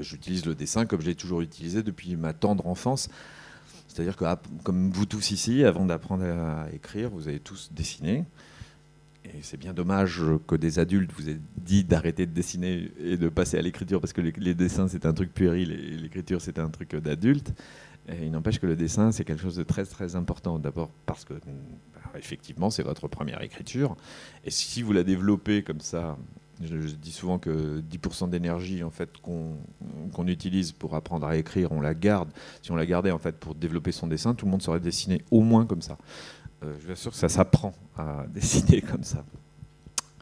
j'utilise 0.00 0.46
le 0.46 0.54
dessin 0.54 0.86
comme 0.86 1.00
j'ai 1.00 1.14
toujours 1.14 1.40
utilisé 1.40 1.82
depuis 1.82 2.16
ma 2.16 2.32
tendre 2.32 2.66
enfance. 2.66 3.08
C'est-à-dire 3.88 4.16
que, 4.16 4.24
ah, 4.24 4.40
comme 4.62 4.90
vous 4.90 5.06
tous 5.06 5.30
ici, 5.30 5.64
avant 5.64 5.86
d'apprendre 5.86 6.24
à 6.24 6.68
écrire, 6.72 7.10
vous 7.10 7.28
avez 7.28 7.40
tous 7.40 7.70
dessiné. 7.72 8.24
Et 9.24 9.42
c'est 9.42 9.56
bien 9.56 9.74
dommage 9.74 10.22
que 10.46 10.54
des 10.54 10.78
adultes 10.78 11.10
vous 11.12 11.28
aient 11.28 11.40
dit 11.56 11.84
d'arrêter 11.84 12.24
de 12.24 12.32
dessiner 12.32 12.90
et 12.98 13.16
de 13.16 13.28
passer 13.28 13.58
à 13.58 13.62
l'écriture 13.62 14.00
parce 14.00 14.12
que 14.12 14.20
les, 14.20 14.54
dessins 14.54 14.88
c'est 14.88 15.04
un 15.04 15.12
truc 15.12 15.34
puéril 15.34 15.72
et 15.72 15.96
l'écriture 15.96 16.40
c'est 16.40 16.58
un 16.58 16.70
truc 16.70 16.96
d'adulte. 16.96 17.52
il 18.08 18.30
n'empêche 18.30 18.58
que 18.58 18.66
le 18.66 18.76
dessin 18.76 19.12
c'est 19.12 19.24
quelque 19.24 19.42
chose 19.42 19.56
de 19.56 19.64
très 19.64 19.84
très 19.84 20.16
important. 20.16 20.58
D'abord 20.58 20.90
parce 21.04 21.24
que 21.26 21.34
bah, 21.34 22.12
effectivement 22.14 22.70
c'est 22.70 22.84
votre 22.84 23.06
première 23.08 23.42
écriture 23.42 23.96
et 24.44 24.50
si 24.50 24.80
vous 24.80 24.92
la 24.92 25.02
développez 25.02 25.62
comme 25.62 25.80
ça, 25.80 26.16
je, 26.62 26.94
dis 26.94 27.12
souvent 27.12 27.38
que 27.38 27.80
10% 27.80 28.30
d'énergie 28.30 28.82
en 28.82 28.90
fait 28.90 29.10
qu'on 29.22 30.26
utilise 30.26 30.72
pour 30.72 30.94
apprendre 30.94 31.26
à 31.26 31.36
écrire, 31.36 31.72
on 31.72 31.80
la 31.80 31.94
garde. 31.94 32.30
Si 32.62 32.72
on 32.72 32.76
la 32.76 32.86
gardait 32.86 33.10
en 33.10 33.18
fait 33.18 33.36
pour 33.36 33.54
développer 33.54 33.92
son 33.92 34.06
dessin, 34.06 34.34
tout 34.34 34.46
le 34.46 34.50
monde 34.50 34.62
saurait 34.62 34.80
dessiner 34.80 35.22
au 35.30 35.40
moins 35.40 35.66
comme 35.66 35.82
ça. 35.82 35.98
Euh, 36.64 36.74
je 36.80 36.86
vous 36.86 36.92
assure 36.92 37.12
que 37.12 37.18
ça 37.18 37.28
s'apprend 37.28 37.72
à 37.96 38.24
dessiner 38.34 38.80
comme 38.82 39.04
ça. 39.04 39.24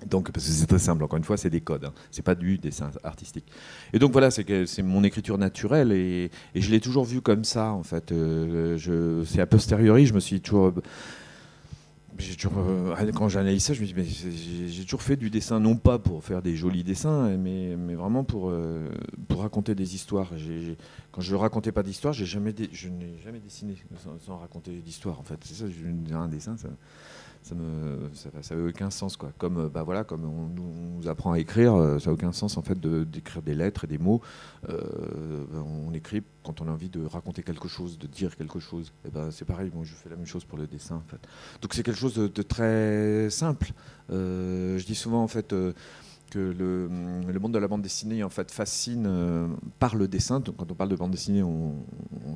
Donc, 0.04 0.30
parce 0.30 0.44
que 0.46 0.52
c'est 0.52 0.66
très 0.66 0.78
simple, 0.78 1.02
encore 1.02 1.16
une 1.16 1.24
fois, 1.24 1.38
c'est 1.38 1.48
des 1.48 1.62
codes, 1.62 1.86
hein. 1.86 1.92
c'est 2.10 2.22
pas 2.22 2.34
du 2.34 2.58
dessin 2.58 2.90
artistique. 3.02 3.46
Et 3.94 3.98
donc 3.98 4.12
voilà, 4.12 4.30
c'est 4.30 4.82
mon 4.82 5.02
écriture 5.04 5.38
naturelle 5.38 5.90
et, 5.90 6.30
je 6.54 6.70
l'ai 6.70 6.80
toujours 6.80 7.04
vu 7.04 7.22
comme 7.22 7.44
ça, 7.44 7.70
en 7.70 7.82
fait. 7.82 8.12
Euh, 8.12 9.24
c'est 9.24 9.40
a 9.40 9.46
posteriori, 9.46 10.06
je 10.06 10.12
me 10.12 10.20
suis 10.20 10.40
toujours. 10.40 10.74
Toujours 12.16 12.58
euh, 12.58 13.12
quand 13.14 13.28
j'analyse 13.28 13.64
ça, 13.64 13.74
je 13.74 13.80
me 13.80 13.86
dis, 13.86 13.94
mais 13.94 14.04
j'ai 14.04 14.84
toujours 14.84 15.02
fait 15.02 15.16
du 15.16 15.30
dessin, 15.30 15.60
non 15.60 15.76
pas 15.76 15.98
pour 15.98 16.24
faire 16.24 16.42
des 16.42 16.56
jolis 16.56 16.84
dessins, 16.84 17.36
mais, 17.36 17.74
vraiment 17.94 18.24
pour, 18.24 18.52
pour 19.28 19.40
raconter 19.42 19.74
des 19.74 19.94
histoires. 19.94 20.30
quand 21.12 21.20
je 21.20 21.34
racontais 21.34 21.72
pas 21.72 21.82
d'histoire, 21.82 22.12
je 22.12 22.24
n'ai 22.38 23.18
jamais 23.24 23.40
dessiné 23.40 23.76
sans, 24.24 24.36
raconter 24.36 24.72
d'histoire, 24.84 25.20
en 25.20 25.22
fait. 25.22 25.38
C'est 25.44 25.54
ça, 25.54 25.64
un 26.14 26.28
dessin, 26.28 26.56
ça 27.46 27.54
me 27.54 28.10
ça, 28.42 28.56
aucun 28.56 28.90
sens 28.90 29.16
quoi. 29.16 29.30
Comme 29.38 29.58
euh, 29.58 29.68
bah 29.68 29.84
voilà 29.84 30.02
comme 30.02 30.24
on, 30.24 30.48
nous 30.48 31.08
apprend 31.08 31.32
à 31.32 31.38
écrire 31.38 31.74
euh, 31.74 32.00
ça 32.00 32.10
n'a 32.10 32.14
aucun 32.14 32.32
sens 32.32 32.56
en 32.56 32.62
fait 32.62 32.78
d'écrire 32.80 33.40
des 33.40 33.54
lettres 33.54 33.84
et 33.84 33.86
des 33.86 33.98
mots. 33.98 34.20
Euh, 34.68 35.44
on 35.54 35.94
écrit 35.94 36.24
quand 36.42 36.60
on 36.60 36.66
a 36.66 36.72
envie 36.72 36.88
de 36.88 37.04
raconter 37.04 37.44
quelque 37.44 37.68
chose 37.68 37.98
de 37.98 38.08
dire 38.08 38.36
quelque 38.36 38.58
chose. 38.58 38.92
Et 39.06 39.10
ben 39.10 39.30
c'est 39.30 39.44
pareil 39.44 39.70
moi 39.72 39.84
je 39.84 39.94
fais 39.94 40.08
la 40.08 40.16
même 40.16 40.26
chose 40.26 40.44
pour 40.44 40.58
le 40.58 40.66
dessin 40.66 40.96
en 40.96 41.08
fait. 41.08 41.20
Donc 41.62 41.72
c'est 41.74 41.84
quelque 41.84 42.00
chose 42.00 42.14
de, 42.14 42.42
très 42.42 43.30
simple. 43.30 43.72
Je 44.10 44.84
dis 44.84 44.96
souvent 44.96 45.22
en 45.22 45.28
fait 45.28 45.54
que 46.30 46.38
le, 46.38 46.88
le, 46.88 47.38
monde 47.38 47.54
de 47.54 47.58
la 47.58 47.68
bande 47.68 47.82
dessinée 47.82 48.24
en 48.24 48.30
fait 48.30 48.50
fascine 48.50 49.08
par 49.78 49.94
le 49.94 50.08
dessin. 50.08 50.40
Donc, 50.40 50.56
quand 50.56 50.70
on 50.70 50.74
parle 50.74 50.90
de 50.90 50.96
bande 50.96 51.12
dessinée, 51.12 51.44
on 51.44 51.76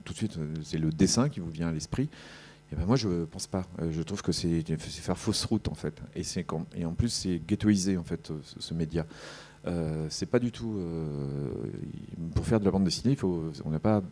tout 0.05 0.13
de 0.13 0.19
suite 0.19 0.39
c'est 0.63 0.79
le 0.79 0.91
dessin 0.91 1.29
qui 1.29 1.41
vous 1.41 1.51
vient 1.51 1.69
à 1.69 1.73
l'esprit. 1.73 2.09
Eh 2.73 2.77
ben 2.77 2.87
moi, 2.87 2.97
je 2.97 3.09
ne 3.09 3.25
pense 3.25 3.47
pas. 3.47 3.65
Euh, 3.81 3.91
je 3.91 4.03
trouve 4.03 4.23
que 4.23 4.33
c'est 4.33 4.63
faire 4.77 5.19
fausse 5.19 5.45
route, 5.45 5.69
en 5.69 5.75
fait. 5.75 6.01
Et, 6.15 6.85
en 6.85 6.93
plus, 6.93 7.09
c'est 7.09 7.41
ghettoisé, 7.45 7.97
en 7.97 8.05
fait, 8.05 8.33
ce, 8.43 8.75
média. 8.75 9.07
Euh, 9.67 10.07
c'est 10.09 10.27
pas 10.27 10.39
du 10.39 10.53
tout. 10.53 10.77
Euh, 10.79 11.49
pour 12.35 12.47
faire 12.47 12.61
de 12.61 12.65
la 12.65 12.71
bande 12.71 12.85
dessinée, 12.85 13.17
faut, 13.17 13.53
on 13.65 13.71
n'a 13.71 13.81
pas 13.81 14.03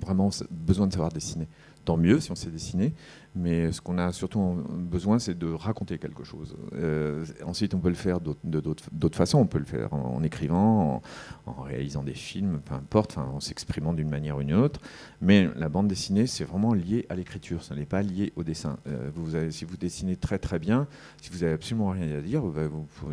vraiment 0.00 0.30
besoin 0.50 0.86
de 0.86 0.92
savoir 0.92 1.12
dessiner. 1.12 1.48
Tant 1.84 1.96
mieux 1.96 2.20
si 2.20 2.30
on 2.30 2.34
sait 2.34 2.50
dessiner, 2.50 2.94
mais 3.36 3.70
ce 3.70 3.80
qu'on 3.80 3.98
a 3.98 4.12
surtout 4.12 4.40
besoin, 4.68 5.20
c'est 5.20 5.38
de 5.38 5.46
raconter 5.52 5.98
quelque 5.98 6.24
chose. 6.24 6.56
Euh, 6.74 7.24
ensuite, 7.46 7.74
on 7.74 7.78
peut 7.78 7.88
le 7.88 7.94
faire 7.94 8.18
d'autres 8.20 9.16
façons. 9.16 9.38
On 9.38 9.46
peut 9.46 9.60
le 9.60 9.64
faire 9.64 9.92
en, 9.94 10.22
écrivant, 10.24 11.00
en, 11.46 11.62
réalisant 11.62 12.02
des 12.02 12.14
films, 12.14 12.60
peu 12.64 12.74
importe, 12.74 13.18
en 13.18 13.38
s'exprimant 13.38 13.92
d'une 13.92 14.10
manière 14.10 14.36
ou 14.36 14.42
d'une 14.42 14.54
autre. 14.54 14.80
Mais 15.20 15.48
la 15.54 15.68
bande 15.68 15.86
dessinée, 15.86 16.26
c'est 16.26 16.42
vraiment 16.42 16.74
lié 16.74 17.06
à 17.08 17.14
l'écriture. 17.14 17.62
Ça 17.62 17.76
n'est 17.76 17.86
pas 17.86 18.02
lié 18.02 18.32
au 18.34 18.42
dessin. 18.42 18.78
Euh, 18.88 19.50
si 19.50 19.64
vous 19.64 19.76
dessinez 19.76 20.16
très 20.16 20.38
très 20.38 20.58
bien, 20.58 20.88
si 21.22 21.30
vous 21.30 21.44
avez 21.44 21.52
absolument 21.52 21.90
rien 21.90 22.18
à 22.18 22.20
dire, 22.20 22.42
bah, 22.42 22.62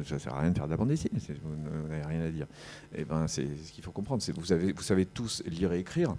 ça 0.04 0.16
ne 0.16 0.20
sert 0.20 0.34
à 0.34 0.42
rien 0.42 0.50
de 0.50 0.58
faire 0.58 0.66
de 0.66 0.72
la 0.72 0.78
bande 0.78 0.90
dessinée. 0.90 1.20
Vous 1.44 1.90
n'avez 1.90 2.02
rien 2.02 2.22
à 2.22 2.30
dire. 2.30 2.48
Et 2.96 3.02
eh 3.02 3.06
ben, 3.06 3.28
c'est 3.28 3.48
ce 3.64 3.72
qu'il 3.72 3.84
faut 3.84 3.92
comprendre. 3.92 4.24
Vous, 4.36 4.52
avez, 4.52 4.74
vous 4.74 4.82
savez 4.82 5.06
tous 5.06 5.44
lire 5.46 5.74
et 5.74 5.80
écrire. 5.80 6.16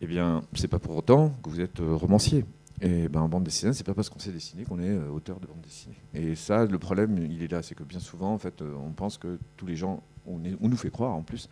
eh 0.00 0.06
bien, 0.06 0.42
c'est 0.54 0.68
pas 0.68 0.78
pour 0.78 0.96
autant 0.96 1.34
que 1.42 1.50
vous 1.50 1.60
êtes 1.60 1.78
romancier. 1.78 2.46
Et 2.82 3.08
ben, 3.08 3.20
en 3.20 3.28
bande 3.28 3.44
dessinée, 3.44 3.72
c'est 3.72 3.84
pas 3.84 3.94
parce 3.94 4.10
qu'on 4.10 4.18
sait 4.18 4.32
dessiner 4.32 4.64
qu'on 4.64 4.80
est 4.80 4.98
auteur 5.08 5.40
de 5.40 5.46
bande 5.46 5.60
dessinée. 5.62 5.96
Et 6.14 6.34
ça, 6.34 6.66
le 6.66 6.78
problème, 6.78 7.16
il 7.18 7.42
est 7.42 7.50
là, 7.50 7.62
c'est 7.62 7.74
que 7.74 7.84
bien 7.84 8.00
souvent, 8.00 8.34
en 8.34 8.38
fait, 8.38 8.60
on 8.60 8.90
pense 8.90 9.18
que 9.18 9.38
tous 9.56 9.66
les 9.66 9.76
gens, 9.76 10.02
on, 10.26 10.40
on, 10.60 10.68
nous 10.68 10.76
fait 10.76 10.90
croire 10.90 11.12
en 11.12 11.22
plus 11.22 11.48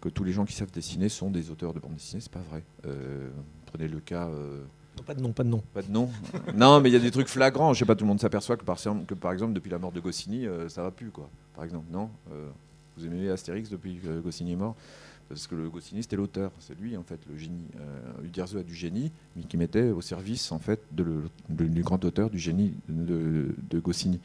que 0.00 0.08
tous 0.08 0.24
les 0.24 0.32
gens 0.32 0.46
qui 0.46 0.54
savent 0.54 0.70
dessiner 0.70 1.08
sont 1.08 1.30
des 1.30 1.50
auteurs 1.50 1.74
de 1.74 1.80
bande 1.80 1.94
dessinée. 1.94 2.22
C'est 2.22 2.32
pas 2.32 2.40
vrai. 2.50 2.64
prenez 3.66 3.88
le 3.88 4.00
cas 4.00 4.28
pas 5.06 5.14
de 5.14 5.22
nom, 5.22 5.32
pas 5.32 5.44
de 5.44 5.48
nom. 5.48 5.62
Pas 5.72 5.82
de 5.82 5.90
nom. 5.90 6.10
non, 6.54 6.80
mais 6.80 6.90
il 6.90 6.92
y 6.92 6.96
a 6.96 7.00
des 7.00 7.10
trucs 7.10 7.28
flagrants. 7.28 7.72
Je 7.72 7.78
sais 7.78 7.84
pas, 7.84 7.94
tout 7.94 8.04
le 8.04 8.08
monde 8.08 8.20
s'aperçoit 8.20 8.56
que 8.56 8.64
par, 8.64 8.78
que 9.06 9.14
par 9.14 9.32
exemple, 9.32 9.52
depuis 9.52 9.70
la 9.70 9.78
mort 9.78 9.92
de 9.92 10.00
Goscinny, 10.00 10.46
euh, 10.46 10.68
ça 10.68 10.82
va 10.82 10.90
plus, 10.90 11.10
quoi. 11.10 11.28
Par 11.54 11.64
exemple, 11.64 11.86
non 11.90 12.10
euh, 12.32 12.48
Vous 12.96 13.06
aimez 13.06 13.28
Astérix 13.30 13.70
depuis 13.70 13.96
que 13.96 14.20
Goscinny 14.20 14.52
est 14.52 14.56
mort? 14.56 14.76
Parce 15.30 15.46
que 15.46 15.54
le 15.54 15.70
Goscinny, 15.70 16.02
c'était 16.02 16.16
l'auteur. 16.16 16.52
C'est 16.58 16.78
lui, 16.78 16.96
en 16.96 17.02
fait, 17.02 17.18
le 17.30 17.38
génie. 17.38 17.64
Euh, 17.80 18.24
Uderzo 18.24 18.58
a 18.58 18.62
du 18.62 18.74
génie, 18.74 19.10
mais 19.36 19.44
qui 19.44 19.56
mettait 19.56 19.90
au 19.90 20.02
service, 20.02 20.52
en 20.52 20.58
fait, 20.58 20.82
de 20.92 21.22
du 21.48 21.82
grand 21.82 22.04
auteur, 22.04 22.28
du 22.28 22.38
génie 22.38 22.74
de, 22.88 23.80
Goscinny. 23.80 24.20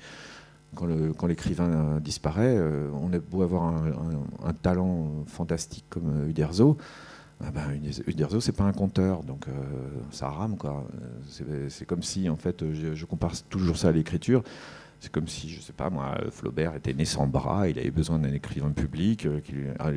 Quand 0.76 1.28
l'écrivain 1.28 2.02
disparaît, 2.02 2.60
on 2.94 3.14
a 3.14 3.20
beau 3.20 3.44
avoir 3.44 3.64
un, 4.44 4.54
talent 4.54 5.24
fantastique 5.26 5.86
comme 5.90 6.28
Uderzo, 6.28 6.78
ah 7.44 7.52
ben, 7.52 7.82
Uderzo, 8.08 8.40
c'est 8.40 8.54
pas 8.54 8.64
un 8.64 8.72
conteur, 8.72 9.24
donc 9.24 9.48
euh, 9.48 9.52
ça 10.12 10.30
rame 10.30 10.56
quoi. 10.58 10.88
C'est 11.70 11.86
comme 11.86 12.02
si, 12.02 12.30
en 12.30 12.38
fait, 12.38 12.64
je, 12.74 13.06
compare 13.06 13.34
toujours 13.44 13.78
ça 13.78 13.90
à 13.90 13.92
l'écriture. 13.92 14.44
C'est 15.00 15.12
comme 15.12 15.28
si, 15.28 15.50
je 15.50 15.62
sais 15.62 15.74
pas 15.74 15.90
moi, 15.90 16.18
Flaubert 16.32 16.76
était 16.76 16.94
né 16.94 17.06
sans 17.06 17.28
bras, 17.28 17.70
il 17.70 17.78
avait 17.78 17.92
besoin 17.92 18.18
d'un 18.20 18.34
écrivain 18.34 18.72
public, 18.72 19.26
euh, 19.26 19.42
ah, 19.80 19.92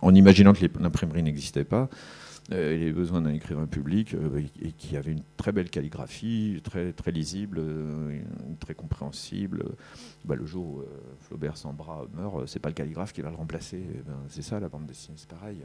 en 0.00 0.14
imaginant 0.14 0.52
que 0.52 0.66
l'imprimerie 0.80 1.22
n'existait 1.22 1.64
pas. 1.64 1.88
Euh, 2.50 2.74
il 2.76 2.82
avait 2.82 2.92
besoin 2.92 3.20
d'un 3.20 3.32
écrivain 3.32 3.66
public 3.66 4.16
et 4.60 4.72
qui 4.72 4.96
avait 4.96 5.12
une 5.12 5.22
très 5.36 5.52
belle 5.52 5.70
calligraphie, 5.70 6.60
très, 6.64 6.92
très 6.92 7.12
lisible, 7.12 7.62
très 8.58 8.74
compréhensible. 8.74 9.64
Bah, 10.24 10.34
le 10.34 10.44
jour 10.44 10.66
où 10.66 10.82
Flaubert 11.20 11.56
sans 11.56 11.72
bras 11.72 12.04
meurt, 12.14 12.46
c'est 12.48 12.58
pas 12.58 12.68
le 12.68 12.74
calligraphe 12.74 13.12
qui 13.12 13.22
va 13.22 13.30
le 13.30 13.36
remplacer. 13.36 13.80
Eh 13.94 14.02
ben, 14.02 14.16
c'est 14.28 14.42
ça 14.42 14.58
la 14.58 14.68
bande 14.68 14.86
dessinée, 14.86 15.16
c'est 15.16 15.28
pareil 15.28 15.58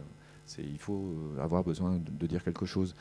il 0.57 0.79
faut 0.79 1.13
euh, 1.37 1.43
avoir 1.43 1.63
besoin 1.63 1.99
de, 1.99 2.27
dire 2.27 2.43
quelque 2.43 2.65
chose. 2.65 2.95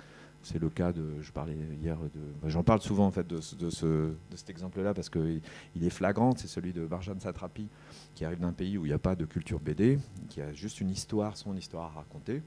C'est 0.46 0.60
le 0.60 0.70
cas 0.70 0.92
de, 0.92 1.20
je 1.22 1.32
parlais 1.32 1.56
hier 1.82 1.98
de, 1.98 2.48
j'en 2.48 2.62
parle 2.62 2.80
souvent 2.80 3.06
en 3.06 3.10
fait 3.10 3.26
de, 3.26 3.40
ce, 3.40 4.12
cet 4.36 4.48
exemple-là 4.48 4.94
parce 4.94 5.10
qu'il 5.10 5.40
il 5.74 5.84
est 5.84 5.90
flagrant. 5.90 6.34
C'est 6.36 6.46
celui 6.46 6.72
de 6.72 6.86
Barjan 6.86 7.18
Satrapi 7.18 7.68
qui 8.14 8.24
arrive 8.24 8.38
d'un 8.38 8.52
pays 8.52 8.78
où 8.78 8.86
il 8.86 8.90
n'y 8.90 8.94
a 8.94 8.98
pas 8.98 9.16
de 9.16 9.24
culture 9.24 9.58
BD, 9.58 9.98
qui 10.28 10.40
a 10.40 10.52
juste 10.52 10.80
une 10.80 10.90
histoire, 10.90 11.36
son 11.36 11.56
histoire 11.56 11.86
à 11.86 11.98
raconter. 11.98 12.44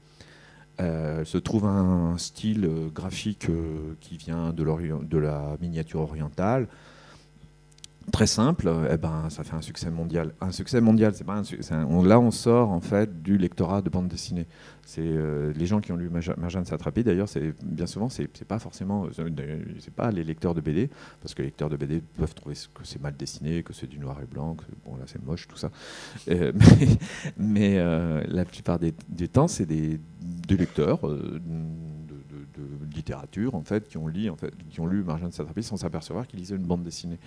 Euh, 0.80 1.26
se 1.26 1.36
trouve 1.36 1.66
un 1.66 2.16
style 2.16 2.64
euh, 2.64 2.88
graphique 2.88 3.48
qui 4.00 4.16
vient 4.16 4.54
de, 4.54 4.64
de 5.04 5.18
la 5.18 5.58
miniature 5.60 6.00
orientale, 6.00 6.68
très 8.10 8.26
simple, 8.26 8.70
eh 8.90 8.96
ben, 8.96 9.28
ça 9.30 9.44
fait 9.44 9.54
un 9.54 9.62
succès 9.62 9.90
mondial. 9.90 10.32
Un 10.40 10.52
succès 10.52 10.80
mondial, 10.80 11.14
c'est 11.14 11.24
pas 11.24 11.42
un, 11.70 12.02
là 12.04 12.20
on 12.20 12.30
sort 12.30 12.70
en 12.70 12.80
fait 12.80 13.22
du 13.22 13.38
lectorat 13.38 13.82
de 13.82 13.90
bande 13.90 14.08
dessinée. 14.08 14.46
C'est 14.84 15.02
euh, 15.02 15.52
les 15.54 15.66
gens 15.66 15.80
qui 15.80 15.92
ont 15.92 15.96
lu 15.96 16.10
Marjane 16.10 16.64
Satrapi 16.64 17.04
d'ailleurs, 17.04 17.28
c'est 17.28 17.54
bien 17.62 17.86
souvent 17.86 18.08
c'est 18.08 18.44
pas 18.44 18.58
forcément 18.58 19.06
euh, 19.06 19.30
c'est 19.78 19.94
pas 19.94 20.10
les 20.10 20.24
lecteurs 20.24 20.54
de 20.54 20.60
BD 20.60 20.90
parce 21.20 21.34
que 21.34 21.42
les 21.42 21.48
lecteurs 21.48 21.68
de 21.68 21.76
BD 21.76 22.00
peuvent 22.00 22.34
trouver 22.34 22.56
que 22.74 22.84
c'est 22.84 23.00
mal 23.00 23.16
dessiné, 23.16 23.62
que 23.62 23.72
c'est 23.72 23.86
du 23.86 23.98
noir 23.98 24.18
et 24.22 24.26
blanc, 24.26 24.54
que 24.54 24.64
bon 24.84 24.96
là 24.96 25.04
c'est 25.06 25.22
moche 25.24 25.46
tout 25.46 25.58
ça. 25.58 25.70
Euh, 26.28 26.52
mais, 27.36 27.76
la 28.26 28.44
plupart 28.44 28.78
des, 28.78 28.92
temps 29.28 29.48
c'est 29.48 29.66
des, 29.66 30.00
lecteurs 30.48 31.00
de, 31.08 31.40
littérature 32.94 33.54
en 33.54 33.62
fait 33.62 33.88
qui 33.88 33.96
ont 33.96 34.08
lu 34.08 34.28
en 34.28 34.36
fait 34.36 34.52
qui 34.68 34.80
ont 34.80 34.86
lu 34.86 35.04
Marjane 35.04 35.32
Satrapi 35.32 35.62
sans 35.62 35.76
s'apercevoir 35.76 36.26
qu'ils 36.26 36.40
lisaient 36.40 36.56
une 36.56 36.66
bande 36.66 36.82
dessinée. 36.82 37.18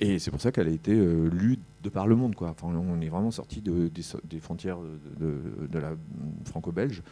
Et 0.00 0.18
c'est 0.18 0.30
pour 0.30 0.40
ça 0.40 0.52
qu'elle 0.52 0.68
a 0.68 0.72
été 0.72 0.92
euh, 0.92 1.28
lue 1.28 1.58
de 1.82 1.88
par 1.88 2.06
le 2.06 2.14
monde. 2.14 2.34
Enfin, 2.40 2.68
on 2.68 3.00
est 3.00 3.08
vraiment 3.08 3.32
sorti 3.32 3.60
de, 3.60 3.88
des, 3.88 4.40
frontières 4.40 4.78
de, 5.18 5.78
la 5.78 5.94
franco-belge. 6.44 7.02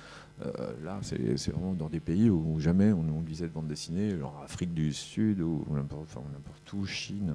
Euh, 0.45 0.73
là, 0.85 1.01
c'est 1.03 1.51
vraiment 1.51 1.73
dans 1.73 1.89
des 1.89 2.01
pays 2.01 2.31
où 2.31 2.61
jamais 2.61 2.93
on, 2.93 3.23
lisait 3.23 3.49
de 3.49 3.53
bande 3.53 3.67
dessinée, 3.67 4.17
genre 4.17 4.41
Afrique 4.45 4.73
du 4.73 4.93
Sud 4.93 5.41
ou 5.41 5.65
n'importe 5.71 6.73
où, 6.75 6.87
Chine. 6.87 7.35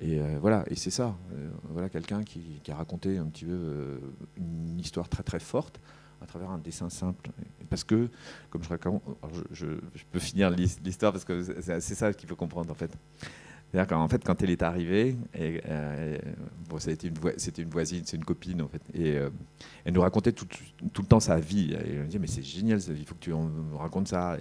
Et 0.00 0.20
euh, 0.20 0.38
voilà, 0.40 0.64
et 0.68 0.74
c'est 0.74 0.90
ça. 0.90 1.16
voilà 1.70 1.88
quelqu'un 1.88 2.24
qui, 2.24 2.60
a 2.68 2.74
raconté 2.74 3.18
un 3.18 3.26
petit 3.26 3.44
peu 3.44 4.00
une 4.36 4.80
histoire 4.80 5.08
très 5.08 5.22
très 5.22 5.40
forte 5.40 5.80
à 6.20 6.26
travers 6.26 6.50
un 6.50 6.58
dessin 6.58 6.90
simple. 6.90 7.30
Parce 7.70 7.84
que, 7.84 8.08
comme 8.50 8.64
je 8.64 8.68
raconte, 8.68 9.02
je, 9.52 9.66
je 9.94 10.04
peux 10.10 10.18
finir 10.18 10.50
l'histoire 10.50 11.12
parce 11.12 11.24
que 11.24 11.42
c'est 11.42 11.94
ça 11.94 12.12
qu'il 12.12 12.28
faut 12.28 12.36
comprendre 12.36 12.72
en 12.72 12.74
fait. 12.74 12.90
C'est-à-dire 13.72 13.88
qu'en 13.88 14.08
fait, 14.08 14.22
quand 14.22 14.42
elle 14.42 14.50
est 14.50 14.62
arrivée, 14.62 15.16
euh, 15.38 16.18
c'était 16.78 17.08
une, 17.08 17.70
voisine, 17.70 18.02
c'est 18.04 18.18
une 18.18 18.24
copine 18.24 18.60
en 18.60 18.68
fait, 18.68 18.82
et 18.92 19.16
euh, 19.16 19.30
elle 19.86 19.94
nous 19.94 20.02
racontait 20.02 20.32
tout, 20.32 20.46
le 20.82 21.06
temps 21.06 21.20
sa 21.20 21.40
vie. 21.40 21.72
Et 21.72 21.94
elle 21.94 22.02
me 22.02 22.06
dit 22.06 22.18
mais 22.18 22.26
c'est 22.26 22.42
génial, 22.42 22.80
il 22.86 23.06
faut 23.06 23.14
que 23.14 23.20
tu 23.20 23.30
me 23.30 23.76
racontes 23.76 24.08
ça. 24.08 24.36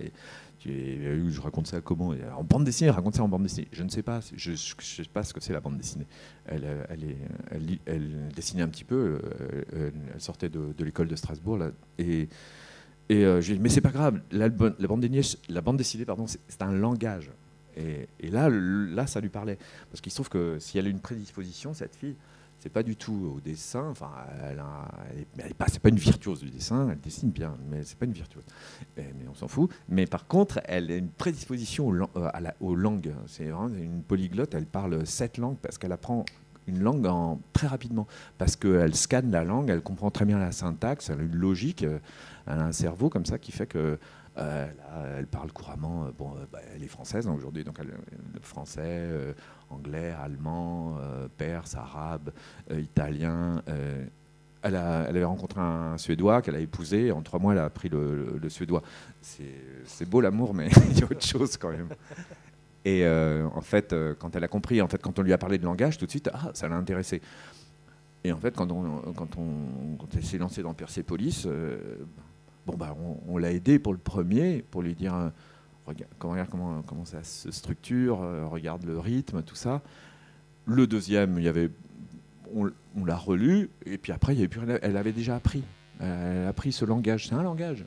Je 0.66 1.42
raconte 1.42 1.68
ça 1.68 1.80
comment? 1.80 2.14
En 2.38 2.44
bande 2.44 2.66
dessinée, 2.66 2.90
raconte 2.90 3.16
ça 3.16 3.24
en 3.24 3.30
bande 3.30 3.44
dessinée. 3.44 3.70
Je 3.72 3.84
ne 3.84 3.90
sais 3.90 4.04
pas, 4.04 4.20
je 4.36 4.52
ne 4.52 4.56
sais 4.58 5.04
pas 5.06 5.24
ce 5.24 5.34
que 5.34 5.40
c'est 5.40 5.54
la 5.54 5.62
bande 5.62 5.78
dessinée. 5.78 6.08
Elle, 6.46 8.32
dessinait 8.36 8.64
un 8.64 8.68
petit 8.68 8.84
peu, 8.84 9.22
euh, 9.24 9.92
elle, 10.14 10.20
sortait 10.20 10.50
de, 10.50 10.74
l'école 10.84 11.08
de 11.08 11.16
Strasbourg, 11.16 11.58
là, 11.58 11.72
et, 11.98 12.28
et 13.08 13.22
je 13.22 13.48
lui 13.48 13.54
ai 13.54 13.56
dit, 13.56 13.62
mais 13.62 13.70
c'est 13.70 13.80
pas 13.80 13.92
grave, 13.92 14.20
la, 14.30 14.50
bande 14.50 14.98
dessinée, 14.98 16.06
c'est 16.50 16.62
un 16.62 16.74
langage. 16.74 17.32
Et, 17.78 18.30
là, 18.30 18.50
là, 18.50 19.08
ça 19.08 19.22
lui 19.22 19.30
parlait. 19.30 19.58
Parce 19.90 20.02
qu'il 20.02 20.12
se 20.12 20.18
trouve 20.18 20.30
que 20.30 20.58
si 20.60 20.78
elle 20.78 20.88
a 20.88 20.90
une 20.90 21.00
prédisposition, 21.00 21.74
cette 21.74 21.96
fille, 21.96 22.16
c'est 22.60 22.70
pas 22.70 22.84
du 22.84 22.96
tout 22.96 23.34
au 23.38 23.40
dessin. 23.40 23.88
Enfin, 23.90 24.12
elle, 24.44 24.64
n'est 25.38 25.54
pas, 25.54 25.66
c'est 25.68 25.82
pas 25.82 25.90
une 25.90 25.96
virtuose 25.96 26.42
du 26.42 26.50
dessin. 26.50 26.90
Elle 26.92 27.00
dessine 27.00 27.32
bien, 27.32 27.56
mais 27.70 27.84
c'est 27.84 27.98
pas 27.98 28.06
une 28.06 28.14
virtuose. 28.14 28.44
mais 28.98 29.28
on 29.30 29.34
s'en 29.34 29.48
fout. 29.48 29.72
Mais 29.90 30.06
par 30.06 30.28
contre, 30.28 30.60
elle 30.66 30.92
a 30.92 30.96
une 30.96 31.10
prédisposition 31.10 32.08
euh, 32.16 32.30
aux 32.60 32.76
langues. 32.76 33.14
C'est 33.28 33.48
une 33.48 34.04
polyglotte. 34.04 34.54
Elle 34.54 34.68
parle 34.68 35.06
sept 35.08 35.38
langues 35.38 35.58
parce 35.58 35.78
qu'elle 35.78 35.92
apprend 35.92 36.26
une 36.68 36.82
langue 36.82 37.08
très 37.54 37.68
rapidement. 37.68 38.08
Parce 38.38 38.56
qu'elle 38.56 38.96
scanne 38.96 39.32
la 39.32 39.44
langue, 39.44 39.70
elle 39.70 39.82
comprend 39.82 40.12
très 40.12 40.26
bien 40.26 40.40
la 40.40 40.52
syntaxe, 40.52 41.10
elle 41.10 41.20
a 41.20 41.24
une 41.24 41.36
logique, 41.36 41.84
euh, 41.84 42.00
elle 42.48 42.60
a 42.60 42.66
un 42.66 42.72
cerveau 42.72 43.10
comme 43.10 43.26
ça 43.26 43.38
qui 43.38 43.52
fait 43.52 43.68
que 43.68 43.98
euh, 44.42 45.20
elle 45.20 45.28
parle 45.28 45.52
couramment, 45.52 46.06
euh, 46.06 46.12
bon, 46.18 46.34
euh, 46.36 46.46
bah, 46.52 46.60
elle 46.74 46.84
est 46.84 46.88
française 46.88 47.28
hein, 47.28 47.34
aujourd'hui, 47.34 47.64
donc 47.64 47.78
français, 48.42 49.08
anglais, 49.70 50.14
allemand, 50.22 50.98
perse, 51.38 51.76
arabe, 51.76 52.32
italien. 52.72 53.64
Elle, 54.64 54.76
avait 54.76 55.24
rencontré 55.24 55.60
un 55.60 55.98
Suédois 55.98 56.42
qu'elle 56.42 56.56
a 56.56 56.60
épousé. 56.60 57.12
En 57.12 57.22
trois 57.22 57.40
mois, 57.40 57.54
elle 57.54 57.60
a 57.60 57.66
appris 57.66 57.90
le, 57.90 58.40
Suédois. 58.50 58.82
C'est 59.22 60.10
beau 60.10 60.22
l'amour, 60.22 60.54
mais 60.54 60.70
il 60.92 61.00
y 61.00 61.02
a 61.02 61.06
autre 61.06 61.26
chose 61.26 61.58
quand 61.58 61.72
même. 61.72 61.90
Et 62.84 63.08
en 63.08 63.62
fait, 63.62 63.96
quand 64.20 64.36
elle 64.36 64.44
a 64.44 64.48
compris, 64.48 64.82
en 64.82 64.88
fait, 64.88 65.02
quand 65.02 65.20
on 65.20 65.22
lui 65.22 65.34
a 65.34 65.38
parlé 65.38 65.58
de 65.58 65.66
langage, 65.66 65.98
tout 65.98 66.06
de 66.06 66.12
suite, 66.12 66.30
ah, 66.34 66.52
ça 66.54 66.68
l'a 66.68 66.76
intéressé. 66.76 67.22
Et 68.24 68.32
en 68.32 68.38
fait, 68.38 68.56
quand 68.56 68.72
on, 68.72 69.02
elle 70.16 70.24
s'est 70.24 70.38
lancée 70.38 70.64
dans 70.64 70.74
Persepolis, 70.74 71.48
Bon, 72.66 72.76
bah, 72.76 72.96
on, 73.28 73.38
l'a 73.38 73.52
aidé 73.52 73.80
pour 73.80 73.94
le 73.94 74.00
premier, 74.00 74.64
pour 74.70 74.82
lui 74.84 74.94
dire 74.94 75.16
euh, 75.16 75.30
regarde, 75.88 76.50
comment, 76.50 77.06
ça 77.06 77.24
se 77.24 77.52
structure, 77.52 78.22
euh, 78.22 78.46
regarde 78.46 78.86
le 78.86 79.00
rythme, 79.00 79.42
tout 79.42 79.56
ça. 79.56 79.82
Le 80.66 80.86
deuxième, 80.86 81.40
il 81.40 81.44
y 81.44 81.48
avait, 81.48 81.72
on, 82.54 82.70
l'a 83.04 83.18
relu, 83.18 83.70
et 83.86 83.98
puis 83.98 84.12
après, 84.12 84.36
il 84.36 84.42
y 84.42 84.44
avait 84.44 84.80
elle 84.82 84.98
avait 84.98 85.12
déjà 85.12 85.36
appris. 85.36 85.64
Elle 86.00 86.46
a 86.46 86.50
appris 86.50 86.72
ce 86.72 86.86
langage. 86.86 87.28
C'est 87.28 87.36
un 87.36 87.44
langage. 87.44 87.86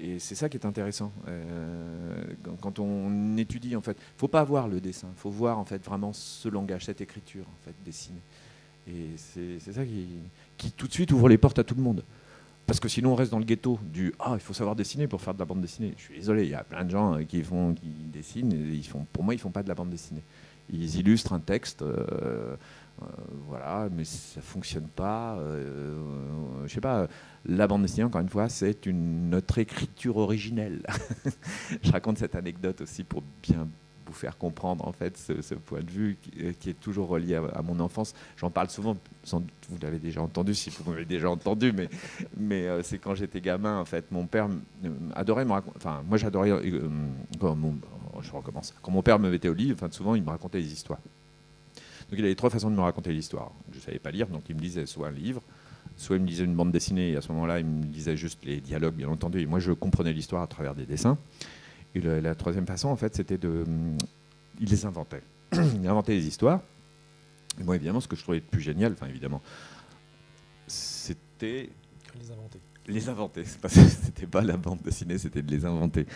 Et 0.00 0.18
c'est 0.18 0.34
ça 0.34 0.48
qui 0.48 0.56
est 0.56 0.66
intéressant. 0.66 1.12
Euh, 1.28 2.24
quand 2.60 2.78
on 2.78 3.36
étudie, 3.36 3.76
en 3.76 3.80
fait, 3.80 3.96
faut 4.16 4.28
pas 4.28 4.42
voir 4.42 4.68
le 4.68 4.80
dessin, 4.80 5.08
faut 5.16 5.30
voir 5.30 5.58
en 5.58 5.64
fait 5.64 5.84
vraiment 5.84 6.12
ce 6.12 6.48
langage, 6.48 6.84
cette 6.84 7.00
écriture 7.00 7.44
en 7.44 7.64
fait 7.64 7.74
dessinée. 7.84 8.22
Et 8.88 9.10
c'est 9.16 9.72
ça 9.72 9.84
qui, 9.84 10.08
qui, 10.56 10.72
tout 10.72 10.86
de 10.86 10.92
suite 10.92 11.10
ouvre 11.12 11.28
les 11.28 11.38
portes 11.38 11.58
à 11.58 11.64
tout 11.64 11.74
le 11.74 11.82
monde. 11.82 12.04
Parce 12.66 12.80
que 12.80 12.88
sinon, 12.88 13.12
on 13.12 13.14
reste 13.14 13.30
dans 13.30 13.38
le 13.38 13.44
ghetto 13.44 13.78
du 13.82 14.14
Ah, 14.18 14.32
il 14.34 14.40
faut 14.40 14.54
savoir 14.54 14.74
dessiner 14.74 15.06
pour 15.06 15.20
faire 15.20 15.34
de 15.34 15.38
la 15.38 15.44
bande 15.44 15.60
dessinée. 15.60 15.94
Je 15.96 16.02
suis 16.02 16.14
désolé, 16.14 16.44
il 16.44 16.50
y 16.50 16.54
a 16.54 16.64
plein 16.64 16.84
de 16.84 16.90
gens 16.90 17.14
euh, 17.14 17.22
qui, 17.22 17.42
font, 17.42 17.74
qui 17.74 17.88
dessinent, 18.06 18.52
ils 18.52 18.86
font, 18.86 19.06
pour 19.12 19.22
moi, 19.22 19.34
ils 19.34 19.38
ne 19.38 19.42
font 19.42 19.50
pas 19.50 19.62
de 19.62 19.68
la 19.68 19.74
bande 19.74 19.90
dessinée. 19.90 20.22
Ils 20.72 20.98
illustrent 20.98 21.34
un 21.34 21.40
texte, 21.40 21.82
euh, 21.82 22.56
euh, 23.02 23.06
voilà, 23.48 23.88
mais 23.94 24.04
ça 24.04 24.40
ne 24.40 24.42
fonctionne 24.42 24.88
pas. 24.88 25.38
je 26.64 26.72
sais 26.72 26.80
pas, 26.80 27.06
la 27.44 27.66
bande 27.66 27.82
dessinée, 27.82 28.04
encore 28.04 28.22
une 28.22 28.30
fois, 28.30 28.48
c'est 28.48 28.86
une, 28.86 29.28
notre 29.28 29.58
écriture 29.58 30.16
originelle. 30.16 30.82
je 31.82 31.92
raconte 31.92 32.16
cette 32.16 32.34
anecdote 32.34 32.80
aussi 32.80 33.04
pour 33.04 33.22
bien 33.42 33.68
vous 34.06 34.12
faire 34.12 34.36
comprendre 34.36 34.86
en 34.86 34.92
fait 34.92 35.16
ce, 35.16 35.54
point 35.54 35.80
de 35.80 35.90
vue 35.90 36.16
qui, 36.60 36.70
est 36.70 36.80
toujours 36.80 37.08
relié 37.08 37.36
à, 37.36 37.62
mon 37.62 37.80
enfance. 37.80 38.14
J'en 38.36 38.50
parle 38.50 38.70
souvent, 38.70 38.96
sans 39.22 39.40
vous 39.68 39.78
l'avez 39.80 39.98
déjà 39.98 40.20
entendu, 40.22 40.54
si 40.54 40.70
vous 40.70 40.90
m'avez 40.90 41.04
déjà 41.04 41.30
entendu, 41.30 41.72
mais, 41.72 42.66
euh, 42.66 42.82
c'est 42.82 42.98
quand 42.98 43.14
j'étais 43.14 43.40
gamin 43.40 43.78
en 43.78 43.84
fait. 43.84 44.10
Mon 44.10 44.26
père 44.26 44.48
adorait 45.14 45.44
me 45.44 45.52
raconter. 45.52 45.76
Enfin, 45.76 46.02
moi 46.06 46.18
j'adorais. 46.18 46.50
Euh, 46.50 46.88
mon, 47.40 47.74
je 48.20 48.30
recommence. 48.30 48.74
Quand 48.82 48.92
mon 48.92 49.02
père 49.02 49.18
me 49.18 49.30
mettait 49.30 49.48
au 49.48 49.54
lit, 49.54 49.72
enfin, 49.72 49.88
souvent 49.90 50.14
il 50.14 50.22
me 50.22 50.30
racontait 50.30 50.60
des 50.60 50.72
histoires. 50.72 51.00
Donc 52.10 52.18
il 52.18 52.24
avait 52.24 52.34
trois 52.34 52.50
façons 52.50 52.70
de 52.70 52.76
me 52.76 52.80
raconter 52.80 53.12
l'histoire. 53.12 53.50
Je 53.72 53.78
ne 53.78 53.82
savais 53.82 53.98
pas 53.98 54.10
lire, 54.10 54.26
donc 54.28 54.42
il 54.48 54.54
me 54.54 54.60
disait 54.60 54.86
soit 54.86 55.08
un 55.08 55.12
livre, 55.12 55.42
soit 55.96 56.16
il 56.16 56.22
me 56.22 56.28
disait 56.28 56.44
une 56.44 56.54
bande 56.54 56.70
dessinée, 56.70 57.12
et 57.12 57.16
à 57.16 57.20
ce 57.20 57.32
moment-là, 57.32 57.60
il 57.60 57.66
me 57.66 57.84
disait 57.84 58.16
juste 58.16 58.44
les 58.44 58.60
dialogues, 58.60 58.94
bien 58.94 59.08
entendu, 59.08 59.40
et 59.40 59.46
moi 59.46 59.58
je 59.58 59.72
comprenais 59.72 60.12
l'histoire 60.12 60.42
à 60.42 60.46
travers 60.46 60.74
des 60.74 60.86
dessins. 60.86 61.18
Et 61.94 62.00
la 62.00 62.34
troisième 62.34 62.66
façon, 62.66 62.88
en 62.88 62.96
fait, 62.96 63.14
c'était 63.14 63.38
de. 63.38 63.64
Il 64.60 64.68
les 64.68 64.84
inventait. 64.84 65.22
il 65.52 65.86
inventait 65.86 66.16
des 66.16 66.26
histoires. 66.26 66.60
Et 67.60 67.62
moi, 67.62 67.76
évidemment, 67.76 68.00
ce 68.00 68.08
que 68.08 68.16
je 68.16 68.22
trouvais 68.22 68.38
le 68.38 68.44
plus 68.44 68.60
génial, 68.60 68.92
enfin, 68.92 69.06
évidemment, 69.06 69.42
c'était. 70.66 71.70
Les 72.18 72.30
inventer 72.30 72.60
les 72.86 73.08
inventer. 73.08 73.44
C'était 73.66 74.26
pas 74.26 74.42
la 74.42 74.56
bande 74.56 74.80
dessinée, 74.82 75.18
c'était 75.18 75.42
de 75.42 75.50
les 75.50 75.64
inventer. 75.64 76.06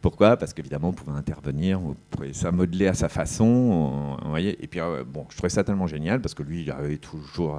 Pourquoi? 0.00 0.36
Parce 0.36 0.52
qu'évidemment, 0.52 0.88
on 0.88 0.92
pouvait 0.92 1.16
intervenir, 1.16 1.82
on 1.82 1.96
pouvait 2.10 2.32
ça 2.32 2.52
modeler 2.52 2.86
à 2.86 2.94
sa 2.94 3.08
façon. 3.08 4.16
voyez 4.24 4.62
et 4.62 4.66
puis, 4.66 4.80
euh, 4.80 5.04
bon, 5.04 5.26
je 5.30 5.36
trouvais 5.36 5.50
ça 5.50 5.64
tellement 5.64 5.86
génial 5.86 6.20
parce 6.20 6.34
que 6.34 6.42
lui, 6.42 6.62
il 6.62 6.70
arrivait 6.70 6.98
toujours 6.98 7.58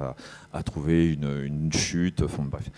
à, 0.52 0.62
trouver 0.62 1.12
une, 1.12 1.72
chute. 1.72 2.22
Enfin, 2.22 2.44
bref. 2.44 2.70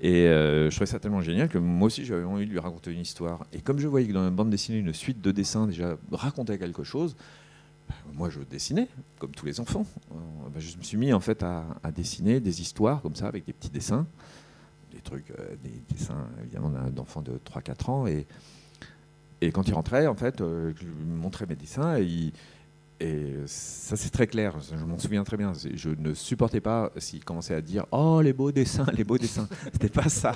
Et 0.00 0.26
euh, 0.26 0.70
je 0.70 0.74
trouvais 0.74 0.86
ça 0.86 0.98
tellement 0.98 1.20
génial 1.20 1.48
que 1.48 1.58
moi 1.58 1.86
aussi, 1.86 2.04
j'avais 2.04 2.24
envie 2.24 2.46
de 2.46 2.50
lui 2.50 2.58
raconter 2.58 2.92
une 2.92 3.00
histoire. 3.00 3.44
Et 3.52 3.60
comme 3.60 3.78
je 3.78 3.88
voyais 3.88 4.06
que 4.06 4.12
dans 4.12 4.24
la 4.24 4.30
bande 4.30 4.50
dessinée, 4.50 4.78
une 4.78 4.94
suite 4.94 5.20
de 5.20 5.30
dessins 5.32 5.66
déjà 5.66 5.96
racontait 6.10 6.58
quelque 6.58 6.82
chose, 6.82 7.16
bah, 7.88 7.94
moi, 8.14 8.30
je 8.30 8.40
dessinais, 8.40 8.88
comme 9.18 9.32
tous 9.32 9.46
les 9.46 9.60
enfants. 9.60 9.86
Euh, 10.12 10.14
bah, 10.52 10.60
je 10.60 10.76
me 10.76 10.82
suis 10.82 10.96
mis 10.96 11.12
en 11.12 11.20
fait 11.20 11.42
à 11.42 11.92
dessiner 11.94 12.40
des 12.40 12.60
histoires 12.60 13.02
comme 13.02 13.14
ça 13.14 13.28
avec 13.28 13.44
des 13.44 13.52
petits 13.52 13.70
dessins 13.70 14.06
des 14.92 15.00
trucs, 15.00 15.30
euh, 15.30 15.56
des 15.62 15.82
dessins 15.88 16.28
évidemment 16.42 16.70
d'enfants 16.90 17.22
de 17.22 17.38
3-4 17.38 17.90
ans. 17.90 18.06
Et, 18.06 18.26
et 19.40 19.52
quand 19.52 19.68
il 19.68 19.74
rentrait, 19.74 20.06
en 20.06 20.14
fait, 20.14 20.40
euh, 20.40 20.72
je 20.76 20.84
lui 20.84 20.92
montrais 21.04 21.46
mes 21.46 21.56
dessins 21.56 21.96
et, 21.98 22.32
ça 23.44 23.94
c'est 23.94 24.08
très 24.08 24.26
clair, 24.26 24.56
je 24.58 24.82
m'en 24.82 24.98
souviens 24.98 25.22
très 25.22 25.36
bien. 25.36 25.52
Je 25.74 25.90
ne 25.90 26.14
supportais 26.14 26.62
pas 26.62 26.90
s'il 26.96 27.22
commençait 27.26 27.54
à 27.54 27.60
dire 27.60 27.84
Oh 27.90 28.22
les 28.22 28.32
beaux 28.32 28.52
dessins, 28.52 28.86
les 28.96 29.04
beaux 29.04 29.18
dessins. 29.18 29.46
C'était 29.72 29.90
pas 29.90 30.08
ça. 30.08 30.32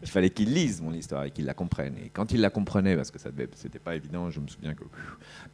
Il 0.00 0.08
fallait 0.08 0.30
qu'il 0.30 0.52
lise 0.52 0.80
mon 0.80 0.94
histoire 0.94 1.24
et 1.24 1.30
qu'il 1.30 1.44
la 1.44 1.52
comprenne. 1.52 1.96
Et 1.98 2.08
quand 2.08 2.32
il 2.32 2.40
la 2.40 2.48
comprenait, 2.48 2.96
parce 2.96 3.10
que 3.10 3.18
ça 3.18 3.30
c'était 3.54 3.78
pas 3.78 3.96
évident, 3.96 4.30
je 4.30 4.40
me 4.40 4.48
souviens 4.48 4.74
que 4.74 4.84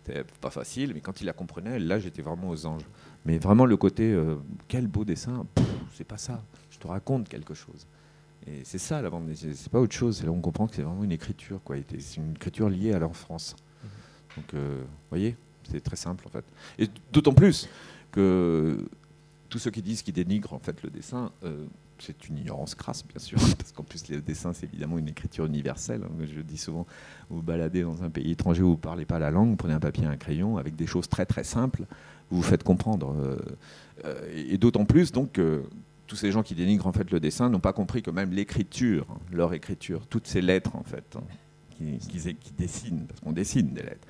c'était 0.05 0.25
pas 0.41 0.51
facile, 0.51 0.93
mais 0.95 1.01
quand 1.01 1.21
il 1.21 1.25
la 1.25 1.33
comprenait, 1.33 1.81
là 1.81 1.99
j'étais 1.99 2.23
vraiment 2.23 2.51
aux 2.51 2.64
anges. 2.64 2.87
Mais 3.25 3.39
vraiment 3.39 3.66
le 3.66 3.77
côté 3.77 4.12
euh, 4.12 4.37
quel 4.68 4.87
beau 4.87 5.05
dessin, 5.05 5.47
c'est 5.95 6.05
pas 6.05 6.16
ça. 6.16 6.43
Je 6.71 6.79
te 6.79 6.87
raconte 6.87 7.29
quelque 7.29 7.55
chose. 7.55 7.89
Et 8.51 8.62
c'est 8.64 8.78
ça 8.78 9.01
la 9.01 9.11
bande 9.11 9.26
dessinée, 9.26 9.55
c'est 9.55 9.70
pas 9.70 9.80
autre 9.80 9.94
chose. 9.94 10.18
C'est 10.18 10.24
là 10.24 10.32
où 10.32 10.36
on 10.36 10.40
comprend 10.40 10.66
que 10.66 10.74
c'est 10.74 10.82
vraiment 10.82 11.05
une 11.05 11.12
écriture, 11.12 11.61
quoi. 11.64 11.76
C'est 11.98 12.16
une 12.16 12.32
écriture 12.32 12.68
liée 12.68 12.92
à 12.92 12.98
l'enfance. 12.98 13.55
Mhm. 13.82 13.90
Donc, 14.36 14.55
euh, 14.55 14.80
vous 14.80 15.09
voyez, 15.11 15.36
c'est 15.70 15.80
très 15.80 15.96
simple 15.96 16.26
en 16.26 16.30
fait. 16.30 16.44
Et 16.78 16.88
d'autant 17.12 17.32
plus 17.32 17.68
que 18.11 18.88
tous 19.48 19.59
ceux 19.59 19.70
qui 19.70 19.82
disent 19.82 20.03
qu'ils 20.03 20.14
dénigrent 20.14 20.53
en 20.53 20.59
fait 20.59 20.82
le 20.82 20.90
dessin, 20.90 21.30
euh, 21.44 21.64
c'est 21.98 22.28
une 22.28 22.38
ignorance 22.38 22.74
crasse, 22.74 23.07
bien 23.07 23.18
sûr, 23.18 23.38
parce 23.59 23.72
qu'en 23.72 23.82
plus, 23.82 24.09
le 24.09 24.20
dessin, 24.20 24.53
c'est 24.53 24.66
évidemment 24.66 24.98
une 24.98 25.09
écriture 25.09 25.44
universelle. 25.44 26.03
Hein. 26.05 26.24
Je 26.24 26.40
dis 26.40 26.57
souvent, 26.57 26.86
vous 27.28 27.42
baladez 27.42 27.82
dans 27.82 28.03
un 28.03 28.11
pays 28.11 28.32
étranger 28.32 28.62
où 28.62 28.68
vous 28.68 28.72
ne 28.72 28.80
parlez 28.80 29.05
pas 29.05 29.18
la 29.18 29.30
langue, 29.30 29.51
vous 29.51 29.57
prenez 29.57 29.74
un 29.74 29.80
papier 29.80 30.05
et 30.05 30.09
un 30.09 30.16
crayon, 30.16 30.57
avec 30.57 30.76
des 30.76 30.86
choses 30.86 31.09
très 31.09 31.26
très 31.26 31.44
simples, 31.44 31.84
vous 32.30 32.38
vous 32.38 32.42
faites 32.42 32.64
comprendre. 32.64 33.14
Euh, 34.05 34.20
et 34.34 34.57
d'autant 34.57 34.86
plus, 34.86 35.12
donc, 35.12 35.38
tous 36.11 36.16
ces 36.16 36.32
gens 36.32 36.42
qui 36.42 36.56
dénigrent 36.56 36.88
en 36.88 36.92
fait 36.92 37.08
le 37.12 37.20
dessin 37.20 37.48
n'ont 37.48 37.61
pas 37.61 37.72
compris 37.72 38.02
que 38.02 38.11
même 38.11 38.32
l'écriture, 38.32 39.06
leur 39.30 39.54
écriture, 39.54 40.08
toutes 40.08 40.26
ces 40.26 40.42
lettres 40.42 40.74
en 40.74 40.82
fait, 40.82 41.16
hein, 41.16 41.22
qui, 41.70 42.00
dessinent, 42.58 43.06
parce 43.06 43.20
qu'on 43.20 43.30
dessine 43.30 43.72
des 43.72 43.82
lettres, 43.82 44.08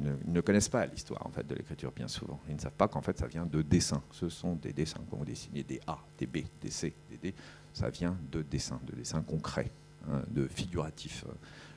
ils 0.00 0.32
ne, 0.32 0.40
connaissent 0.40 0.70
pas 0.70 0.86
l'histoire 0.86 1.30
de 1.46 1.54
l'écriture 1.54 1.92
bien 1.92 2.08
souvent. 2.08 2.40
Ils 2.48 2.56
ne 2.56 2.60
savent 2.60 2.72
pas 2.72 2.88
qu'en 2.88 3.02
fait 3.02 3.18
ça 3.18 3.26
vient 3.26 3.44
de 3.44 3.60
dessins. 3.60 4.02
Ce 4.10 4.30
sont 4.30 4.54
des 4.54 4.72
dessins 4.72 5.02
qu'on 5.10 5.22
dessine 5.22 5.52
des 5.52 5.80
A, 5.86 5.98
des 6.18 6.26
B, 6.26 6.38
des 6.62 6.70
C, 6.70 6.94
des 7.10 7.18
D. 7.18 7.34
Ça 7.74 7.90
vient 7.90 8.16
de 8.32 8.40
dessins, 8.40 8.80
de 8.86 8.96
dessins 8.96 9.20
concrets, 9.20 9.70
hein, 10.10 10.22
de 10.30 10.46
figuratifs. 10.46 11.26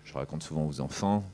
Je 0.06 0.14
raconte 0.14 0.44
souvent 0.44 0.66
aux 0.66 0.80
enfants 0.80 1.26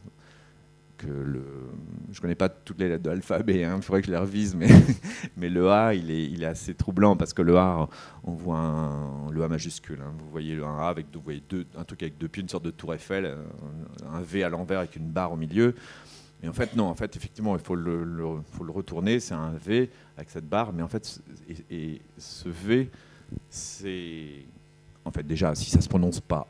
je 1.08 2.22
connais 2.22 2.36
pas 2.36 2.50
toutes 2.50 2.80
les 2.80 2.90
lettres 2.90 3.04
de 3.04 3.10
l'alphabet, 3.10 3.64
hein, 3.64 3.76
il 3.78 3.82
faudrait 3.82 4.02
que 4.02 4.08
je 4.08 4.12
les 4.12 4.18
revise, 4.18 4.56
mais, 4.56 4.68
le 5.50 5.70
A, 5.70 5.94
il 5.94 6.12
est, 6.12 6.46
assez 6.46 6.74
troublant 6.74 7.16
parce 7.16 7.34
que 7.34 7.42
le 7.42 7.58
A, 7.58 7.88
on 8.24 8.34
voit 8.34 9.30
le 9.32 9.44
A 9.44 9.48
majuscule. 9.48 10.00
Hein. 10.02 10.14
vous 10.18 10.30
voyez 10.30 10.56
le 10.56 10.64
A 10.64 10.88
avec 10.88 11.08
un 11.78 11.84
truc 11.84 12.04
avec 12.04 12.18
deux 12.18 12.28
pieds, 12.28 12.44
une 12.44 12.50
sorte 12.50 12.66
de 12.66 12.72
tour 12.72 12.94
Eiffel, 12.94 13.38
un, 14.12 14.22
V 14.22 14.44
à 14.44 14.50
l'envers 14.50 14.80
avec 14.80 14.96
une 14.96 15.10
barre 15.10 15.32
au 15.32 15.38
milieu. 15.38 15.76
Mais 16.42 16.50
en 16.50 16.54
fait, 16.54 16.76
non, 16.76 16.86
en 16.86 16.96
fait, 16.96 17.16
effectivement, 17.16 17.56
il 17.56 17.62
faut 17.62 17.76
le, 17.76 18.42
faut 18.52 18.64
le 18.64 18.72
retourner, 18.72 19.20
c'est 19.20 19.34
un 19.34 19.54
V 19.54 19.90
avec 20.18 20.30
cette 20.30 20.48
barre, 20.48 20.74
mais 20.74 20.84
en 20.84 20.90
fait, 20.90 21.22
et, 21.70 22.02
ce 22.18 22.50
V, 22.50 22.90
c'est. 23.50 24.46
En 25.06 25.12
fait, 25.12 25.24
déjà, 25.24 25.56
si 25.56 25.70
ça 25.70 25.82
se 25.82 25.90
prononce 25.90 26.20
pas 26.20 26.48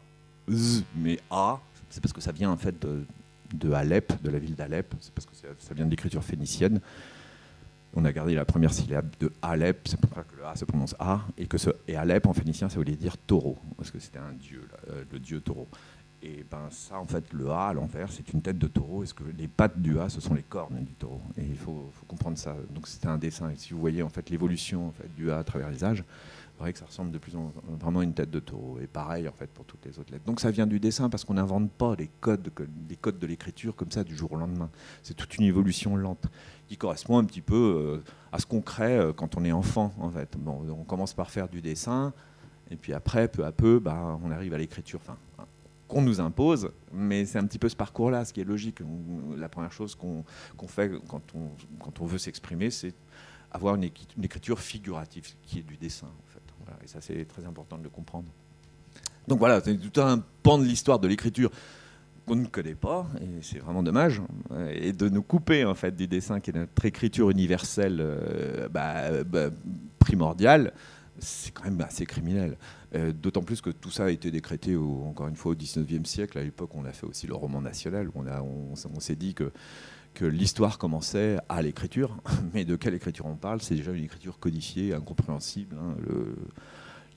Z, 0.49 0.84
mais 0.95 1.20
A, 1.30 1.60
c'est 1.89 2.01
parce 2.01 2.14
que 2.14 2.22
ça 2.22 2.32
vient 2.32 2.49
en 2.49 2.58
fait 2.58 2.80
de, 2.82 3.06
de 3.54 3.72
Alep, 3.72 4.22
de 4.22 4.30
la 4.30 4.39
ville 4.39 4.56
d'Alep, 4.56 4.93
c'est 4.99 5.14
parce 5.14 5.26
que 5.26 5.34
ça 5.36 5.74
vient 5.74 5.86
de 5.86 5.91
l'écriture 5.91 6.24
phénicienne. 6.24 6.80
On 7.95 8.06
a 8.06 8.12
gardé 8.12 8.34
la 8.34 8.45
première 8.45 8.74
syllabe 8.74 9.10
de 9.20 9.32
Alep, 9.41 9.88
c'est 9.88 9.99
pour 9.99 10.14
ça 10.14 10.24
que 10.24 10.36
le 10.36 10.45
A 10.45 10.56
se 10.56 10.66
prononce 10.66 10.95
A, 10.99 11.22
et 11.38 11.45
que 11.45 11.58
ce 11.58 11.70
et 11.88 11.95
Alep 11.95 12.26
en 12.26 12.34
phénicien 12.34 12.68
ça 12.68 12.78
voulait 12.78 12.95
dire 12.95 13.18
taureau, 13.18 13.58
parce 13.78 13.91
que 13.91 13.99
c'était 13.99 14.20
un 14.20 14.34
dieu, 14.34 14.68
euh, 14.89 15.04
le 15.12 15.20
dieu 15.20 15.41
taureau. 15.41 15.68
Et 16.26 16.45
ben 16.49 16.70
ça, 16.70 16.97
en 16.97 17.06
fait, 17.06 17.34
le 17.34 17.49
A 17.49 17.68
à 17.68 17.74
l'envers, 17.74 18.10
c'est 18.10 18.32
une 18.32 18.41
tête 18.41 18.58
de 18.58 18.68
taureau. 18.68 19.04
Est-ce 19.04 19.14
que 19.14 19.26
les 19.38 19.49
pattes 19.49 19.82
du 19.82 19.99
A, 19.99 20.08
ce 20.08 20.22
sont 20.22 20.34
les 20.34 20.41
cornes 20.41 20.82
du 20.82 20.93
taureau? 20.93 21.22
Et 21.38 21.43
il 21.43 21.58
faut, 21.58 21.91
comprendre 22.08 22.38
ça. 22.38 22.56
Donc 22.74 22.88
c'était 22.88 23.08
un 23.08 23.18
dessin. 23.18 23.49
Et 23.49 23.58
si 23.58 23.74
vous 23.74 23.82
voyez 23.82 24.01
en 24.01 24.08
fait 24.08 24.30
l'évolution 24.30 24.88
en 24.88 24.91
fait, 24.91 25.14
du 25.18 25.32
A 25.32 25.39
à 25.39 25.43
travers 25.43 25.70
les 25.70 25.84
âges, 25.84 26.06
vrai 26.64 26.74
que 26.74 26.80
ça 26.80 26.86
ressemble 26.86 27.11
de 27.11 27.18
plus 27.18 27.36
en 27.36 27.51
vraiment 27.80 28.01
une 28.01 28.14
tête 28.14 28.32
de 28.32 28.39
taureau. 28.39 28.80
Et 28.82 28.88
pareil, 28.88 29.28
en 29.28 29.34
fait, 29.34 29.47
pour 29.47 29.66
toutes 29.66 29.86
les 29.86 29.99
autres 29.99 30.11
lettres. 30.11 30.26
Donc 30.26 30.39
ça 30.39 30.49
vient 30.49 30.66
du 30.66 30.80
dessin 30.80 31.09
parce 31.09 31.24
qu'on 31.24 31.36
n'invente 31.36 31.70
pas 31.72 31.95
les 31.95 32.09
codes, 32.20 32.49
les 32.89 32.95
codes 32.95 33.20
de 33.20 33.28
l'écriture 33.28 33.76
comme 33.76 33.91
ça 33.91 34.03
du 34.03 34.16
jour 34.16 34.32
au 34.32 34.36
lendemain. 34.38 34.70
C'est 35.03 35.14
toute 35.14 35.38
une 35.38 35.43
évolution 35.43 35.95
lente 35.95 36.26
qui 36.68 36.78
correspond 36.78 37.18
un 37.18 37.26
petit 37.26 37.41
peu 37.41 37.55
euh, 37.55 38.11
à 38.32 38.39
ce 38.39 38.45
qu'on 38.45 38.61
crée 38.61 38.97
euh, 38.97 39.14
quand 39.14 39.38
on 39.38 39.43
est 39.43 39.51
enfant, 39.51 39.93
en 39.99 40.09
fait. 40.09 40.38
Bon, 40.38 40.66
on 40.70 40.84
commence 40.84 41.14
par 41.14 41.30
faire 41.30 41.49
du 41.49 41.61
dessin, 41.61 42.14
et 42.72 42.76
puis 42.76 42.93
après, 42.93 43.28
peu 43.28 43.45
à 43.45 43.51
peu, 43.51 43.80
bah, 43.80 44.18
on 44.24 44.32
arrive 44.32 44.53
à 44.53 44.57
l'écriture. 44.57 44.99
Enfin, 45.03 45.18
qu'on 45.88 46.01
nous 46.01 46.22
impose, 46.22 46.72
mais 46.91 47.26
c'est 47.26 47.38
un 47.38 47.45
petit 47.45 47.59
peu 47.59 47.70
ce 47.70 47.76
parcours-là, 47.76 48.26
ce 48.26 48.34
qui 48.34 48.41
est 48.41 48.45
logique. 48.45 48.80
la 49.38 49.49
première 49.49 49.72
chose 49.72 49.95
qu'on 49.95 50.24
fait 50.68 50.91
quand 51.07 52.01
on 52.01 52.05
veut 52.05 52.18
s'exprimer, 52.18 52.72
c'est 52.72 52.95
avoir 53.53 53.76
une, 53.76 53.84
écriture 53.84 54.59
figurative, 54.59 55.36
qui 55.43 55.59
est 55.59 55.64
du 55.64 55.78
dessin. 55.78 56.07
Et 56.84 56.88
ça, 56.88 56.99
c'est 57.01 57.26
très 57.26 57.45
important 57.45 57.78
de 57.78 57.84
le 57.84 57.89
comprendre. 57.89 58.30
Donc 59.28 59.39
voilà, 59.39 59.61
c'est 59.61 59.78
tout 59.78 60.01
un 60.01 60.22
pan 60.43 60.57
de 60.57 60.66
l'histoire 60.66 60.99
de 60.99 61.07
l'écriture 61.07 61.49
qu'on 62.26 62.36
ne 62.36 62.45
connaît 62.45 62.76
pas, 62.76 63.05
et 63.22 63.41
c'est 63.41 63.59
vraiment 63.59 63.84
dommage, 63.84 64.22
et 64.72 64.93
de 64.93 65.09
nous 65.09 65.24
couper 65.24 65.66
en 65.66 65.76
fait 65.76 65.95
du 65.95 66.07
dessin 66.07 66.39
qui 66.39 66.51
est 66.51 66.53
notre 66.53 66.86
écriture 66.86 67.30
universelle 67.30 67.97
euh, 67.99 68.70
bah, 68.70 69.24
bah, 69.24 69.49
primordiale, 69.99 70.74
c'est 71.20 71.51
quand 71.51 71.66
même 71.66 71.80
assez 71.82 72.05
criminel. 72.05 72.57
Euh, 72.95 73.11
d'autant 73.11 73.41
plus 73.41 73.61
que 73.61 73.70
tout 73.72 73.91
ça 73.91 74.05
a 74.05 74.09
été 74.09 74.32
décrété, 74.32 74.76
encore 74.76 75.28
une 75.28 75.36
fois, 75.36 75.51
au 75.51 75.55
19e 75.55 76.05
siècle. 76.05 76.38
À 76.38 76.43
l'époque, 76.43 76.70
on 76.76 76.86
a 76.86 76.91
fait 76.91 77.07
aussi 77.07 77.28
le 77.28 77.34
roman 77.34 77.61
national. 77.61 78.09
On, 78.16 78.26
on, 78.28 78.74
on 78.74 78.99
s'est 78.99 79.16
dit 79.16 79.34
que, 79.34 79.51
que 80.14 80.26
l'histoire 80.26 80.78
commençait 80.78 81.38
à 81.49 81.61
l'écriture. 81.61 82.18
Mais 82.53 82.66
de 82.66 82.76
quelle 82.76 82.93
écriture 82.93 83.26
on 83.26 83.36
parle? 83.36 83.61
C'est 83.61 83.76
déjà 83.76 83.91
une 83.91 84.03
écriture 84.03 84.39
codifiée, 84.39 84.93
incompréhensible. 84.93 85.76
Hein, 85.80 85.95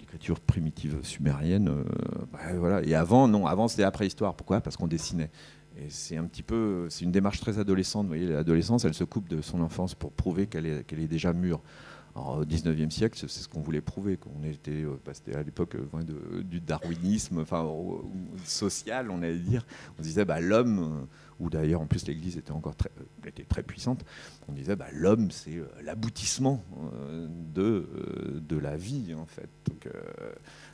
l'écriture 0.01 0.40
primitive 0.40 0.99
sumérienne. 1.03 1.68
Euh, 1.68 1.84
bah, 2.32 2.38
voilà. 2.57 2.82
Et 2.82 2.94
avant, 2.94 3.28
non, 3.28 3.47
avant 3.47 3.68
c'était 3.68 3.82
la 3.82 3.90
préhistoire. 3.90 4.34
Pourquoi? 4.34 4.61
Parce 4.61 4.76
qu'on 4.76 4.88
dessinait. 4.88 5.30
Et 5.78 5.90
c'est 5.90 6.16
un 6.16 6.24
petit 6.24 6.42
peu, 6.42 6.86
c'est 6.88 7.05
une 7.05 7.12
démarche 7.12 7.40
très 7.40 7.59
adolescente. 7.59 8.05
Vous 8.05 8.09
voyez, 8.09 8.26
l'adolescence, 8.26 8.84
elle 8.84 8.94
se 8.94 9.05
coupe 9.05 9.28
de 9.28 9.42
son 9.42 9.61
enfance 9.61 9.94
pour 9.94 10.12
prouver 10.12 10.47
qu'elle 10.47 10.66
est 10.66 11.09
déjà 11.09 11.34
mûre 11.34 11.61
au 12.16 12.44
19e 12.44 12.90
siècle, 12.90 13.18
c'est 13.18 13.28
ce 13.28 13.48
qu'on 13.48 13.60
voulait 13.60 13.80
prouver. 13.80 14.16
qu'on 14.16 14.42
était, 14.44 14.70
euh, 14.70 14.98
bah, 15.04 15.12
c'était 15.12 15.36
à 15.36 15.42
l'époque 15.42 15.76
euh, 15.76 16.42
du 16.42 16.60
darwinisme, 16.60 17.40
enfin 17.40 17.68
social, 18.44 19.10
on 19.10 19.22
allait 19.22 19.38
dire. 19.38 19.66
On 19.98 20.02
disait 20.02 20.24
bah, 20.24 20.40
l'homme, 20.40 20.78
euh, 20.78 21.06
ou 21.40 21.50
d'ailleurs 21.50 21.82
en 21.82 21.86
plus 21.86 22.06
l'Église 22.06 22.38
était 22.38 22.52
encore 22.52 22.76
très, 22.76 22.90
était 23.26 23.44
très 23.44 23.62
puissante. 23.62 24.04
On 24.48 24.52
disait 24.52 24.76
bah, 24.76 24.86
l'homme 24.92 25.30
c'est 25.30 25.60
l'aboutissement 25.82 26.62
de 27.54 27.86
de 28.40 28.56
la 28.56 28.76
vie 28.76 29.14
en 29.14 29.26
fait. 29.26 29.50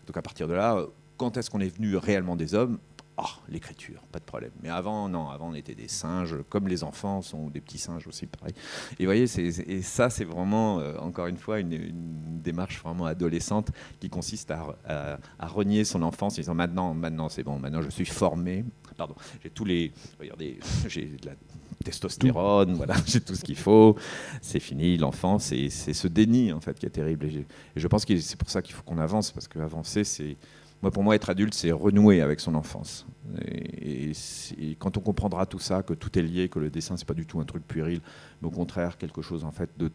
Donc 0.07 0.17
à 0.17 0.23
partir 0.23 0.47
de 0.47 0.55
là, 0.55 0.87
quand 1.17 1.37
est-ce 1.37 1.51
qu'on 1.51 1.61
est 1.61 1.75
venu 1.75 1.97
réellement 1.97 2.37
des 2.37 2.55
hommes? 2.55 2.79
Oh, 3.23 3.41
l'écriture, 3.49 4.03
pas 4.11 4.19
de 4.19 4.25
problème. 4.25 4.53
Mais 4.63 4.69
avant, 4.69 5.09
non, 5.09 5.29
avant 5.29 5.51
on 5.51 5.55
était 5.55 5.75
des 5.75 5.89
singes, 5.89 6.37
comme 6.49 6.69
les 6.69 6.85
enfants 6.85 7.23
sont 7.23 7.49
des 7.49 7.61
petits 7.61 7.79
singes 7.79 8.07
aussi, 8.07 8.27
pareil. 8.27 8.55
Et 8.99 9.05
voyez, 9.05 9.27
ça 9.27 10.11
c'est 10.11 10.25
vraiment, 10.25 10.81
euh, 10.81 10.97
encore 10.99 11.27
une 11.27 11.37
fois, 11.37 11.61
une, 11.61 12.41
démarche 12.43 12.83
vraiment 12.83 13.07
adolescente 13.07 13.71
qui 14.01 14.11
consiste 14.11 14.51
à, 14.51 15.19
renier 15.41 15.85
son 15.85 16.03
enfance 16.03 16.35
en 16.35 16.37
disant 16.37 16.55
maintenant, 16.55 16.95
maintenant 16.95 17.29
c'est 17.29 17.45
bon, 17.45 17.59
maintenant 17.59 17.83
je 17.83 17.91
suis 17.91 18.05
formé, 18.05 18.65
pardon, 18.97 19.15
j'ai 19.43 19.51
tous 19.51 19.65
les, 19.65 19.93
regardez, 20.19 20.59
j'ai 20.89 21.05
de 21.05 21.27
la 21.27 21.33
testostérone, 21.85 22.75
voilà, 22.75 22.95
j'ai 23.07 23.21
tout 23.21 23.35
ce 23.35 23.45
qu'il 23.45 23.57
faut, 23.57 23.97
c'est 24.41 24.61
fini, 24.61 24.97
l'enfance, 24.97 25.45
c'est 25.45 25.69
ce 25.71 26.09
déni 26.09 26.53
en 26.53 26.61
fait 26.61 26.79
qui 26.79 26.87
est 26.87 26.91
terrible. 26.91 27.27
Et, 27.27 27.47
je 27.77 27.89
pense 27.89 28.05
que 28.05 28.17
c'est 28.19 28.37
pour 28.37 28.51
ça 28.51 28.63
qu'il 28.63 28.75
faut 28.75 28.83
qu'on 28.83 28.99
avance, 28.99 29.31
parce 29.31 29.49
qu'avancer, 29.49 30.05
c'est 30.05 30.37
moi, 30.83 30.91
pour 30.91 31.03
moi, 31.05 31.15
être 31.15 31.31
adulte, 31.31 31.55
c'est 31.55 31.71
renouer 31.71 32.21
avec 32.21 32.41
son 32.41 32.55
enfance. 32.55 33.07
Et, 33.41 34.13
quand 34.79 34.97
on 34.97 35.01
comprendra 35.01 35.47
tout 35.47 35.61
ça, 35.61 35.83
que 35.83 35.95
tout 35.95 36.19
est 36.19 36.23
lié, 36.23 36.49
que 36.49 36.59
le 36.59 36.71
dessin, 36.71 36.97
c'est 36.97 37.07
pas 37.07 37.15
du 37.15 37.25
tout 37.25 37.41
un 37.41 37.45
truc 37.45 37.67
puéril, 37.67 38.01
mais 38.41 38.49
au 38.49 38.51
contraire 38.51 38.99
quelque 38.99 39.23
chose 39.23 39.45
en 39.45 39.53
fait 39.53 39.71
de, 39.79 39.91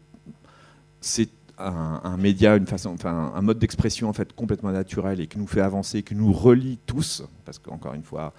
c'est 1.01 1.29
un, 1.57 2.17
média, 2.17 2.55
une 2.55 2.67
façon, 2.67 2.91
enfin 2.91 3.33
un 3.35 3.41
mode 3.41 3.59
d'expression 3.59 4.09
en 4.09 4.13
fait 4.13 4.33
complètement 4.33 4.71
naturel 4.71 5.19
et 5.19 5.27
qui 5.27 5.39
nous 5.39 5.47
fait 5.47 5.61
avancer, 5.61 6.03
qui 6.03 6.15
nous 6.15 6.31
relie 6.31 6.77
tous, 6.85 7.23
parce 7.45 7.59
qu'encore 7.59 7.93
une 7.93 8.03
fois, 8.03 8.33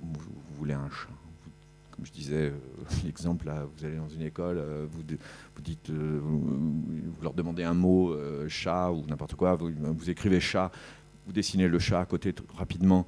vous, 0.00 0.18
voulez 0.58 0.74
un 0.74 0.88
chat, 0.88 1.10
comme 1.90 2.06
je 2.06 2.12
disais, 2.12 2.50
euh, 2.50 2.52
l'exemple 3.04 3.46
là, 3.46 3.66
vous 3.76 3.84
allez 3.84 3.96
dans 3.96 4.08
une 4.08 4.22
école, 4.22 4.56
euh, 4.58 4.86
vous, 4.90 5.02
dites, 5.62 5.90
euh, 5.90 6.18
vous, 6.22 7.22
leur 7.22 7.34
demandez 7.34 7.62
un 7.62 7.74
mot 7.74 8.16
chat 8.48 8.90
ou 8.90 9.04
n'importe 9.06 9.34
quoi, 9.34 9.56
vous, 9.56 10.10
écrivez 10.10 10.40
chat, 10.40 10.70
vous 11.26 11.32
dessinez 11.32 11.68
le 11.68 11.78
chat 11.78 12.00
à 12.00 12.04
côté 12.04 12.34
rapidement 12.56 13.06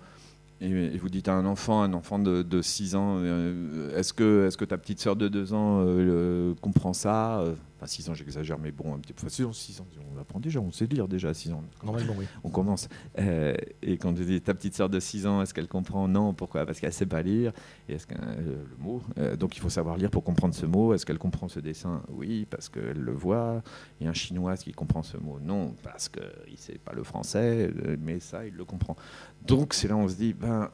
et, 0.63 0.97
vous 0.97 1.09
dites 1.09 1.27
à 1.27 1.35
un 1.35 1.45
enfant, 1.45 1.83
un 1.83 1.93
enfant 1.93 2.21
de, 2.21 2.63
6 2.63 2.95
ans, 2.95 3.17
euh, 3.19 3.99
est-ce 3.99 4.13
que, 4.13 4.65
ta 4.65 4.79
petite 4.79 5.01
sœur 5.01 5.17
de 5.17 5.27
2 5.27 5.55
ans 5.55 5.83
euh, 5.85 6.55
comprend 6.61 6.93
ça 6.93 7.45
Enfin, 7.83 7.89
6 7.89 8.11
ans, 8.11 8.15
j'exagère, 8.15 8.61
mais 8.61 8.71
bon, 8.71 8.95
un 8.95 8.99
petit 8.99 9.13
peu. 9.13 9.29
6 9.29 9.45
ans, 9.45 9.53
6 9.53 9.81
ans, 9.81 9.87
on 10.15 10.21
apprend 10.21 10.39
déjà, 10.39 10.61
on 10.61 10.71
sait 10.71 10.87
lire 10.87 11.09
déjà 11.09 11.31
à 11.31 11.35
6 11.35 11.51
ans. 11.53 11.65
Normalement, 11.83 12.15
oui. 12.17 12.27
On 12.45 12.49
commence. 12.49 12.89
Euh, 13.19 13.55
et 13.83 13.99
quand 13.99 14.15
tu 14.15 14.25
dis 14.25 14.41
ta 14.41 14.55
petite 14.55 14.77
sœur 14.77 14.89
de 14.89 15.01
6 15.01 15.27
ans, 15.27 15.43
est-ce 15.43 15.53
qu'elle 15.53 15.67
comprend? 15.67 16.07
Non, 16.07 16.33
pourquoi? 16.33 16.65
Parce 16.65 16.79
qu'elle 16.79 16.91
ne 16.91 16.95
sait 16.95 17.07
pas 17.07 17.23
lire. 17.23 17.53
Et 17.89 17.95
est-ce 17.95 18.07
le 18.09 18.67
mot? 18.79 19.03
Donc 19.37 19.57
il 19.57 19.61
faut 19.61 19.69
savoir 19.69 19.97
lire 19.97 20.11
pour 20.11 20.23
comprendre 20.23 20.55
ce 20.55 20.65
mot. 20.65 20.95
Est-ce 20.95 21.05
qu'elle 21.05 21.19
comprend 21.19 21.49
ce 21.49 21.59
dessin? 21.59 22.03
Oui, 22.09 22.47
parce 22.49 22.69
qu'elle 22.69 23.01
le 23.01 23.13
voit. 23.13 23.63
A 24.01 24.05
un 24.05 24.13
chinois 24.13 24.57
qui 24.57 24.71
comprend 24.71 25.03
ce 25.03 25.17
mot? 25.17 25.41
Non, 25.41 25.75
parce 25.83 26.09
qu'il 26.09 26.23
ne 26.23 26.57
sait 26.57 26.79
pas 26.79 26.93
le 26.93 27.03
français, 27.03 27.69
mais 28.01 28.21
ça, 28.21 28.47
il 28.47 28.55
le 28.55 28.65
comprend. 28.65 28.97
Donc 29.45 29.75
c'est 29.75 29.89
là 29.89 29.97
où 29.97 30.01
on 30.01 30.09
se 30.09 30.15
dit, 30.15 30.35
ben, 30.35 30.71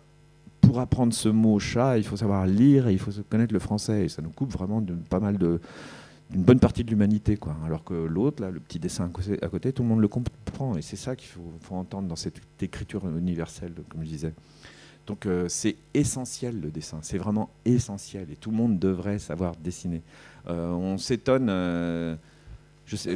pour 0.61 0.81
apprendre 0.81 1.15
ce 1.15 1.31
mot 1.31 1.59
chat, 1.59 1.97
il 1.97 2.05
faut 2.05 2.17
savoir 2.17 2.47
lire 2.47 2.89
et 2.89 2.93
il 2.93 2.99
faut 2.99 3.13
connaître 3.31 3.55
le 3.55 3.61
français. 3.61 4.05
Et 4.05 4.09
ça 4.09 4.21
nous 4.21 4.31
coupe 4.31 4.53
vraiment 4.53 4.83
de 4.83 4.93
pas 4.95 5.21
mal 5.21 5.39
de 5.39 5.61
d'une 6.31 6.43
bonne 6.43 6.61
partie 6.61 6.85
de 6.85 6.91
l'humanité, 6.91 7.37
quoi. 7.37 7.57
Alors 7.65 7.85
que 7.85 7.95
l'autre, 7.95 8.43
là, 8.43 8.51
le 8.51 8.61
petit 8.61 8.79
dessin 8.79 9.11
à 9.43 9.49
côté, 9.49 9.73
tout 9.73 9.83
le 9.83 9.89
monde 9.89 10.01
le 10.01 10.09
comprend. 10.09 10.77
Et 10.77 10.83
c'est 10.83 10.97
ça 10.97 11.17
qu'il 11.17 11.29
faut, 11.29 11.75
entendre 11.75 12.09
dans 12.09 12.17
cette 12.17 12.41
écriture 12.61 13.09
universelle, 13.09 13.73
comme 13.89 14.03
je 14.03 14.09
disais. 14.09 14.35
Donc 15.07 15.25
euh, 15.25 15.47
c'est 15.49 15.77
essentiel 15.95 16.61
le 16.61 16.71
dessin, 16.71 16.99
c'est 17.01 17.17
vraiment 17.17 17.49
essentiel. 17.65 18.31
Et 18.31 18.37
tout 18.37 18.51
le 18.51 18.57
monde 18.57 18.79
devrait 18.79 19.19
savoir 19.19 19.57
dessiner. 19.57 20.03
Euh, 20.49 20.71
on 20.71 20.99
s'étonne. 20.99 21.49
Euh, 21.49 22.17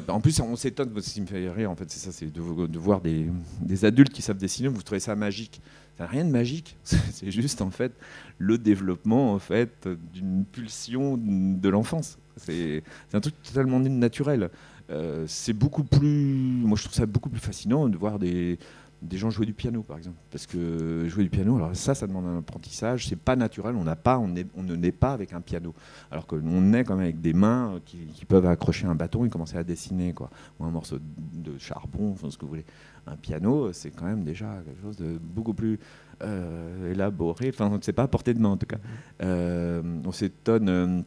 en 0.09 0.21
plus, 0.21 0.39
on 0.41 0.57
s'étonne, 0.57 1.01
ce 1.01 1.15
qui 1.15 1.21
me 1.21 1.27
fait 1.27 1.49
rire, 1.51 1.71
en 1.71 1.77
fait, 1.77 1.91
c'est 1.91 1.99
ça, 1.99 2.13
c'est 2.13 2.31
de, 2.31 2.41
voir 2.79 3.01
des, 3.01 3.85
adultes 3.85 4.13
qui 4.13 4.21
savent 4.21 4.37
dessiner, 4.37 4.69
vous 4.69 4.83
trouvez 4.83 5.01
ça 5.01 5.15
magique. 5.15 5.63
Ça 5.97 6.05
n'a 6.05 6.11
rien 6.11 6.25
de 6.25 6.31
magique, 6.31 6.77
c'est 6.83 7.31
juste 7.31 7.61
en 7.61 7.71
fait 7.71 7.93
le 8.39 8.57
développement 8.57 9.35
en 9.35 9.39
fait 9.39 9.89
d'une 10.15 10.45
pulsion 10.45 11.19
de 11.19 11.69
l'enfance. 11.69 12.19
C'est 12.37 12.83
un 13.13 13.21
truc 13.21 13.35
totalement 13.43 13.81
naturel. 13.81 14.51
Euh, 14.91 15.25
c'est 15.27 15.53
beaucoup 15.53 15.85
plus, 15.85 16.63
moi 16.65 16.77
je 16.77 16.85
trouve 16.85 16.95
ça 16.95 17.07
beaucoup 17.07 17.31
plus 17.31 17.41
fascinant 17.41 17.89
de 17.89 17.97
voir 17.97 18.19
des, 18.19 18.59
des 19.03 19.17
gens 19.17 19.31
jouer 19.31 19.47
du 19.47 19.53
piano, 19.53 19.83
par 19.83 19.99
exemple. 19.99 20.17
Parce 20.31 20.47
que 20.47 21.07
jouer 21.09 21.25
du 21.25 21.31
piano, 21.31 21.57
alors 21.57 21.75
ça, 21.75 21.95
ça 21.95 22.07
demande 22.07 22.27
un 22.27 22.39
apprentissage. 22.39 23.09
C'est 23.09 23.17
pas 23.17 23.37
naturel. 23.37 23.75
On 23.77 23.85
n'a 23.85 23.97
pas, 23.97 24.19
on, 24.19 24.33
on 24.57 24.63
ne 24.63 24.77
naît 24.77 24.93
pas 24.93 25.13
avec 25.13 25.33
un 25.33 25.41
piano. 25.41 25.75
Alors 26.11 26.27
que 26.27 26.37
on 26.37 26.61
naît 26.61 26.85
quand 26.85 26.95
même 26.95 27.05
avec 27.05 27.21
des 27.21 27.33
mains 27.33 27.81
qui, 27.85 28.25
peuvent 28.27 28.47
accrocher 28.47 28.87
un 28.87 28.95
bâton 28.95 29.25
et 29.25 29.29
commencer 29.29 29.57
à 29.57 29.65
dessiner, 29.65 30.13
quoi. 30.13 30.31
Ou 30.59 30.65
un 30.65 30.71
morceau 30.71 30.99
de 30.99 31.59
charbon, 31.59 32.13
enfin, 32.13 32.31
ce 32.31 32.39
que 32.39 32.43
vous 32.43 32.51
voulez. 32.51 32.65
Un 33.07 33.17
piano, 33.17 33.73
c'est 33.73 33.91
quand 33.91 34.05
même 34.05 34.23
déjà 34.23 34.63
quelque 34.65 34.81
chose 34.81 34.97
de 34.97 35.19
beaucoup 35.19 35.55
plus 35.55 35.81
euh, 36.23 36.93
élaboré. 36.93 37.51
Enfin, 37.53 37.77
c'est 37.83 37.93
pas 37.93 38.05
à 38.05 38.09
portée 38.09 38.33
de 38.33 38.39
main 38.39 38.51
en 38.51 38.57
tout 38.57 38.67
cas. 38.67 38.79
Euh, 39.23 39.83
on 40.05 40.13
s'étonne. 40.13 41.05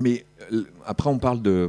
Euh, 0.00 0.02
mais 0.02 0.24
après, 0.86 1.10
on 1.10 1.18
parle 1.18 1.42
de. 1.42 1.68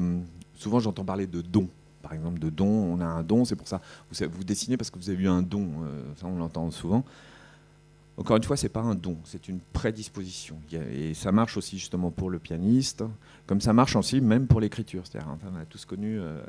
Souvent, 0.56 0.80
j'entends 0.80 1.06
parler 1.06 1.28
de 1.28 1.42
dons 1.42 1.70
par 2.02 2.14
exemple, 2.14 2.40
de 2.40 2.50
don. 2.50 2.68
On 2.68 3.00
a 3.00 3.06
un 3.06 3.24
don, 3.24 3.46
c'est 3.46 3.56
pour 3.56 3.68
ça. 3.68 3.80
Vous, 4.10 4.26
vous 4.34 4.44
dessinez 4.44 4.76
parce 4.76 4.90
que 4.90 4.98
vous 4.98 5.10
avez 5.10 5.24
eu 5.24 5.28
un 5.28 5.42
don. 5.42 5.70
Euh, 5.84 6.04
ça, 6.18 6.28
on 6.28 6.38
l'entend 6.38 6.70
souvent. 6.72 7.06
Encore 8.22 8.38
une 8.38 8.44
fois, 8.44 8.56
c'est 8.56 8.70
pas 8.70 8.82
un 8.82 8.94
don, 8.94 9.18
c'est 9.24 9.50
une 9.50 9.60
prédisposition. 9.60 10.56
Et 10.94 11.16
ça 11.16 11.32
marche 11.32 11.58
aussi 11.58 11.80
justement 11.80 12.12
pour 12.12 12.30
le 12.30 12.38
pianiste, 12.38 13.04
comme 13.48 13.62
ça 13.62 13.74
marche 13.74 13.96
aussi 13.96 14.22
même 14.22 14.46
pour 14.46 14.62
l'écriture. 14.62 15.02
C'est-à-dire, 15.08 15.36
on 15.52 15.60
a 15.60 15.66
tous 15.66 15.86
connu 15.86 16.20
euh, 16.20 16.40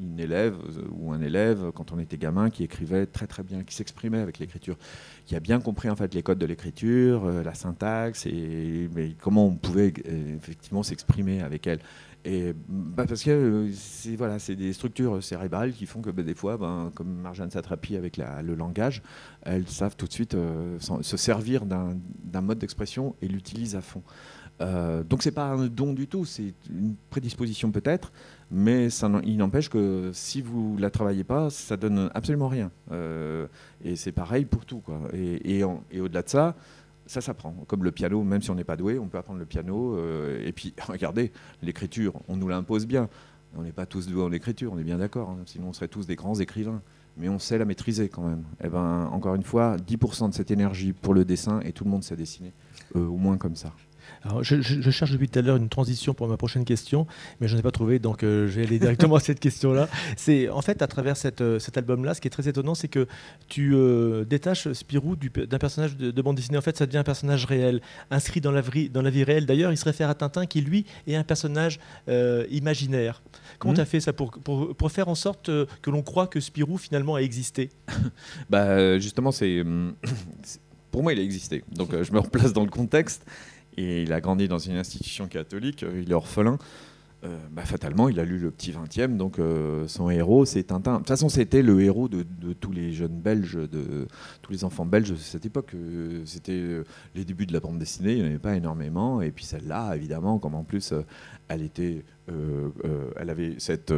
une 0.00 0.20
élève 0.20 0.54
euh, 0.54 0.82
ou 0.92 1.12
un 1.12 1.20
élève 1.22 1.72
quand 1.74 1.90
on 1.90 1.98
était 1.98 2.16
gamin 2.16 2.50
qui 2.50 2.62
écrivait 2.62 3.06
très 3.06 3.26
très 3.26 3.42
bien, 3.42 3.64
qui 3.64 3.74
s'exprimait 3.74 4.20
avec 4.20 4.38
l'écriture, 4.38 4.76
qui 5.26 5.34
a 5.34 5.40
bien 5.40 5.58
compris 5.58 5.90
en 5.90 5.96
fait 5.96 6.14
les 6.14 6.22
codes 6.22 6.38
de 6.38 6.46
l'écriture, 6.46 7.24
la 7.26 7.54
syntaxe 7.54 8.26
et 8.26 8.88
comment 9.20 9.46
on 9.46 9.56
pouvait 9.56 9.92
effectivement 10.38 10.84
s'exprimer 10.84 11.42
avec 11.42 11.66
elle. 11.66 11.80
Et 12.24 12.52
bah 12.68 13.06
parce 13.08 13.22
que 13.22 13.30
euh, 13.30 13.70
c'est 13.72 14.14
voilà, 14.16 14.38
c'est 14.38 14.54
des 14.54 14.72
structures 14.72 15.22
cérébrales 15.22 15.72
qui 15.72 15.86
font 15.86 16.02
que 16.02 16.10
bah, 16.10 16.22
des 16.22 16.34
fois, 16.34 16.58
ben, 16.58 16.92
comme 16.94 17.08
Marjane 17.08 17.50
Satrapi 17.50 17.96
avec 17.96 18.18
le 18.18 18.54
langage, 18.54 19.02
elles 19.42 19.66
savent 19.68 19.96
tout 19.96 20.06
de 20.06 20.12
suite 20.12 20.34
euh, 20.34 20.78
se 20.78 21.16
servir 21.16 21.64
d'un 21.64 22.40
mode 22.42 22.58
d'expression 22.58 23.16
et 23.22 23.28
l'utilisent 23.28 23.76
à 23.76 23.80
fond. 23.80 24.02
Euh, 24.60 25.02
donc 25.02 25.22
c'est 25.22 25.32
pas 25.32 25.44
un 25.44 25.66
don 25.66 25.92
du 25.92 26.06
tout, 26.06 26.24
c'est 26.24 26.52
une 26.68 26.94
prédisposition 27.08 27.70
peut-être, 27.70 28.12
mais 28.50 28.88
il 29.24 29.38
n'empêche 29.38 29.70
que 29.70 30.10
si 30.12 30.42
vous 30.42 30.76
la 30.78 30.90
travaillez 30.90 31.24
pas, 31.24 31.48
ça 31.50 31.76
donne 31.76 32.10
absolument 32.14 32.48
rien. 32.48 32.70
Euh, 32.92 33.46
et 33.82 33.96
c'est 33.96 34.12
pareil 34.12 34.44
pour 34.44 34.66
tout. 34.66 34.80
Quoi. 34.80 35.00
Et 35.14 35.64
au-delà 35.64 36.22
de 36.22 36.28
ça, 36.28 36.56
ça 37.10 37.20
s'apprend. 37.20 37.54
Comme 37.66 37.82
le 37.82 37.90
piano, 37.90 38.22
même 38.22 38.40
si 38.40 38.50
on 38.50 38.54
n'est 38.54 38.64
pas 38.64 38.76
doué, 38.76 38.98
on 38.98 39.08
peut 39.08 39.18
apprendre 39.18 39.40
le 39.40 39.44
piano. 39.44 39.96
Euh, 39.96 40.46
et 40.46 40.52
puis, 40.52 40.74
regardez, 40.88 41.32
l'écriture, 41.62 42.14
on 42.28 42.36
nous 42.36 42.48
l'impose 42.48 42.86
bien. 42.86 43.08
On 43.56 43.62
n'est 43.62 43.72
pas 43.72 43.84
tous 43.84 44.06
doués 44.06 44.22
en 44.22 44.30
écriture, 44.30 44.72
on 44.72 44.78
est 44.78 44.84
bien 44.84 44.98
d'accord. 44.98 45.30
Hein. 45.30 45.42
sinon, 45.46 45.68
on 45.68 45.72
serait 45.72 45.88
tous 45.88 46.06
des 46.06 46.14
grands 46.14 46.36
écrivains. 46.36 46.80
Mais 47.16 47.28
on 47.28 47.40
sait 47.40 47.58
la 47.58 47.64
maîtriser 47.64 48.08
quand 48.08 48.22
même. 48.22 48.44
Et 48.60 48.66
eh 48.66 48.68
ben, 48.68 49.08
encore 49.12 49.34
une 49.34 49.42
fois, 49.42 49.76
10% 49.76 50.30
de 50.30 50.34
cette 50.34 50.52
énergie 50.52 50.92
pour 50.92 51.12
le 51.12 51.24
dessin 51.24 51.60
et 51.60 51.72
tout 51.72 51.82
le 51.82 51.90
monde 51.90 52.04
sait 52.04 52.14
dessiner. 52.14 52.52
Euh, 52.94 53.04
au 53.06 53.16
moins 53.16 53.36
comme 53.36 53.56
ça 53.56 53.72
je, 54.42 54.90
cherche 54.90 55.12
depuis 55.12 55.28
tout 55.28 55.38
à 55.38 55.42
l'heure 55.42 55.56
une 55.56 55.68
transition 55.68 56.14
pour 56.14 56.28
ma 56.28 56.36
prochaine 56.36 56.64
question, 56.64 57.06
mais 57.40 57.48
je 57.48 57.54
n'en 57.54 57.60
ai 57.60 57.62
pas 57.62 57.70
trouvé, 57.70 57.98
donc 57.98 58.22
euh, 58.22 58.46
je 58.48 58.60
vais 58.60 58.66
aller 58.66 58.78
directement 58.78 59.16
à 59.16 59.20
cette 59.20 59.40
question-là. 59.40 59.88
C'est 60.16 60.48
en 60.48 60.60
fait 60.60 60.82
à 60.82 60.86
travers 60.86 61.14
euh, 61.40 61.58
cet 61.58 61.78
album-là, 61.78 62.14
ce 62.14 62.20
qui 62.20 62.28
est 62.28 62.30
très 62.30 62.48
étonnant, 62.48 62.74
c'est 62.74 62.88
que 62.88 63.06
tu 63.48 63.74
euh, 63.74 64.24
détaches 64.24 64.70
Spirou 64.72 65.16
d'un 65.16 65.58
personnage 65.58 65.96
de, 65.96 66.22
bande 66.22 66.36
dessinée. 66.36 66.58
En 66.58 66.62
fait, 66.62 66.76
ça 66.76 66.86
devient 66.86 66.98
un 66.98 67.04
personnage 67.04 67.46
réel, 67.46 67.80
inscrit 68.10 68.40
dans 68.40 68.52
la, 68.52 68.60
vie, 68.60 68.90
dans 68.90 69.02
la 69.02 69.10
vie 69.10 69.24
réelle. 69.24 69.46
D'ailleurs, 69.46 69.72
il 69.72 69.76
se 69.76 69.84
réfère 69.84 70.10
à 70.10 70.14
Tintin, 70.14 70.46
qui 70.46 70.60
lui 70.60 70.84
est 71.06 71.16
un 71.16 71.24
personnage 71.24 71.80
imaginaire. 72.50 73.22
Comment 73.58 73.72
mmh. 73.72 73.76
tu 73.76 73.80
as 73.80 73.86
fait 73.86 74.00
ça 74.00 74.12
pour, 74.12 74.30
pour, 74.30 74.92
faire 74.92 75.08
en 75.08 75.14
sorte 75.14 75.50
que 75.82 75.90
l'on 75.90 76.02
croit 76.02 76.26
que 76.26 76.40
Spirou 76.40 76.78
finalement 76.78 77.14
a 77.14 77.22
existé? 77.22 77.70
Bah, 78.50 78.98
Justement, 78.98 79.30
c'est 79.32 79.64
pour 80.90 81.02
moi, 81.02 81.12
il 81.12 81.20
a 81.20 81.22
existé. 81.22 81.64
Donc, 81.72 81.90
je 82.02 82.12
me 82.12 82.18
replace 82.18 82.52
dans 82.52 82.64
le 82.64 82.70
contexte 82.70 83.24
et 83.80 84.02
il 84.02 84.12
a 84.12 84.20
grandi 84.20 84.48
dans 84.48 84.58
une 84.58 84.76
institution 84.76 85.26
catholique, 85.26 85.82
euh, 85.82 86.02
il 86.02 86.10
est 86.10 86.14
orphelin. 86.14 86.58
Euh, 87.22 87.36
bah, 87.50 87.66
fatalement, 87.66 88.08
il 88.08 88.18
a 88.18 88.24
lu 88.24 88.38
le 88.38 88.50
petit 88.50 88.72
20e, 88.72 89.18
donc 89.18 89.38
euh, 89.38 89.86
son 89.88 90.08
héros, 90.08 90.46
c'est 90.46 90.62
Tintin. 90.62 90.94
De 90.94 90.98
toute 90.98 91.08
façon, 91.08 91.28
c'était 91.28 91.60
le 91.60 91.82
héros 91.82 92.08
de, 92.08 92.24
tous 92.54 92.72
les 92.72 92.92
jeunes 92.92 93.20
belges, 93.20 93.56
de 93.56 94.06
tous 94.40 94.52
les 94.52 94.64
enfants 94.64 94.86
belges 94.86 95.10
de 95.10 95.16
cette 95.16 95.44
époque. 95.44 95.74
c'était 96.24 96.82
les 97.14 97.24
débuts 97.26 97.44
de 97.44 97.52
la 97.52 97.60
bande 97.60 97.78
dessinée, 97.78 98.12
il 98.12 98.16
n'y 98.16 98.22
en 98.22 98.26
avait 98.26 98.38
pas 98.38 98.56
énormément. 98.56 99.20
Et 99.20 99.32
puis 99.32 99.44
celle-là, 99.44 99.94
évidemment, 99.96 100.38
comme 100.38 100.54
en 100.54 100.64
plus, 100.64 100.94
elle 101.48 101.60
était, 101.60 102.06
elle 102.26 103.28
avait 103.28 103.56
cette, 103.58 103.92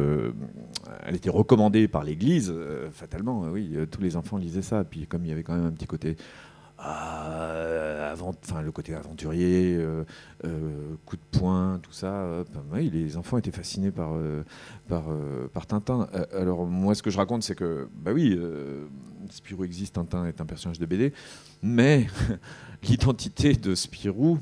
elle 1.05 1.15
était 1.15 1.29
recommandée 1.29 1.87
par 1.87 2.03
l'Église, 2.03 2.53
fatalement, 2.91 3.43
oui, 3.43 3.73
tous 3.89 4.01
les 4.01 4.17
enfants 4.17 4.35
lisaient 4.35 4.61
ça. 4.61 4.83
Puis 4.83 5.07
comme 5.07 5.23
il 5.23 5.29
y 5.29 5.31
avait 5.31 5.43
quand 5.43 5.55
même 5.55 5.67
un 5.67 5.71
petit 5.71 5.87
côté 5.87 6.17
euh, 6.85 8.11
avant, 8.11 8.33
enfin, 8.43 8.61
le 8.61 8.71
côté 8.71 8.93
aventurier, 8.93 9.75
euh, 9.77 10.03
euh, 10.45 10.95
coup 11.05 11.15
de 11.15 11.39
poing, 11.39 11.79
tout 11.81 11.91
ça. 11.91 12.43
oui, 12.71 12.89
les 12.89 13.15
enfants 13.17 13.37
étaient 13.37 13.51
fascinés 13.51 13.91
par, 13.91 14.13
par, 14.87 15.05
par 15.53 15.65
Tintin. 15.65 16.07
alors 16.33 16.65
moi, 16.65 16.95
ce 16.95 17.03
que 17.03 17.09
je 17.09 17.17
raconte, 17.17 17.43
c'est 17.43 17.55
que, 17.55 17.87
bah 17.95 18.11
oui, 18.13 18.37
Spirou 19.29 19.63
existe, 19.63 19.95
Tintin 19.95 20.25
est 20.25 20.41
un 20.41 20.45
personnage 20.45 20.79
de 20.79 20.85
BD, 20.85 21.13
mais 21.61 22.07
l'identité 22.83 23.53
de 23.53 23.75
Spirou, 23.75 24.39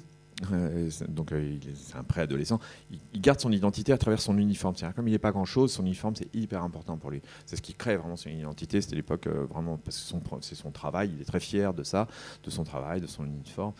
euh, 0.53 0.89
donc 1.07 1.31
euh, 1.31 1.57
c'est 1.75 1.95
un 1.95 2.03
préadolescent, 2.03 2.59
il, 2.91 2.99
il, 3.13 3.21
garde 3.21 3.39
son 3.39 3.51
identité 3.51 3.91
à 3.93 3.97
travers 3.97 4.21
son 4.21 4.37
uniforme. 4.37 4.75
C'est 4.75 4.93
comme 4.93 5.07
il 5.07 5.11
n'est 5.11 5.19
pas 5.19 5.31
grand-chose, 5.31 5.71
son 5.71 5.83
uniforme 5.83 6.15
c'est 6.15 6.33
hyper 6.35 6.63
important 6.63 6.97
pour 6.97 7.11
lui. 7.11 7.21
C'est 7.45 7.55
ce 7.55 7.61
qui 7.61 7.73
crée 7.73 7.97
vraiment 7.97 8.15
son 8.15 8.29
identité. 8.29 8.81
C'était 8.81 8.95
l'époque 8.95 9.27
euh, 9.27 9.45
vraiment 9.45 9.77
parce 9.77 9.97
que 9.97 10.19
c'est 10.41 10.55
son 10.55 10.71
travail. 10.71 11.11
Il 11.15 11.21
est 11.21 11.25
très 11.25 11.39
fier 11.39 11.73
de 11.73 11.83
ça, 11.83 12.07
de 12.43 12.49
son 12.49 12.63
travail, 12.63 13.01
de 13.01 13.07
son 13.07 13.25
uniforme. 13.25 13.73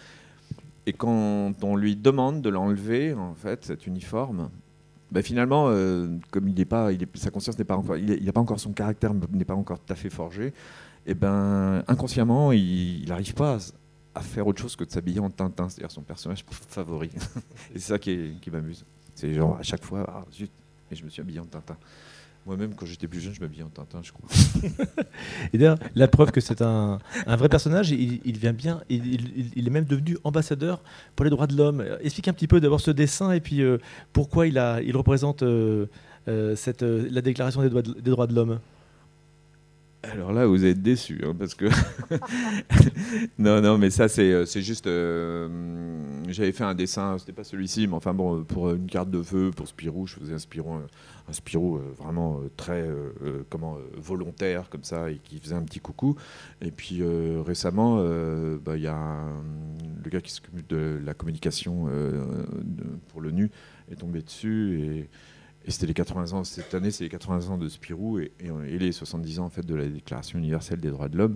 Et 0.86 0.94
quand 0.94 1.54
on 1.64 1.76
lui 1.76 1.96
demande 1.96 2.42
de 2.42 2.50
l'enlever, 2.50 3.14
en 3.14 3.36
fait, 3.36 3.66
cet 3.66 3.86
uniforme, 3.86 4.50
ben 5.12 5.22
finalement, 5.22 5.68
euh, 5.70 6.08
comme 6.32 6.48
il 6.48 6.56
n'est 6.56 6.66
pas, 6.66 6.90
sa 7.16 7.30
conscience 7.30 7.58
n'est 7.58 7.66
pas 7.66 7.76
encore, 7.76 7.98
il 7.98 8.24
n'a 8.24 8.32
pas 8.32 8.40
encore 8.40 8.60
son 8.60 8.72
caractère 8.72 9.14
n'est 9.14 9.46
pas 9.46 9.56
encore 9.56 9.80
tout 9.80 9.92
à 9.92 9.96
fait 9.96 10.10
forgé, 10.10 10.54
et 11.06 11.14
ben 11.14 11.84
inconsciemment, 11.88 12.52
il 12.52 13.06
n'arrive 13.08 13.34
pas 13.34 13.58
à, 14.16 14.22
faire 14.22 14.48
autre 14.48 14.62
chose 14.62 14.76
que 14.76 14.84
de 14.84 14.92
s'habiller 14.92 15.20
en 15.20 15.30
Tintin, 15.30 15.70
c'est-à-dire 15.70 15.92
son 15.92 16.02
personnage 16.02 16.44
favori. 16.48 17.10
et 17.76 17.80
c'est 17.80 17.94
ça 17.94 18.00
qui, 18.00 18.36
qui 18.42 18.52
m'amuse. 18.52 18.86
C'est 19.16 19.34
genre 19.34 19.58
à 19.58 19.64
chaque 19.64 19.84
fois, 19.84 20.06
ah, 20.08 20.26
zut, 20.34 20.52
et 20.92 20.96
je 20.96 21.04
me 21.04 21.10
suis 21.10 21.22
habillé 21.22 21.40
en 21.40 21.46
Tintin. 21.46 21.78
Moi-même, 22.46 22.74
quand 22.74 22.88
j'étais 22.88 23.08
plus 23.08 23.20
jeune, 23.20 23.34
je 23.34 23.40
m'habillais 23.40 23.62
en 23.62 23.70
Tintin, 23.70 24.02
je 24.02 24.12
crois. 24.12 24.28
et 25.54 25.58
d'ailleurs, 25.60 25.78
la 25.94 26.08
preuve 26.08 26.32
que 26.32 26.42
c'est 26.42 26.64
un, 26.64 26.98
un, 27.28 27.36
vrai 27.36 27.50
personnage, 27.50 27.92
il, 27.92 28.38
vient 28.38 28.54
bien, 28.54 28.82
il, 28.90 29.68
est 29.68 29.70
même 29.70 29.86
devenu 29.86 30.18
ambassadeur 30.24 30.82
pour 31.16 31.24
les 31.24 31.30
droits 31.30 31.46
de 31.46 31.56
l'homme. 31.56 31.86
Explique 32.02 32.30
un 32.30 32.34
petit 32.34 32.48
peu 32.48 32.60
d'abord 32.60 32.82
ce 32.82 32.90
dessin 32.90 33.32
et 33.32 33.42
puis 33.42 33.62
euh, 33.62 33.78
pourquoi 34.12 34.48
il, 34.48 34.58
a, 34.58 34.82
il 34.82 34.98
représente 34.98 35.44
euh, 35.44 35.86
euh, 36.28 36.56
cette, 36.56 36.82
la 36.82 37.22
déclaration 37.22 37.62
des 37.62 37.70
droits 37.70 37.84
de, 37.84 37.94
des 37.94 38.10
droits 38.10 38.28
de 38.28 38.34
l'homme. 38.34 38.60
Alors 40.04 40.34
là, 40.34 40.48
vous 40.48 40.66
êtes 40.66 40.82
déçus, 40.82 41.22
hein, 41.24 41.36
parce 41.38 41.54
que 41.54 41.66
non, 43.38 43.62
non, 43.62 43.78
mais 43.78 43.92
ça 43.92 44.08
c'est 44.08 44.62
juste. 44.62 44.86
J'avais 44.88 46.52
fait 46.52 46.64
un 46.64 46.74
dessin, 46.74 47.18
c'était 47.20 47.34
pas 47.34 47.44
celui-ci, 47.44 47.88
mais 47.88 47.94
enfin 47.94 48.14
bon, 48.14 48.44
pour 48.44 48.72
une 48.72 48.88
carte 48.88 49.12
de 49.12 49.22
feu, 49.22 49.52
pour 49.56 49.68
Spirou, 49.68 50.08
je 50.08 50.16
faisais 50.16 50.34
un 50.34 50.40
Spirou 50.40 50.80
un 51.28 51.34
Spirou 51.34 51.78
euh, 51.78 51.94
vraiment 51.98 52.40
euh, 52.40 52.50
très 52.58 52.82
euh, 52.82 53.44
comment, 53.50 53.78
volontaire 53.96 54.70
comme 54.70 54.84
ça 54.84 55.10
et 55.10 55.18
qui 55.18 55.40
faisait 55.40 55.56
un 55.56 55.64
petit 55.64 55.80
coucou. 55.80 56.16
Et 56.62 56.72
puis 56.72 57.02
récemment, 57.46 58.04
bah, 58.64 58.78
il 58.78 58.84
y 58.84 58.88
a 58.88 59.24
le 60.04 60.10
gars 60.10 60.22
qui 60.22 60.32
s'occupe 60.32 60.68
de 60.68 61.00
la 61.04 61.14
communication 61.14 61.88
pour 63.10 63.22
l'ONU 63.22 63.50
est 63.92 63.96
tombé 63.96 64.22
dessus 64.22 64.80
et, 64.80 65.10
c'était 65.68 65.88
les 65.88 65.94
80 65.94 66.34
ans 66.34 66.44
cette 66.44 66.74
année, 66.74 66.92
c'est 66.92 67.04
les 67.04 67.10
80 67.10 67.50
ans 67.50 67.58
de 67.58 67.70
Spirou 67.70 68.20
et, 68.20 68.32
et, 68.40 68.80
les 68.80 68.92
70 68.92 69.40
ans 69.40 69.46
en 69.46 69.50
fait 69.50 69.66
de 69.66 69.76
la 69.76 69.88
Déclaration 69.88 70.40
universelle 70.40 70.80
des 70.80 70.90
droits 70.90 71.10
de 71.10 71.18
l'homme. 71.18 71.36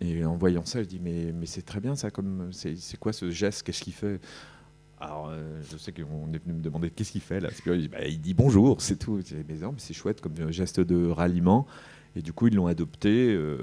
Et 0.00 0.24
en 0.24 0.36
voyant 0.36 0.64
ça, 0.64 0.82
je 0.82 0.88
dis 0.88 1.00
mais, 1.00 1.32
c'est 1.46 1.64
très 1.64 1.80
bien 1.80 1.94
ça, 1.96 2.08
c'est 2.52 2.98
quoi 2.98 3.12
ce 3.12 3.30
geste, 3.30 3.62
qu'est-ce 3.62 3.82
qu'il 3.82 3.92
fait? 3.92 4.20
Alors, 5.00 5.28
euh, 5.30 5.60
je 5.70 5.76
sais 5.76 5.92
qu'on 5.92 6.32
est 6.32 6.42
venu 6.42 6.54
me 6.54 6.62
demander 6.62 6.90
qu'est-ce 6.90 7.12
qu'il 7.12 7.20
fait 7.20 7.40
là? 7.40 7.50
Dit, 7.50 7.88
bah, 7.88 8.06
il 8.06 8.20
dit 8.20 8.32
bonjour, 8.32 8.80
c'est 8.80 8.96
tout. 8.96 9.20
Mais 9.48 9.56
c'est 9.76 9.92
chouette 9.92 10.20
comme 10.20 10.50
geste 10.50 10.80
de 10.80 11.08
ralliement. 11.08 11.66
Et 12.16 12.22
du 12.22 12.32
coup, 12.32 12.46
ils 12.46 12.54
l'ont 12.54 12.68
adopté. 12.68 13.34
Euh, 13.34 13.58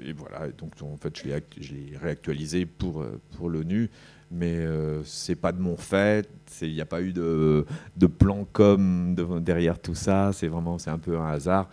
et 0.00 0.12
voilà. 0.12 0.48
donc, 0.52 0.72
en 0.80 0.96
fait, 0.96 1.18
je 1.18 1.74
l'ai 1.74 1.96
réactualisé 1.96 2.64
pour, 2.64 3.02
euh, 3.02 3.20
pour 3.36 3.50
l'ONU. 3.50 3.90
Mais 4.30 4.56
euh, 4.56 5.02
c'est 5.04 5.36
pas 5.36 5.52
de 5.52 5.60
mon 5.60 5.76
fait. 5.76 6.28
Il 6.60 6.72
n'y 6.72 6.80
a 6.80 6.86
pas 6.86 7.00
eu 7.00 7.12
de, 7.12 7.64
de 7.96 8.06
plan 8.06 8.46
com 8.52 9.14
derrière 9.40 9.78
tout 9.78 9.94
ça. 9.94 10.32
C'est 10.32 10.48
vraiment, 10.48 10.78
c'est 10.78 10.90
un 10.90 10.98
peu 10.98 11.18
un 11.18 11.28
hasard. 11.28 11.68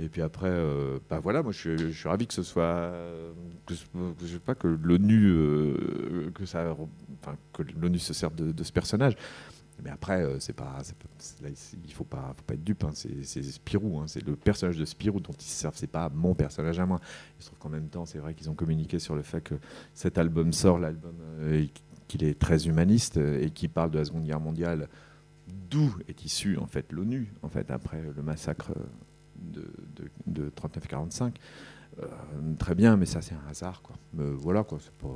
Et 0.00 0.08
puis 0.08 0.22
après, 0.22 0.48
euh, 0.48 1.00
bah 1.10 1.18
voilà, 1.18 1.42
moi 1.42 1.50
je, 1.50 1.90
suis 1.90 2.08
ravi 2.08 2.26
que 2.26 2.34
ce 2.34 2.44
soit, 2.44 2.92
que, 3.66 3.74
je 3.74 4.26
sais 4.26 4.38
pas 4.38 4.54
que 4.54 4.68
l'ONU, 4.68 5.26
euh, 5.26 6.30
que 6.32 7.62
l'ONU 7.80 7.98
se 7.98 8.14
serve 8.14 8.34
de, 8.36 8.62
ce 8.62 8.72
personnage. 8.72 9.16
Mais 9.82 9.90
après, 9.90 10.22
euh, 10.22 10.40
c'est 10.40 10.54
pas, 10.54 10.78
il 11.86 11.92
faut 11.92 12.04
pas, 12.04 12.32
faut 12.36 12.44
pas 12.44 12.54
être 12.54 12.64
dupe. 12.64 12.84
Hein, 12.84 12.90
c'est 12.92 13.42
Spirou, 13.42 13.98
hein, 13.98 14.04
c'est 14.06 14.24
le 14.24 14.36
personnage 14.36 14.76
de 14.76 14.84
Spirou 14.84 15.20
dont 15.20 15.32
ils 15.32 15.44
se 15.44 15.60
servent. 15.60 15.76
C'est 15.76 15.90
pas 15.90 16.08
mon 16.08 16.34
personnage 16.34 16.78
à 16.78 16.86
moi. 16.86 17.00
Il 17.38 17.42
se 17.42 17.48
trouve 17.48 17.58
qu'en 17.58 17.68
même 17.68 17.88
temps, 17.88 18.04
c'est 18.04 18.18
vrai 18.18 18.34
qu'ils 18.34 18.50
ont 18.50 18.54
communiqué 18.54 19.00
sur 19.00 19.16
le 19.16 19.22
fait 19.22 19.40
que 19.40 19.54
cet 19.94 20.18
album 20.18 20.52
sort, 20.52 20.78
l'album 20.78 21.14
qu'il 22.08 22.24
est 22.24 22.38
très 22.38 22.66
humaniste 22.66 23.18
et 23.18 23.50
qui 23.50 23.68
parle 23.68 23.90
de 23.90 23.98
la 23.98 24.04
Seconde 24.04 24.24
Guerre 24.24 24.40
mondiale, 24.40 24.88
d'où 25.70 25.94
est 26.08 26.24
issu 26.24 26.56
en 26.58 26.66
fait 26.66 26.92
l'ONU, 26.92 27.32
en 27.42 27.48
fait 27.48 27.70
après 27.70 28.02
le 28.02 28.22
massacre 28.22 28.72
de, 29.36 29.70
de, 30.26 30.50
39-45. 30.50 31.34
Euh, 32.00 32.06
très 32.58 32.74
bien, 32.74 32.96
mais 32.96 33.06
ça 33.06 33.22
c'est 33.22 33.34
un 33.34 33.48
hasard. 33.50 33.82
Quoi. 33.82 33.96
Voilà, 34.14 34.64
quoi, 34.64 34.78
c'est 34.80 34.92
pas, 34.92 35.08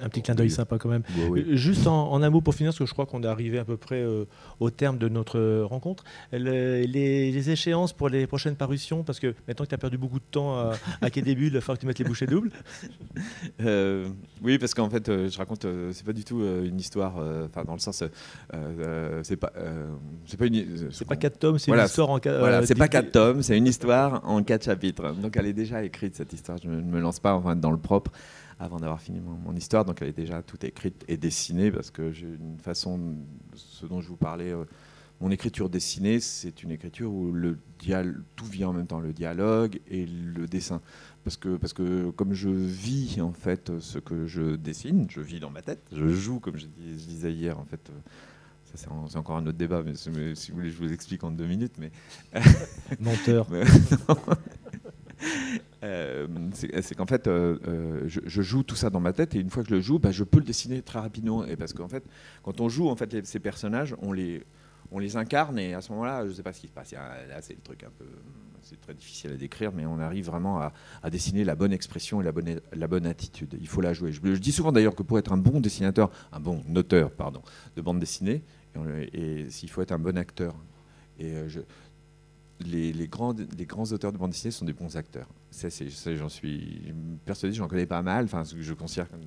un 0.00 0.08
petit 0.08 0.22
clin 0.22 0.34
d'œil 0.34 0.50
sympa 0.50 0.78
quand 0.78 0.88
même. 0.88 1.02
Euh, 1.18 1.56
juste 1.56 1.86
en, 1.86 2.22
un 2.22 2.30
mot 2.30 2.40
pour 2.40 2.54
finir, 2.54 2.70
parce 2.70 2.78
que 2.78 2.86
je 2.86 2.92
crois 2.92 3.06
qu'on 3.06 3.22
est 3.22 3.26
arrivé 3.26 3.58
à 3.58 3.64
peu 3.64 3.76
près 3.76 4.02
euh, 4.02 4.24
au 4.60 4.70
terme 4.70 4.98
de 4.98 5.08
notre 5.08 5.62
rencontre. 5.62 6.04
Les, 6.32 7.50
échéances 7.50 7.92
pour 7.92 8.08
les 8.08 8.26
prochaines 8.26 8.56
parutions, 8.56 9.02
parce 9.02 9.20
que 9.20 9.34
maintenant 9.46 9.64
que 9.64 9.70
tu 9.70 9.74
as 9.74 9.78
perdu 9.78 9.98
beaucoup 9.98 10.18
de 10.18 10.24
temps 10.30 10.56
à, 10.56 10.72
à 11.02 11.10
quai 11.10 11.22
début, 11.22 11.46
il 11.46 11.52
va 11.52 11.60
falloir 11.60 11.76
que 11.76 11.82
tu 11.82 11.86
mettes 11.86 11.98
les 11.98 12.04
bouchées 12.04 12.26
doubles. 12.26 12.50
Euh, 13.60 14.08
oui, 14.42 14.58
parce 14.58 14.74
qu'en 14.74 14.90
fait, 14.90 15.06
je 15.06 15.38
raconte, 15.38 15.66
c'est 15.92 16.04
pas 16.04 16.12
du 16.12 16.24
tout 16.24 16.42
une 16.42 16.78
histoire, 16.78 17.14
enfin 17.46 17.64
dans 17.64 17.74
le 17.74 17.78
sens, 17.78 18.02
c'est 19.22 19.36
pas, 19.36 19.52
c'est 20.26 20.36
pas 20.36 20.46
une, 20.46 20.90
c'est 20.90 21.06
pas 21.06 21.16
quatre 21.16 21.38
tomes, 21.38 21.58
c'est 21.58 21.70
une 21.70 21.82
histoire 21.82 22.10
en 22.10 22.18
quatre. 22.18 22.38
Voilà, 22.38 22.66
c'est 22.66 22.74
pas 22.74 22.88
quatre 22.88 23.12
tomes, 23.12 23.42
c'est 23.42 23.56
une 23.56 23.66
histoire 23.66 24.22
en 24.28 24.42
quatre 24.42 24.64
chapitres. 24.64 25.12
Donc 25.14 25.36
elle 25.36 25.46
est 25.46 25.52
déjà 25.52 25.82
écrite 25.84 26.16
cette 26.16 26.32
histoire. 26.32 26.58
Je 26.62 26.68
ne 26.68 26.82
me 26.82 27.00
lance 27.00 27.20
pas 27.20 27.34
enfin, 27.34 27.56
dans 27.56 27.70
le 27.70 27.78
propre 27.78 28.10
avant 28.64 28.78
d'avoir 28.78 29.00
fini 29.00 29.20
mon, 29.20 29.54
histoire. 29.54 29.84
Donc 29.84 30.00
elle 30.00 30.08
est 30.08 30.16
déjà 30.16 30.42
toute 30.42 30.64
écrite 30.64 31.04
et 31.06 31.16
dessinée 31.16 31.70
parce 31.70 31.90
que 31.90 32.12
j'ai 32.12 32.26
une 32.26 32.58
façon, 32.58 33.16
ce 33.54 33.86
dont 33.86 34.00
je 34.00 34.08
vous 34.08 34.16
parlais, 34.16 34.52
euh, 34.52 34.64
mon 35.20 35.30
écriture 35.30 35.68
dessinée, 35.68 36.18
c'est 36.18 36.62
une 36.62 36.70
écriture 36.70 37.12
où 37.12 37.30
le 37.30 37.58
tout 38.34 38.46
vient 38.46 38.68
en 38.68 38.72
même 38.72 38.86
temps, 38.86 39.00
le 39.00 39.12
dialogue 39.12 39.78
et 39.88 40.06
le 40.06 40.46
dessin. 40.46 40.80
Parce 41.22 41.36
que, 41.36 41.56
parce 41.56 41.74
que 41.74 42.10
comme 42.10 42.32
je 42.32 42.48
vis 42.48 43.20
en 43.20 43.32
fait 43.32 43.78
ce 43.78 43.98
que 43.98 44.26
je 44.26 44.56
dessine, 44.56 45.06
je 45.10 45.20
vis 45.20 45.40
dans 45.40 45.50
ma 45.50 45.62
tête, 45.62 45.82
je 45.92 46.08
joue 46.08 46.40
comme 46.40 46.56
je, 46.56 46.66
disais 46.66 47.32
hier 47.32 47.58
en 47.60 47.64
fait. 47.64 47.90
Euh, 47.90 47.98
ça 48.64 48.88
c'est 49.08 49.16
encore 49.18 49.36
un 49.36 49.46
autre 49.46 49.58
débat, 49.58 49.82
mais, 49.84 49.94
si 49.94 50.08
vous 50.08 50.56
voulez, 50.56 50.70
je 50.70 50.78
vous 50.78 50.92
explique 50.92 51.22
en 51.22 51.30
deux 51.30 51.46
minutes. 51.46 51.74
Mais 51.78 51.92
menteur. 52.98 53.46
c'est 56.82 56.94
qu'en 56.94 57.06
fait, 57.06 57.26
euh, 57.26 57.58
euh, 57.66 58.02
je, 58.06 58.42
joue 58.42 58.62
tout 58.62 58.76
ça 58.76 58.90
dans 58.90 59.00
ma 59.00 59.12
tête 59.12 59.34
et 59.34 59.40
une 59.40 59.50
fois 59.50 59.62
que 59.62 59.68
je 59.68 59.74
le 59.74 59.80
joue, 59.80 59.98
bah, 59.98 60.10
je 60.10 60.24
peux 60.24 60.38
le 60.38 60.44
dessiner 60.44 60.82
très 60.82 60.98
rapidement. 60.98 61.44
Et 61.44 61.56
parce 61.56 61.72
qu'en 61.72 61.88
fait, 61.88 62.04
quand 62.42 62.60
on 62.60 62.68
joue 62.68 62.88
en 62.88 62.96
fait 62.96 63.24
ces 63.26 63.40
personnages, 63.40 63.94
on 64.02 64.12
les, 64.12 64.44
incarne 65.16 65.58
et 65.58 65.74
à 65.74 65.80
ce 65.80 65.90
moment-là, 65.92 66.24
je 66.24 66.30
ne 66.30 66.34
sais 66.34 66.42
pas 66.42 66.52
ce 66.52 66.60
qui 66.60 66.68
se 66.68 66.72
passe. 66.72 66.92
Là, 66.92 67.40
c'est 67.40 67.54
le 67.54 67.60
truc 67.60 67.82
un 67.84 67.90
peu, 67.98 68.04
c'est 68.62 68.80
très 68.80 68.94
difficile 68.94 69.32
à 69.32 69.36
décrire, 69.36 69.72
mais 69.72 69.86
on 69.86 69.98
arrive 69.98 70.26
vraiment 70.26 70.60
à, 70.60 71.10
dessiner 71.10 71.44
la 71.44 71.56
bonne 71.56 71.72
expression 71.72 72.20
et 72.20 72.24
la 72.24 72.86
bonne, 72.86 73.06
attitude. 73.06 73.56
Il 73.60 73.68
faut 73.68 73.80
la 73.80 73.92
jouer. 73.92 74.12
Je, 74.12 74.20
dis 74.20 74.52
souvent 74.52 74.72
d'ailleurs 74.72 74.94
que 74.94 75.02
pour 75.02 75.18
être 75.18 75.32
un 75.32 75.36
bon 75.36 75.60
dessinateur, 75.60 76.10
un 76.32 76.40
bon 76.40 76.62
auteur, 76.76 77.10
pardon, 77.10 77.42
de 77.76 77.82
bande 77.82 77.98
dessinée, 77.98 78.44
et, 79.12 79.50
s'il 79.50 79.70
faut 79.70 79.82
être 79.82 79.92
un 79.92 79.98
bon 79.98 80.16
acteur. 80.16 80.54
Et 81.18 81.32
je, 81.48 81.60
les, 82.60 83.08
grands, 83.08 83.34
les 83.56 83.66
grands 83.66 83.90
auteurs 83.92 84.12
de 84.12 84.18
bande 84.18 84.30
dessinée 84.30 84.52
sont 84.52 84.64
des 84.64 84.72
bons 84.72 84.96
acteurs. 84.96 85.28
Ça, 85.54 86.14
j'en 86.16 86.28
suis 86.28 86.92
persuadé, 87.24 87.54
j'en 87.54 87.68
connais 87.68 87.86
pas 87.86 88.02
mal, 88.02 88.24
enfin, 88.24 88.42
je 88.44 88.74
considère 88.74 89.08
comme 89.08 89.24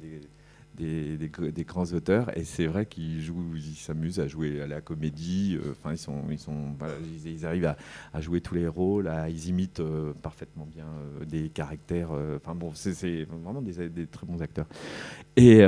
des, 0.78 1.64
grands 1.66 1.86
auteurs 1.94 2.36
et 2.38 2.44
c'est 2.44 2.68
vrai 2.68 2.86
qu'ils 2.86 3.22
jouent, 3.22 3.56
ils 3.56 3.76
s'amusent 3.76 4.20
à 4.20 4.28
jouer 4.28 4.62
à 4.62 4.68
la 4.68 4.82
comédie. 4.82 5.58
Euh, 5.58 5.72
enfin, 5.72 5.92
ils 5.94 5.98
sont, 5.98 6.24
ils 6.30 6.38
sont, 6.38 6.76
ils, 7.26 7.46
arrivent 7.46 7.74
à, 8.14 8.22
jouer 8.22 8.42
tous 8.42 8.56
les 8.56 8.68
rôles, 8.68 9.10
ils 9.30 9.50
imitent 9.50 9.80
euh, 9.80 10.14
parfaitement 10.22 10.66
bien 10.66 10.86
euh, 10.86 11.26
des 11.26 11.50
caractères. 11.50 12.12
Enfin 12.36 12.56
bon, 12.56 12.72
c'est 12.74 13.24
vraiment 13.24 13.62
des, 13.62 14.08
très 14.08 14.28
bons 14.28 14.42
acteurs. 14.42 14.68
Et, 15.36 15.62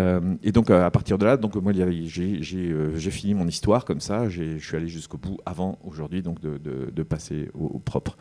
donc 0.51 0.69
à 0.69 0.91
partir 0.91 1.17
de 1.17 1.25
là, 1.25 1.37
donc 1.37 1.55
moi 1.55 1.73
j'ai 1.73 3.11
fini 3.11 3.33
mon 3.33 3.47
histoire 3.47 3.85
comme 3.85 4.01
ça. 4.01 4.29
Je 4.29 4.57
suis 4.57 4.75
allé 4.75 4.87
jusqu'au 4.87 5.17
bout 5.17 5.37
avant 5.45 5.79
aujourd'hui 5.83 6.21
de, 6.21 7.03
passer 7.03 7.49
au 7.53 7.79
propre. 7.79 8.17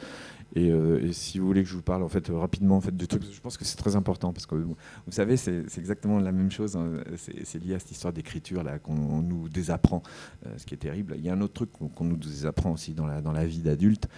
Euh, 0.56 1.06
et, 1.06 1.12
si 1.12 1.38
vous 1.38 1.46
voulez 1.46 1.62
que 1.62 1.68
je 1.68 1.74
vous 1.74 1.82
parle 1.82 2.02
en 2.02 2.08
fait 2.08 2.28
rapidement 2.28 2.76
en 2.76 2.80
fait 2.80 2.96
de 2.96 3.06
trucs, 3.06 3.24
je 3.30 3.40
pense 3.40 3.58
que 3.58 3.64
c'est 3.64 3.76
très 3.76 3.96
important 3.96 4.32
parce 4.32 4.46
que 4.46 4.54
vous 4.54 4.76
savez 5.10 5.36
c'est 5.36 5.64
exactement 5.76 6.18
la 6.18 6.32
même 6.32 6.50
chose. 6.50 6.76
Hein. 6.76 7.02
c'est 7.16 7.62
lié 7.62 7.74
à 7.74 7.78
cette 7.78 7.90
histoire 7.90 8.12
d'écriture 8.12 8.62
là 8.62 8.78
qu'on 8.78 9.22
nous 9.22 9.48
désapprend, 9.48 10.02
euh, 10.46 10.54
ce 10.56 10.64
qui 10.64 10.74
est 10.74 10.78
terrible. 10.78 11.14
Il 11.18 11.24
y 11.24 11.28
a 11.28 11.34
un 11.34 11.40
autre 11.40 11.54
truc 11.54 11.70
qu'on 11.72 12.04
nous 12.04 12.16
désapprend 12.16 12.72
aussi 12.72 12.94
dans 12.94 13.06
la 13.06 13.20
dans 13.20 13.32
la 13.32 13.44
vie 13.44 13.60
d'adulte. 13.60 14.08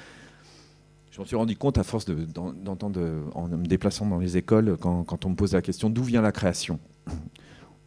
Je 1.10 1.18
m'en 1.18 1.26
suis 1.26 1.36
rendu 1.36 1.56
compte 1.56 1.76
à 1.76 1.82
force 1.82 2.06
d'entendre 2.06 3.00
en 3.34 3.48
me 3.48 3.66
déplaçant 3.66 4.06
dans 4.06 4.18
les 4.18 4.36
écoles 4.36 4.76
quand, 4.80 5.02
quand 5.02 5.26
on 5.26 5.30
me 5.30 5.34
pose 5.34 5.54
la 5.54 5.62
question 5.62 5.90
d'où 5.90 6.04
vient 6.04 6.22
la 6.22 6.30
création? 6.30 6.78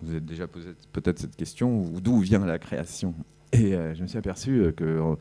Vous 0.02 0.10
avez 0.10 0.20
déjà 0.20 0.46
posé 0.46 0.72
peut-être 0.92 1.20
cette 1.20 1.38
question 1.38 1.86
d'où 2.02 2.20
vient 2.20 2.46
la 2.46 2.60
création? 2.60 3.16
Et 3.54 3.72
je 3.72 4.02
me 4.02 4.08
suis 4.08 4.18
aperçu 4.18 4.74
que 4.76 5.16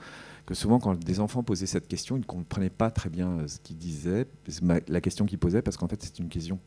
que 0.44 0.54
souvent, 0.54 0.80
quand 0.80 0.98
des 0.98 1.20
enfants 1.20 1.42
posaient 1.42 1.66
cette 1.66 1.86
question, 1.86 2.16
ils 2.16 2.20
ne 2.20 2.24
comprenaient 2.24 2.70
pas 2.70 2.90
très 2.90 3.10
bien 3.10 3.38
euh, 3.38 3.48
ce 3.48 3.60
qu'ils 3.60 3.76
disaient, 3.76 4.26
la 4.88 5.00
question 5.00 5.24
qu'ils 5.24 5.38
posaient, 5.38 5.62
parce 5.62 5.76
qu'en 5.76 5.86
fait, 5.86 6.02
c'est 6.02 6.18
une 6.18 6.28
question, 6.28 6.58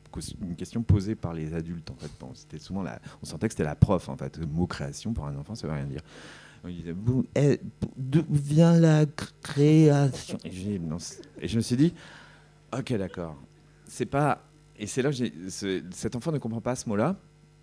posée 0.82 1.16
par 1.16 1.34
les 1.34 1.54
adultes. 1.54 1.92
En 1.92 1.96
fait. 1.96 2.60
souvent 2.60 2.84
la, 2.84 3.00
on 3.22 3.26
sentait 3.26 3.48
que 3.48 3.54
c'était 3.54 3.66
la 3.66 3.76
prof. 3.76 4.08
En 4.08 4.16
fait. 4.16 4.38
Le 4.38 4.46
mot 4.46 4.66
création, 4.66 5.14
pour 5.14 5.26
un 5.26 5.36
enfant, 5.36 5.56
ça 5.56 5.68
ne 5.68 5.74
veut 5.74 5.78
rien 5.78 5.88
dire. 5.88 6.02
On 6.64 6.70
disait, 6.70 6.96
eh, 7.36 7.60
d'où 7.98 8.24
vient 8.30 8.80
la 8.80 9.06
création? 9.44 10.38
Et, 10.44 11.48
je 11.48 11.58
me 11.58 11.62
suis 11.62 11.76
dit, 11.76 11.94
ok, 12.76 12.94
d'accord. 12.94 13.36
C'est 13.88 14.06
pas. 14.06 14.42
Et 14.78 14.88
c'est 14.88 15.02
là 15.02 15.12
cet 15.92 16.16
enfant 16.16 16.32
ne 16.32 16.38
comprend 16.38 16.62
pas 16.62 16.76
ce 16.76 16.88
mot-là. 16.90 17.18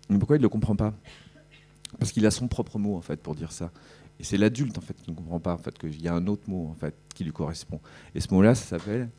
Mais 0.09 0.17
pourquoi 0.19 0.35
il 0.35 0.39
ne 0.39 0.43
le 0.43 0.49
comprend 0.49 0.75
pas? 0.75 0.93
Parce 1.99 2.11
qu'il 2.11 2.25
a 2.25 2.31
son 2.31 2.47
propre 2.47 2.79
mot, 2.79 2.95
en 2.95 3.01
fait, 3.01 3.21
pour 3.21 3.35
dire 3.35 3.51
ça. 3.51 3.71
Et 4.19 4.23
c'est 4.23 4.37
l'adulte 4.37 4.77
en 4.77 4.81
fait 4.81 4.93
qui 4.93 5.11
ne 5.11 5.15
comprend 5.15 5.39
pas 5.39 5.53
en 5.53 5.57
fait 5.57 5.77
qu'il 5.77 6.01
y 6.01 6.07
a 6.07 6.13
un 6.13 6.27
autre 6.27 6.49
mot 6.49 6.67
en 6.69 6.75
fait 6.75 6.95
qui 7.13 7.23
lui 7.23 7.31
correspond. 7.31 7.79
Et 8.15 8.19
ce 8.19 8.33
mot-là, 8.33 8.55
ça 8.55 8.77
s'appelle. 8.77 9.09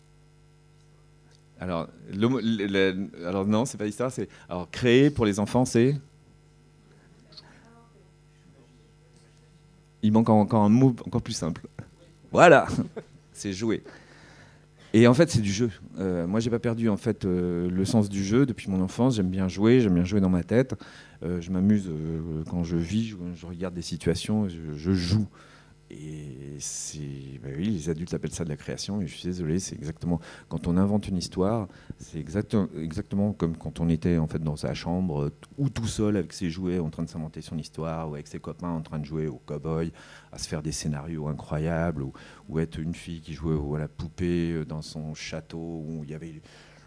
Alors, 1.61 1.89
le, 2.13 3.27
alors 3.27 3.47
non, 3.47 3.65
c'est 3.65 3.79
pas 3.79 3.87
histoire. 3.87 4.11
C'est 4.11 4.29
alors 4.49 4.71
créer 4.71 5.11
pour 5.11 5.27
les 5.27 5.39
enfants, 5.39 5.65
c'est. 5.65 5.97
Il 10.03 10.13
manque 10.13 10.29
encore 10.29 10.63
un 10.63 10.69
mot 10.69 10.95
encore 11.07 11.23
plus 11.23 11.33
simple. 11.33 11.67
Voilà, 12.31 12.67
c'est 13.33 13.53
jouer. 13.53 13.83
Et 14.97 15.09
en 15.09 15.15
fait, 15.15 15.29
c'est 15.29 15.41
du 15.41 15.53
jeu. 15.53 15.71
Euh, 15.99 16.25
moi, 16.25 16.39
j'ai 16.39 16.51
pas 16.51 16.61
perdu 16.61 16.89
en 16.89 16.97
fait 16.97 17.25
euh, 17.25 17.69
le 17.69 17.85
sens 17.85 18.09
du 18.09 18.23
jeu 18.23 18.47
depuis 18.47 18.71
mon 18.71 18.81
enfance. 18.81 19.17
J'aime 19.17 19.29
bien 19.29 19.49
jouer, 19.49 19.81
j'aime 19.81 19.95
bien 19.95 20.05
jouer 20.05 20.21
dans 20.21 20.29
ma 20.29 20.45
tête. 20.45 20.77
Euh, 21.25 21.41
je 21.41 21.51
m'amuse 21.51 21.91
quand 22.49 22.63
je 22.63 22.77
vis, 22.77 23.13
je, 23.35 23.47
regarde 23.47 23.75
des 23.75 23.83
situations, 23.83 24.47
je 24.49 24.93
joue. 24.93 25.27
Et 25.91 26.57
c'est, 26.59 27.39
bah 27.43 27.51
oui, 27.57 27.67
les 27.67 27.91
adultes 27.91 28.15
appellent 28.15 28.33
ça 28.33 28.45
de 28.45 28.49
la 28.49 28.57
création, 28.57 29.01
et 29.01 29.07
je 29.07 29.15
suis 29.15 29.29
désolé, 29.29 29.59
c'est 29.59 29.75
exactement 29.75 30.21
quand 30.49 30.67
on 30.67 30.77
invente 30.77 31.09
une 31.09 31.19
histoire, 31.19 31.69
c'est 31.99 32.19
exactement, 32.19 33.33
comme 33.33 33.57
quand 33.57 33.81
on 33.81 33.89
était 33.89 34.19
en 34.19 34.27
fait 34.27 34.43
dans 34.43 34.57
sa 34.57 34.73
chambre 34.73 35.31
ou 35.59 35.69
tout 35.69 35.87
seul 35.87 36.17
avec 36.17 36.33
ses 36.33 36.51
jouets 36.51 36.79
en 36.79 36.89
train 36.89 37.03
de 37.03 37.09
s'inventer 37.09 37.43
son 37.43 37.59
histoire, 37.59 38.11
ou 38.11 38.15
avec 38.15 38.29
ses 38.29 38.39
copains 38.39 38.71
en 38.71 38.81
train 38.81 38.99
de 38.99 39.05
jouer 39.05 39.27
au 39.29 39.41
cow-boy, 39.47 39.93
à 40.33 40.39
se 40.39 40.49
faire 40.49 40.63
des 40.63 40.73
scénarios 40.73 41.29
incroyables, 41.29 42.03
ou, 42.49 42.59
être 42.59 42.79
une 42.79 42.95
fille 42.95 43.21
qui 43.21 43.35
jouait 43.35 43.59
à 43.77 43.81
la 43.81 43.89
poupée 43.89 44.65
dans 44.65 44.83
son 44.83 45.15
château 45.15 45.83
où 45.87 46.03
il 46.05 46.11
y 46.11 46.15
avait 46.15 46.41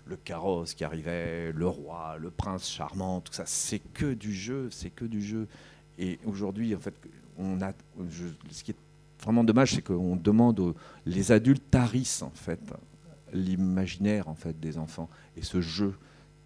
le 0.06 0.16
carrosse 0.16 0.74
qui 0.74 0.84
arrivait, 0.84 1.52
le 1.52 1.68
roi, 1.68 2.18
le 2.18 2.32
prince 2.32 2.70
charmant, 2.70 3.22
tout 3.22 3.34
ça, 3.34 3.44
c'est 3.46 3.80
que 3.80 4.14
du 4.14 4.34
jeu, 4.34 4.70
c'est 4.72 4.90
que 4.90 5.06
du 5.06 5.22
jeu. 5.22 5.48
Et 5.98 6.20
aujourd'hui, 6.26 6.74
en 6.76 6.80
fait, 6.80 6.96
on 7.38 7.62
a, 7.62 7.74
ce 8.50 8.64
qui 8.64 8.72
est 8.72 8.78
vraiment 9.22 9.44
dommage, 9.44 9.74
c'est 9.74 9.82
qu'on 9.82 10.16
demande 10.16 10.60
aux, 10.60 10.76
les 11.06 11.32
adultes 11.32 11.64
tarissent 11.70 12.22
en 12.22 12.32
fait 12.32 12.60
l'imaginaire 13.34 14.28
en 14.28 14.36
fait 14.36 14.60
des 14.60 14.78
enfants 14.78 15.10
et 15.36 15.42
ce 15.42 15.62
jeu 15.62 15.94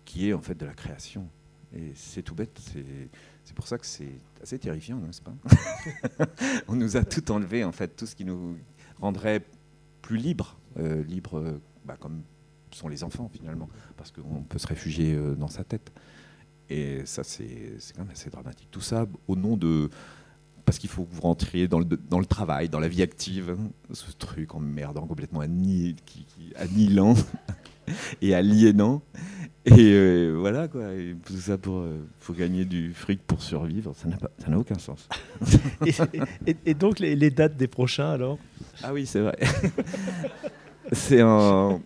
qui 0.05 0.30
est 0.30 0.34
en 0.34 0.41
fait 0.41 0.55
de 0.55 0.65
la 0.65 0.74
création. 0.74 1.28
Et 1.74 1.93
c'est 1.95 2.22
tout 2.22 2.36
bête, 2.36 2.59
c'est 3.43 3.55
pour 3.55 3.67
ça 3.67 3.78
que 3.78 3.86
c'est 3.86 4.19
assez 4.41 4.59
terrifiant, 4.59 4.97
n'est-ce 4.97 5.22
pas 5.22 5.34
On 6.67 6.76
nous 6.76 6.97
a 6.97 7.03
tout 7.03 7.32
enlevé 7.32 7.63
en 7.63 7.72
fait, 7.72 7.95
tout 7.95 8.05
ce 8.05 8.15
qui 8.15 8.26
nous 8.26 8.57
rendrait 8.99 9.45
plus 10.01 10.17
libres, 10.17 10.57
euh, 10.78 11.03
libres 11.03 11.59
bah, 11.86 11.95
comme 11.97 12.24
sont 12.76 12.88
les 12.88 13.03
enfants 13.03 13.30
finalement, 13.32 13.69
parce 13.97 14.11
qu'on 14.11 14.43
peut 14.43 14.59
se 14.59 14.67
réfugier 14.67 15.13
euh, 15.15 15.36
dans 15.36 15.47
sa 15.47 15.63
tête. 15.63 15.91
Et 16.69 17.05
ça, 17.05 17.24
c'est 17.24 17.78
quand 17.93 18.03
même 18.03 18.11
assez 18.11 18.30
dramatique. 18.30 18.69
Tout 18.72 18.82
ça 18.82 19.05
au 19.28 19.36
nom 19.36 19.57
de 19.57 19.89
parce 20.72 20.80
qu'il 20.80 20.89
faut 20.89 21.03
que 21.03 21.13
vous 21.13 21.19
rentriez 21.19 21.67
dans 21.67 21.80
le, 21.80 21.86
dans 21.86 22.19
le 22.19 22.26
travail, 22.26 22.69
dans 22.69 22.80
la 22.80 22.88
vie 22.88 23.01
active. 23.01 23.57
Ce 23.91 24.09
truc 24.17 24.55
emmerdant, 24.55 25.05
complètement 25.05 25.41
annihilant 25.41 27.13
et 28.22 28.34
aliénant. 28.34 29.01
Et 29.65 29.74
euh, 29.78 30.38
voilà, 30.39 30.69
quoi. 30.69 30.84
tout 31.26 31.36
ça 31.36 31.57
pour, 31.57 31.80
euh, 31.80 32.07
pour 32.22 32.36
gagner 32.36 32.63
du 32.63 32.93
fric 32.93 33.22
pour 33.22 33.41
survivre, 33.41 33.93
ça 33.93 34.07
n'a 34.47 34.57
aucun 34.57 34.80
sens. 34.80 35.09
et, 36.65 36.74
donc, 36.74 36.99
les, 36.99 37.30
dates 37.32 37.57
des 37.57 37.67
prochains, 37.67 38.11
alors? 38.11 38.39
Ah 38.82 38.93
oui, 38.93 39.05
c'est 39.05 39.19
vrai. 39.19 39.38
c'est 40.93 41.22
en... 41.22 41.82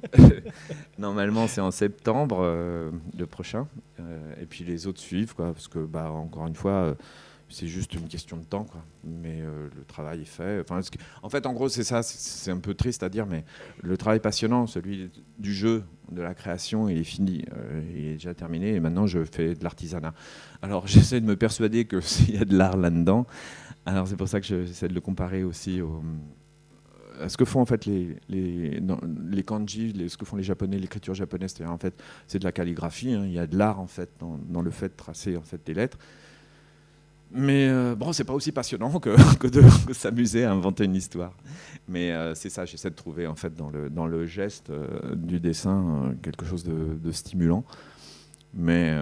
Normalement, 1.00 1.48
c'est 1.48 1.62
en 1.62 1.72
septembre, 1.72 2.38
euh, 2.42 2.92
le 3.18 3.26
prochain. 3.26 3.66
et 4.40 4.46
puis 4.46 4.64
les 4.64 4.86
autres 4.86 5.02
suivent, 5.02 5.34
quoi, 5.34 5.54
parce 5.54 5.68
que, 5.68 5.80
bah, 5.80 6.12
encore 6.12 6.46
une 6.46 6.56
fois 6.56 6.96
c'est 7.50 7.68
juste 7.68 7.94
une 7.94 8.08
question 8.08 8.38
de 8.38 8.44
temps, 8.44 8.64
quoi. 8.64 8.84
Mais 9.04 9.42
euh, 9.42 9.70
le 9.76 9.86
travail 9.86 10.22
est 10.22 10.26
fait. 10.26 10.62
Enfin, 10.62 10.80
en 11.22 11.30
fait, 11.30 11.46
en 11.46 11.54
gros, 11.54 11.70
c'est 11.70 11.84
ça. 11.84 12.02
C'est 12.04 12.52
un 12.52 12.60
peu 12.60 12.74
triste 12.74 13.04
à 13.04 13.10
dire, 13.10 13.26
mais 13.26 13.46
le 13.82 13.98
travail 13.98 14.20
passionnant, 14.20 14.68
celui 14.68 15.12
du 15.38 15.54
jeu, 15.54 15.84
de 16.12 16.22
la 16.22 16.34
création, 16.34 16.90
il 16.90 16.98
est 16.98 17.04
fini. 17.04 17.46
Euh, 17.56 17.82
il 17.96 18.06
est 18.08 18.14
déjà 18.14 18.34
terminé. 18.34 18.74
Et 18.74 18.80
maintenant, 18.80 19.06
je 19.06 19.24
fais 19.26 19.54
de 19.54 19.64
l'artisanat. 19.64 20.14
Alors, 20.62 20.88
j'essaie 20.88 21.22
de 21.22 21.26
me 21.26 21.36
persuader 21.36 21.86
qu'il 21.86 22.30
y 22.36 22.38
a 22.38 22.46
de 22.46 22.58
l'art 22.58 22.78
là-dedans. 22.78 23.28
Alors, 23.86 24.08
c'est 24.08 24.18
pour 24.18 24.28
ça 24.28 24.42
que 24.42 24.46
j'essaie 24.48 24.88
de 24.88 24.96
le 24.96 25.02
comparer 25.02 25.44
aussi 25.44 25.82
à 27.22 27.30
ce 27.30 27.38
que 27.38 27.46
font 27.46 27.62
en 27.62 27.66
fait 27.66 27.86
les, 27.86 28.18
les, 28.28 29.44
kanji, 29.44 29.94
ce 30.10 30.18
que 30.18 30.26
font 30.26 30.36
les 30.36 30.44
japonais, 30.44 30.78
l'écriture 30.78 31.14
japonaise, 31.14 31.54
c'est 31.56 31.66
en 31.66 31.78
fait 31.78 31.94
c'est 32.28 32.40
de 32.40 32.44
la 32.44 32.52
calligraphie. 32.52 33.14
Hein. 33.14 33.24
il 33.26 33.32
y 33.32 33.40
a 33.40 33.48
de 33.48 33.58
l'art 33.58 33.80
en 33.80 33.88
fait 33.88 34.10
dans, 34.20 34.38
dans, 34.50 34.62
le 34.62 34.72
fait 34.72 34.90
de 34.90 34.96
tracer 34.96 35.38
en 35.38 35.42
fait 35.42 35.66
des 35.66 35.74
lettres. 35.74 35.98
Mais 37.38 37.68
euh, 37.68 37.96
bon, 37.96 38.14
c'est 38.14 38.24
pas 38.24 38.34
aussi 38.34 38.54
passionnant 38.54 38.98
que, 39.00 39.48
de 39.48 39.94
s'amuser 39.94 40.46
à 40.46 40.52
inventer 40.52 40.86
une 40.86 40.96
histoire. 40.96 41.34
Mais 41.88 42.12
euh, 42.12 42.34
c'est 42.34 42.50
ça, 42.50 42.66
j'essaie 42.66 42.90
de 42.90 42.96
trouver 42.96 43.28
en 43.28 43.36
fait 43.36 43.54
dans 43.54 43.70
le, 43.70 43.90
dans 43.90 44.08
le 44.08 44.26
geste 44.26 44.70
euh, 44.70 45.16
du 45.16 45.42
dessin 45.42 46.16
quelque 46.24 46.46
chose 46.46 46.64
de, 46.64 47.12
stimulant. 47.12 47.66
Mais, 48.54 48.98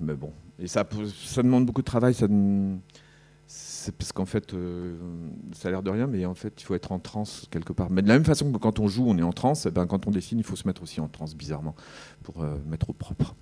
mais 0.00 0.14
bon, 0.14 0.32
et 0.58 0.66
ça, 0.66 0.88
ça 1.26 1.42
demande 1.42 1.66
beaucoup 1.66 1.82
de 1.82 1.86
travail. 1.86 2.14
Parce 3.98 4.12
qu'en 4.14 4.24
fait, 4.24 4.54
ça 5.52 5.68
a 5.68 5.70
l'air 5.70 5.82
de 5.82 5.90
rien, 5.90 6.06
mais 6.06 6.24
en 6.24 6.34
fait, 6.34 6.54
il 6.58 6.64
faut 6.64 6.74
être 6.74 6.92
en 6.92 6.98
transe 6.98 7.46
quelque 7.50 7.74
part. 7.74 7.90
Mais 7.90 8.00
de 8.00 8.08
la 8.08 8.14
même 8.14 8.24
façon 8.24 8.50
que 8.50 8.56
quand 8.56 8.80
on 8.80 8.88
joue, 8.88 9.04
on 9.06 9.18
est 9.18 9.22
en 9.22 9.34
transe, 9.34 9.66
eh 9.66 9.70
ben, 9.70 9.86
quand 9.86 10.06
on 10.06 10.10
dessine, 10.10 10.38
il 10.38 10.44
faut 10.44 10.56
se 10.56 10.66
mettre 10.66 10.82
aussi 10.82 11.02
en 11.02 11.08
transe 11.08 11.34
bizarrement 11.36 11.74
pour 12.22 12.42
mettre 12.66 12.88
au 12.88 12.94
propre. 12.94 13.34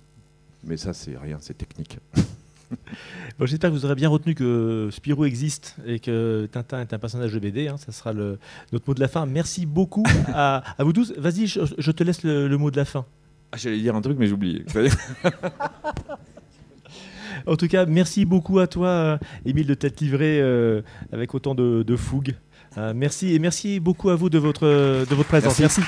Mais 0.65 0.75
ça, 0.75 0.91
c'est 0.91 1.15
rien, 1.17 1.37
c'est 1.39 1.57
technique. 1.57 1.99
bon, 3.39 3.45
J'espère 3.45 3.69
que 3.69 3.75
vous 3.75 3.85
aurez 3.85 3.95
bien 3.95 4.09
retenu 4.09 4.35
que 4.35 4.89
Spirou 4.91 5.25
existe 5.25 5.75
et 5.85 5.99
que 5.99 6.47
Tintin 6.51 6.81
est 6.81 6.93
un 6.93 6.99
personnage 6.99 7.33
de 7.33 7.39
BD. 7.39 7.67
Hein, 7.67 7.77
ça 7.77 7.91
sera 7.91 8.13
le, 8.13 8.39
notre 8.71 8.87
mot 8.87 8.93
de 8.93 8.99
la 8.99 9.07
fin. 9.07 9.25
Merci 9.25 9.65
beaucoup 9.65 10.03
à, 10.33 10.63
vous 10.79 10.93
tous. 10.93 11.13
Vas-y, 11.17 11.47
je, 11.47 11.91
te 11.91 12.03
laisse 12.03 12.23
le, 12.23 12.55
mot 12.57 12.71
de 12.71 12.77
la 12.77 12.85
fin. 12.85 13.05
Ah, 13.51 13.57
J'allais 13.57 13.79
dire 13.79 13.95
un 13.95 14.01
truc, 14.01 14.17
mais 14.19 14.27
j'ai 14.27 14.33
oublié. 14.33 14.65
en 17.47 17.55
tout 17.55 17.67
cas, 17.67 17.85
merci 17.85 18.25
beaucoup 18.25 18.59
à 18.59 18.67
toi, 18.67 18.87
euh, 18.87 19.17
Émile, 19.45 19.67
de 19.67 19.73
t'être 19.73 20.01
livré 20.01 20.39
euh, 20.41 20.81
avec 21.11 21.33
autant 21.33 21.55
de, 21.55 21.95
fougue. 21.95 22.35
Euh, 22.77 22.93
merci 22.95 23.33
et 23.33 23.39
merci 23.39 23.79
beaucoup 23.79 24.09
à 24.09 24.15
vous 24.15 24.29
de 24.29 24.37
votre, 24.37 24.65
de 24.65 25.15
votre 25.15 25.29
présence. 25.29 25.59
merci. 25.59 25.81